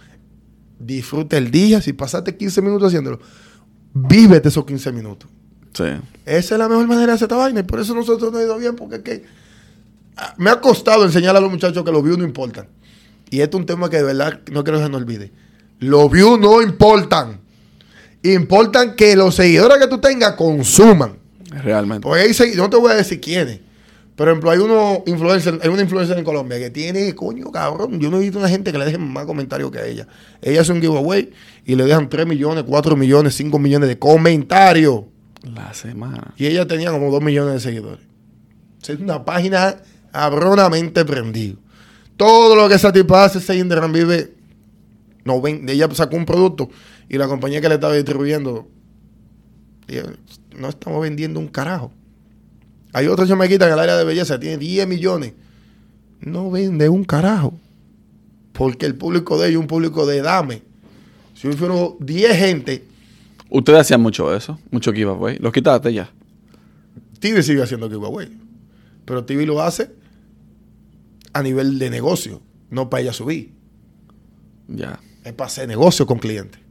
[0.79, 1.81] disfruta el día.
[1.83, 3.19] Si pasaste 15 minutos haciéndolo,
[3.93, 5.29] vívete esos 15 minutos.
[5.73, 5.85] Sí.
[6.25, 7.61] Esa es la mejor manera de hacer esta vaina.
[7.61, 9.25] Y por eso nosotros nos ha ido bien, porque es que
[10.17, 12.69] ah, me ha costado enseñarle a los muchachos que los views no importan.
[13.29, 15.33] Y esto es un tema que de verdad no quiero que se nos olvide.
[15.81, 17.41] Los views no importan.
[18.23, 21.17] Importan que los seguidores que tú tengas consuman.
[21.51, 22.03] Realmente.
[22.07, 23.61] Porque ahí se- no te voy a decir quiénes.
[24.17, 28.01] Por ejemplo, hay uno influencer, hay una influencer en Colombia que tiene, coño, cabrón.
[28.01, 30.09] Yo no he visto una gente que le deje más comentarios que a ella.
[30.41, 31.31] Ella hace un giveaway
[31.67, 35.03] y le dejan 3 millones, 4 millones, 5 millones de comentarios.
[35.55, 36.33] La semana.
[36.39, 38.07] Y ella tenía como 2 millones de seguidores.
[38.83, 39.77] Es una página
[40.13, 41.57] abronamente prendida.
[42.17, 44.35] Todo lo que esa tipa hace, ese Instagram vive.
[45.25, 46.71] No ven, ella sacó un producto
[47.11, 48.67] y la compañía que le estaba distribuyendo.
[50.57, 51.93] no estamos vendiendo un carajo.
[52.97, 55.35] Hay otra chamaquita en el área de belleza, tiene 10 millones.
[56.21, 57.53] No vende un carajo.
[58.55, 60.63] Porque el público de ella es un público de dame.
[61.35, 62.85] Si yo fuera 10 gente,
[63.51, 65.37] Ustedes hacían mucho eso, mucho giveaway.
[65.41, 66.11] Lo quitaste ya.
[67.19, 68.31] TV sigue haciendo giveaway.
[69.05, 69.91] Pero TV lo hace
[71.35, 72.41] a nivel de negocio,
[72.71, 73.53] no para ella subir.
[74.69, 75.01] Ya.
[75.23, 76.63] Es para hacer negocio con clientes.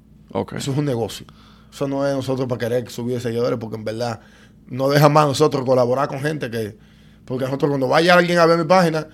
[0.58, 1.28] Eso es un negocio.
[1.72, 4.22] Eso no es nosotros para querer subir seguidores, porque en verdad
[4.68, 6.78] no deja más nosotros colaborar con gente que.
[7.26, 9.08] Porque nosotros, cuando vaya alguien a ver mi página,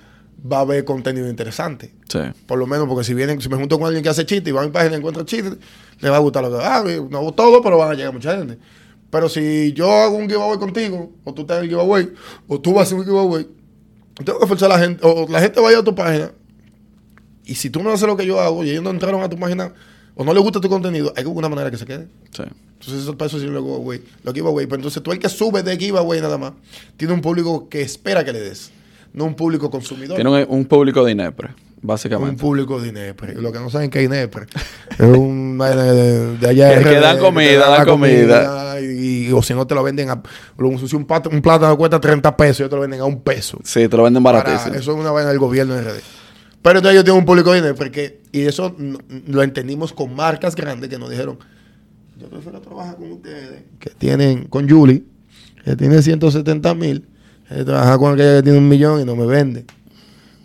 [0.52, 1.94] va a ver contenido interesante.
[2.10, 2.20] Sí.
[2.46, 4.52] Por lo menos, porque si vienen, si me junto con alguien que hace chistes y
[4.52, 5.58] va a mi página y encuentra chistes,
[6.00, 8.58] le va a gustar lo que ah, no todo, pero van a llegar mucha gente.
[9.10, 12.10] Pero si yo hago un giveaway contigo, o tú te haces el giveaway,
[12.48, 13.48] o tú vas a hacer un giveaway,
[14.26, 16.32] tengo que forzar a la gente, o la gente vaya a tu página,
[17.46, 19.38] y si tú no haces lo que yo hago, y ellos no entraron a tu
[19.38, 19.74] página,
[20.22, 22.08] o no le gusta tu contenido, hay que buscar una manera que se quede.
[22.32, 22.44] Sí.
[22.80, 24.02] Entonces, eso para eso sirve giveaway.
[24.24, 24.66] Los giveaway.
[24.66, 26.54] Pero entonces, tú el que sube de giveaway nada más,
[26.98, 28.72] tiene un público que espera que le des,
[29.14, 30.16] no un público consumidor.
[30.16, 32.42] Tiene un, un público de INEPRE, un básicamente.
[32.42, 33.36] público de INEPRE.
[33.36, 34.46] Lo que no saben que es INEPRE
[34.98, 38.80] es un de, de allá Que- que dan comida, dan comida.
[38.82, 40.22] Y, y- o si no te lo venden a.
[40.58, 43.60] un, un plátano cuesta 30 pesos, ellos te lo venden a un peso.
[43.64, 44.74] Sí, te lo venden baratísimo.
[44.76, 46.00] eso es una vaina del gobierno de RD.
[46.62, 48.76] Pero entonces ellos tienen un público de INEPRE que, y eso
[49.28, 51.40] lo entendimos con marcas grandes que nos dijeron.
[52.20, 53.64] Yo prefiero trabajar con ustedes.
[53.80, 55.04] Que tienen, con Julie,
[55.66, 57.08] que tiene 170 mil.
[57.50, 59.66] Trabajar con aquella que tiene un millón y no me vende.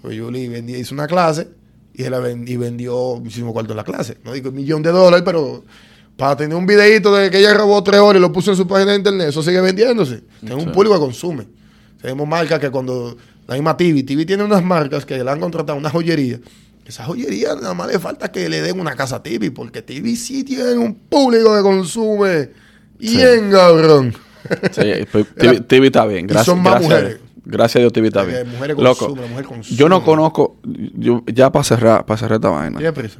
[0.02, 1.48] Pues Julie vendía, hizo una clase
[1.94, 4.16] y, él la ven- y vendió muchísimo cuarto en la clase.
[4.24, 5.64] No digo un millón de dólares, pero
[6.16, 8.66] para tener un videito de que ella robó tres horas y lo puso en su
[8.66, 10.22] página de internet, eso sigue vendiéndose.
[10.40, 10.66] Tengo Sí.
[10.66, 11.47] un público que consume.
[12.01, 13.16] Tenemos marcas que cuando
[13.47, 16.40] la misma TV, TV tiene unas marcas que le han contratado una joyería.
[16.85, 20.14] Esa joyería nada más le falta que le den una casa a TV, porque TV
[20.16, 22.51] sí tiene un público que consume.
[22.98, 24.14] Bien, cabrón.
[24.73, 24.82] Sí,
[25.12, 26.27] pues, TV, TV está bien.
[26.27, 27.20] Y Gracias, son más gracias, mujeres.
[27.44, 28.51] gracias a Dios, TV está Porque bien.
[28.51, 29.77] mujeres Loco, consumen, la mujer consume.
[29.77, 32.78] yo no conozco, yo, ya para cerrar, para cerrar esta vaina.
[32.78, 33.18] ¿Tiene prisa?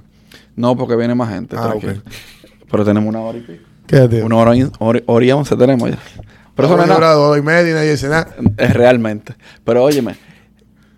[0.55, 1.57] No, porque viene más gente.
[1.59, 1.75] Ah.
[2.71, 3.63] Pero tenemos una hora y pico.
[3.87, 4.23] Quédate.
[4.23, 5.99] Una hora y, hora, hora y once tenemos ya.
[6.57, 7.13] Pero eso no es nada.
[7.13, 8.35] dos y media y nadie dice nada.
[8.57, 9.35] Es realmente.
[9.63, 10.17] Pero óyeme,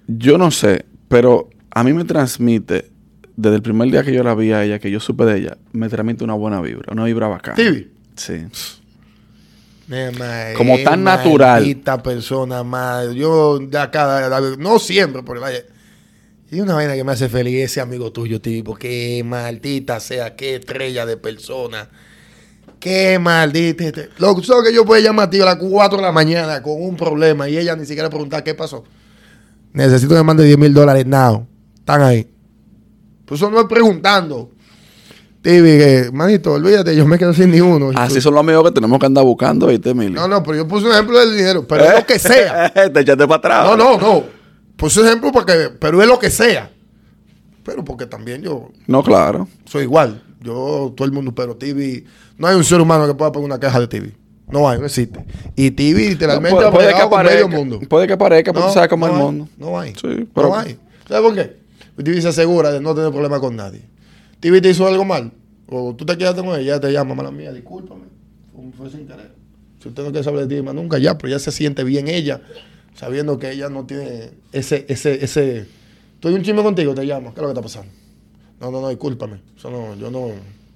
[0.06, 2.90] yo no sé, pero a mí me transmite,
[3.36, 5.59] desde el primer día que yo la vi a ella, que yo supe de ella,
[5.72, 7.56] me transmite una buena vibra, una vibra bacana.
[7.56, 7.89] TV.
[8.16, 8.47] Sí.
[9.89, 11.62] Nena, Como tan natural.
[11.62, 13.14] Maldita persona más.
[13.14, 15.60] Yo de acá, no siempre, porque vaya.
[16.51, 18.40] Y una vaina que me hace feliz ese amigo tuyo.
[18.40, 21.89] Qué maldita sea, qué estrella de persona.
[22.80, 23.84] Qué maldita.
[24.18, 26.62] Loco, tú sabes que yo puedo llamar a ti a las 4 de la mañana
[26.62, 28.84] con un problema y ella ni siquiera preguntar qué pasó.
[29.72, 31.46] Necesito que me mande 10 mil dólares now.
[31.76, 32.28] Están ahí.
[33.24, 34.50] Pues eso no es preguntando.
[35.42, 37.90] Tibi, que, manito, olvídate, yo me quedo sin ni uno.
[37.94, 40.20] Así son los amigos que tenemos que andar buscando, ¿viste, Emilio?
[40.20, 42.72] No, no, pero yo puse un ejemplo del dinero, pero es lo que sea.
[42.72, 43.64] Te echaste para atrás.
[43.66, 44.24] No, no, no.
[44.76, 46.70] Puse un ejemplo porque, pero es lo que sea.
[47.68, 49.46] Pero porque también yo No, claro.
[49.66, 50.22] soy igual.
[50.40, 52.04] Yo, todo el mundo, pero TV,
[52.38, 54.12] no hay un ser humano que pueda poner una caja de TV.
[54.50, 55.22] No hay, no existe.
[55.54, 57.80] Y TV literalmente puede, que bregado con aparezca, medio mundo.
[57.86, 59.48] puede que aparezca, pero tú sabes cómo es el mundo.
[59.58, 59.90] No hay.
[59.92, 60.78] Sí, pero- No hay.
[61.06, 61.56] ¿Sabes por qué?
[62.02, 63.82] TV se asegura de no tener problema con nadie.
[64.40, 65.32] TV te hizo algo mal.
[65.68, 68.04] O tú te quedaste con ella, te llama, mala mía, discúlpame.
[68.54, 69.32] Fue, fue sin querer.
[69.82, 72.08] Si usted no quiere saber de ti más nunca, ya, pero ya se siente bien
[72.08, 72.40] ella,
[72.94, 75.66] sabiendo que ella no tiene ese, ese, ese.
[76.18, 77.32] Estoy un chisme contigo, te llamo.
[77.32, 77.92] ¿Qué es lo que está pasando?
[78.60, 79.40] No, no, no, discúlpame.
[79.56, 80.30] Eso no, yo no.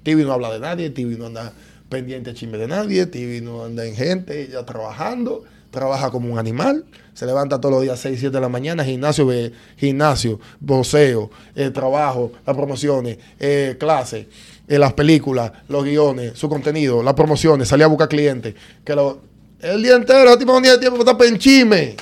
[0.05, 1.53] TV no habla de nadie, TV no anda
[1.89, 6.39] pendiente de chisme de nadie, TV no anda en gente, ella trabajando, trabaja como un
[6.39, 11.31] animal, se levanta todos los días 6, 7 de la mañana, gimnasio, ve- gimnasio, voceo,
[11.55, 14.27] eh, trabajo, las promociones, eh, clases,
[14.67, 18.55] eh, las películas, los guiones, su contenido, las promociones, salir a buscar clientes,
[18.85, 19.21] que lo,
[19.61, 21.95] el día entero, el tipo no tiene tiempo para estar penchime.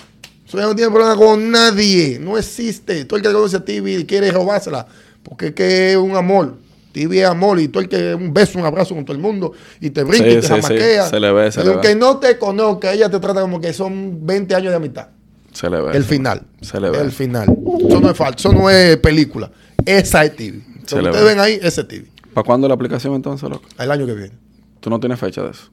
[0.51, 2.19] Eso ya no tiene problema con nadie.
[2.21, 3.05] No existe.
[3.05, 4.85] Todo el que conoce a TV quiere robársela.
[5.23, 6.57] Porque es que es un amor.
[6.91, 7.61] TV es amor.
[7.61, 9.53] Y todo el que un beso, un abrazo con todo el mundo.
[9.81, 11.09] Y te brinca Sí, y te sí.
[11.09, 11.95] Se le ve, se Y le ve.
[11.95, 15.07] no te conozca, ella te trata como que son 20 años de amistad.
[15.53, 15.97] Se le ve.
[15.97, 16.43] El final.
[16.61, 16.99] Se le ve.
[16.99, 17.57] El final.
[17.87, 18.49] Eso no es falso.
[18.49, 19.53] Eso no es película.
[19.87, 20.63] Esa es TV.
[20.85, 21.31] Se Lo ustedes ve.
[21.31, 22.07] ven ahí, ese es TV.
[22.35, 23.69] ¿Para cuándo la aplicación entonces, loco?
[23.79, 24.33] El año que viene.
[24.81, 25.69] Tú no tienes fecha de eso.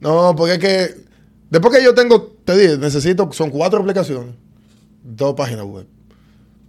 [0.00, 1.04] No, porque es que
[1.54, 4.34] después que yo tengo, te dije, necesito, son cuatro aplicaciones,
[5.02, 5.86] dos páginas web.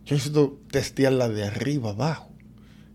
[0.05, 2.29] Yo necesito testearla de arriba abajo,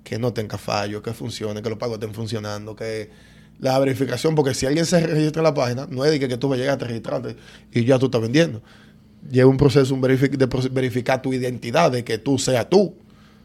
[0.04, 3.10] que no tenga fallos, que funcione, que los pagos estén funcionando, que
[3.58, 6.36] la verificación, porque si alguien se registra en la página, no es de que, que
[6.36, 7.36] tú vas a llegar a registrarte
[7.72, 8.62] y ya tú estás vendiendo.
[9.28, 12.94] Lleva un proceso un de verificar tu identidad, de que tú seas tú,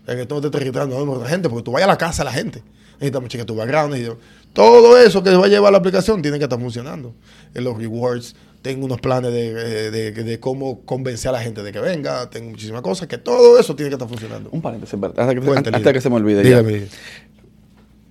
[0.06, 1.98] de que tú no te estés registrando a otra gente, porque tú vayas a la
[1.98, 2.64] casa de la gente.
[2.94, 3.94] Necesitamos chequear tu background.
[3.94, 4.24] necesitamos-
[4.56, 7.14] Todo eso que va a llevar la aplicación tiene que estar funcionando.
[7.54, 11.42] En los rewards, tengo unos planes de, eh, de- de- de cómo convencer a la
[11.42, 14.50] gente de que venga, tengo muchísimas cosas, que todo eso tiene que estar funcionando.
[14.52, 15.76] Un paréntesis, hasta que, Cuéntale.
[15.78, 16.64] hasta que se me olvide ya.
[16.64, 16.88] Dígame.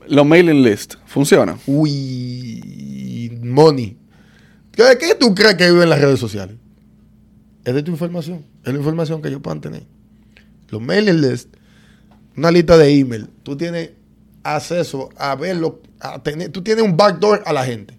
[0.07, 1.59] Los mailing list, ¿funcionan?
[1.67, 3.97] Uy, money.
[4.73, 6.57] ¿Qué, qué tú crees que vive en las redes sociales?
[7.65, 8.45] Es de tu información.
[8.65, 9.85] Es la información que ellos puedan tener.
[10.69, 11.49] Los mailing list,
[12.37, 13.29] una lista de email.
[13.43, 13.91] Tú tienes
[14.45, 17.99] acceso a verlo, a tener, tú tienes un backdoor a la gente.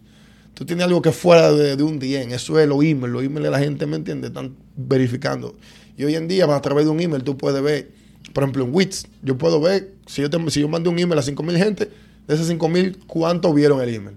[0.53, 2.31] Tú tienes algo que es fuera de, de un DM.
[2.33, 3.11] Eso es los emails.
[3.11, 4.29] Los emails de la gente, ¿me entiendes?
[4.29, 5.55] Están verificando.
[5.97, 7.91] Y hoy en día, a través de un email, tú puedes ver,
[8.31, 11.21] por ejemplo, en Wix, yo puedo ver, si yo, si yo mandé un email a
[11.21, 11.91] 5.000 gente,
[12.27, 14.15] de esos 5.000, ¿cuántos vieron el email?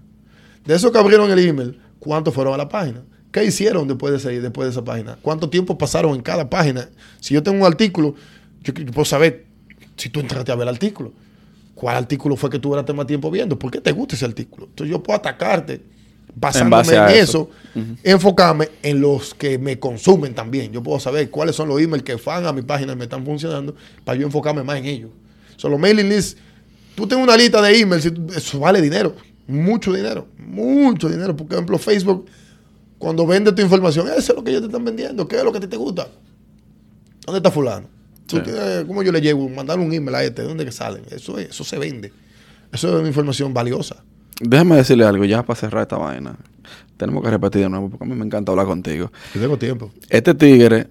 [0.65, 3.03] De esos que abrieron el email, ¿cuántos fueron a la página?
[3.33, 5.19] ¿Qué hicieron después de, ese- después de esa página?
[5.21, 6.89] ¿Cuánto tiempo pasaron en cada página?
[7.21, 8.15] Si yo tengo un artículo,
[8.63, 9.47] yo, yo puedo saber
[9.97, 11.13] si tú entraste a ver el artículo.
[11.79, 14.67] Cuál artículo fue que tú duraste más tiempo viendo, por qué te gusta ese artículo.
[14.67, 15.81] Entonces yo puedo atacarte
[16.35, 17.51] basándome en, eso,
[18.03, 20.73] enfocarme en los que me consumen también.
[20.73, 23.25] Yo puedo saber cuáles son los emails que fan a mi página y me están
[23.25, 25.11] funcionando para yo enfocarme más en ellos.
[25.57, 26.37] Son los mailing lists.
[26.97, 29.15] Tú tienes una lista de emails eso vale dinero,
[29.47, 31.37] mucho dinero, mucho dinero.
[31.37, 32.27] Por ejemplo, Facebook,
[32.99, 35.53] cuando vende tu información, eso es lo que ellos te están vendiendo, ¿qué es lo
[35.53, 36.09] que a ti te gusta?
[37.25, 37.98] ¿Dónde está fulano?
[38.29, 38.43] ¿Tú Sí.
[38.45, 39.49] qué- ¿Cómo yo le llevo?
[39.49, 41.03] Mandar un email a este, ¿de dónde que salen?
[41.11, 42.13] Eso, es- eso se vende.
[42.73, 43.97] Eso es una información valiosa.
[44.41, 46.37] Déjame decirle algo ya para cerrar esta vaina.
[46.97, 49.11] Tenemos que repetir de nuevo porque a mí me encanta hablar contigo.
[49.35, 49.91] Yo tengo tiempo.
[50.11, 50.87] Este tigre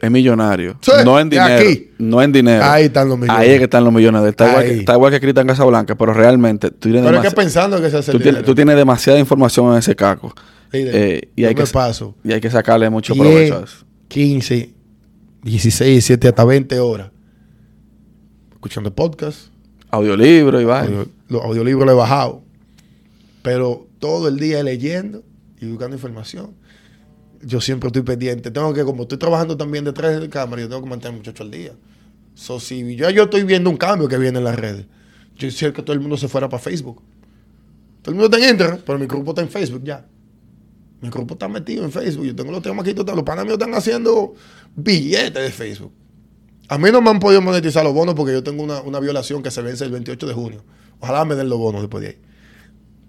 [0.00, 0.76] es millonario.
[0.80, 1.54] Sí, no en dinero.
[1.54, 1.90] aquí.
[1.98, 2.64] No en dinero.
[2.64, 3.40] Ahí están los millones.
[3.40, 4.22] Ahí es que están los millones.
[4.24, 7.34] Está, igual que, está igual que Cristian Casablanca, pero realmente tú tienes, Pero es que
[7.34, 10.34] pensando que se hace tú, el tienes, tú tienes demasiada información en ese caco.
[10.72, 13.84] Eh, y, hay me que, paso y hay que sacarle mucho 10, provecho a eso.
[14.08, 14.70] 15,
[15.42, 17.10] 16, 17, hasta 20 horas
[18.52, 19.48] escuchando podcast.
[19.90, 20.98] Audiolibro y vaina.
[20.98, 22.42] Audio- los audiolibros los he bajado.
[23.42, 25.22] Pero todo el día leyendo
[25.60, 26.54] y buscando información.
[27.42, 28.50] Yo siempre estoy pendiente.
[28.50, 31.50] Tengo que, como estoy trabajando también detrás de cámara, yo tengo que mantener muchacho al
[31.52, 31.72] día.
[32.34, 34.86] So, si yo, yo estoy viendo un cambio que viene en las redes,
[35.36, 37.00] yo quisiera que todo el mundo se fuera para Facebook.
[38.02, 40.04] Todo el mundo está en Instagram, pero mi grupo está en Facebook ya.
[41.00, 42.26] Mi grupo está metido en Facebook.
[42.26, 44.34] Yo tengo los temas aquí, los panas míos están haciendo
[44.82, 45.92] billetes de Facebook.
[46.68, 49.42] A mí no me han podido monetizar los bonos porque yo tengo una, una violación
[49.42, 50.64] que se vence el 28 de junio.
[51.00, 52.16] Ojalá me den los bonos después de ahí.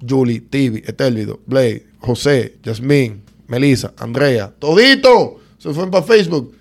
[0.08, 6.54] Julie, Tibi, Etelvido, Blade, José, Yasmín, Melissa, Andrea, todito se fueron para Facebook.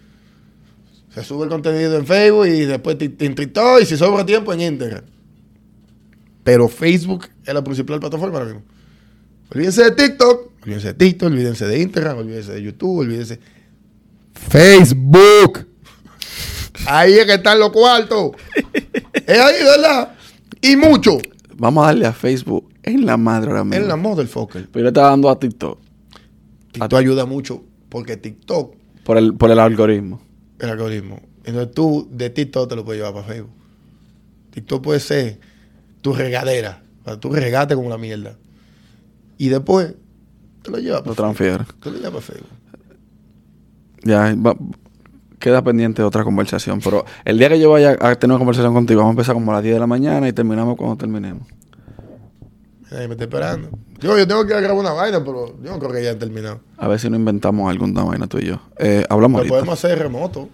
[1.15, 4.53] Se sube el contenido en Facebook y después ti- en TikTok y si sobra tiempo
[4.53, 5.05] en Instagram.
[6.43, 8.63] Pero Facebook es la principal plataforma ahora mismo.
[9.55, 13.39] Olvídense de TikTok, olvídense de TikTok, olvídense de Instagram, olvídense de YouTube, olvídense.
[14.49, 15.67] Facebook.
[16.87, 18.33] Ahí es que están los cuartos.
[19.27, 20.15] es ahí, ¿verdad?
[20.63, 21.19] Y mucho.
[21.57, 23.77] Vamos a darle a Facebook en la madre ahora mismo.
[23.83, 24.69] En la motherfucker.
[24.69, 25.79] Pero yo le estaba dando a TikTok.
[26.73, 28.75] TikTok ayuda mucho porque TikTok,
[29.05, 30.21] Por el, por el algoritmo.
[30.59, 31.21] el algoritmo.
[31.45, 33.53] Entonces tú de TikTok te lo puedes llevar para Facebook.
[34.51, 35.41] TikTok puede ser
[36.01, 36.83] tu regadera.
[37.05, 38.37] Para tú regate como la mierda.
[39.39, 39.95] Y después
[40.63, 41.75] te lo llevas Lo Facebook.
[41.81, 42.58] Te lo llevas para Facebook.
[44.03, 44.57] Ya, va-
[45.39, 46.81] queda pendiente otra conversación.
[46.83, 49.51] Pero el día que yo vaya a tener una conversación contigo, vamos a empezar como
[49.53, 51.47] a las 10 de la mañana y terminamos cuando terminemos.
[52.91, 53.69] Ahí me está esperando.
[54.01, 56.61] Yo, yo tengo que grabar una vaina, pero yo no creo que ya han terminado.
[56.79, 58.61] A ver si no inventamos alguna vaina tú y yo.
[58.79, 60.49] Eh, hablamos Lo podemos hacer remoto.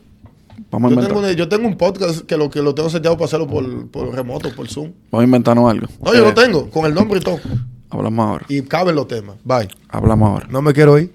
[0.71, 3.16] Vamos a, Yo tengo, una- yo tengo un podcast que lo que lo tengo seteado
[3.16, 4.91] para hacerlo por, por remoto, por Zoom.
[5.12, 5.87] vamos a inventarnos algo.
[6.05, 7.39] No, yo Eh, lo tengo, con el nombre y todo.
[7.91, 8.47] Hablamos ahora.
[8.49, 9.37] Y caben los temas.
[9.45, 9.69] Bye.
[9.89, 10.47] Hablamos ahora.
[10.51, 11.12] No me quiero ir.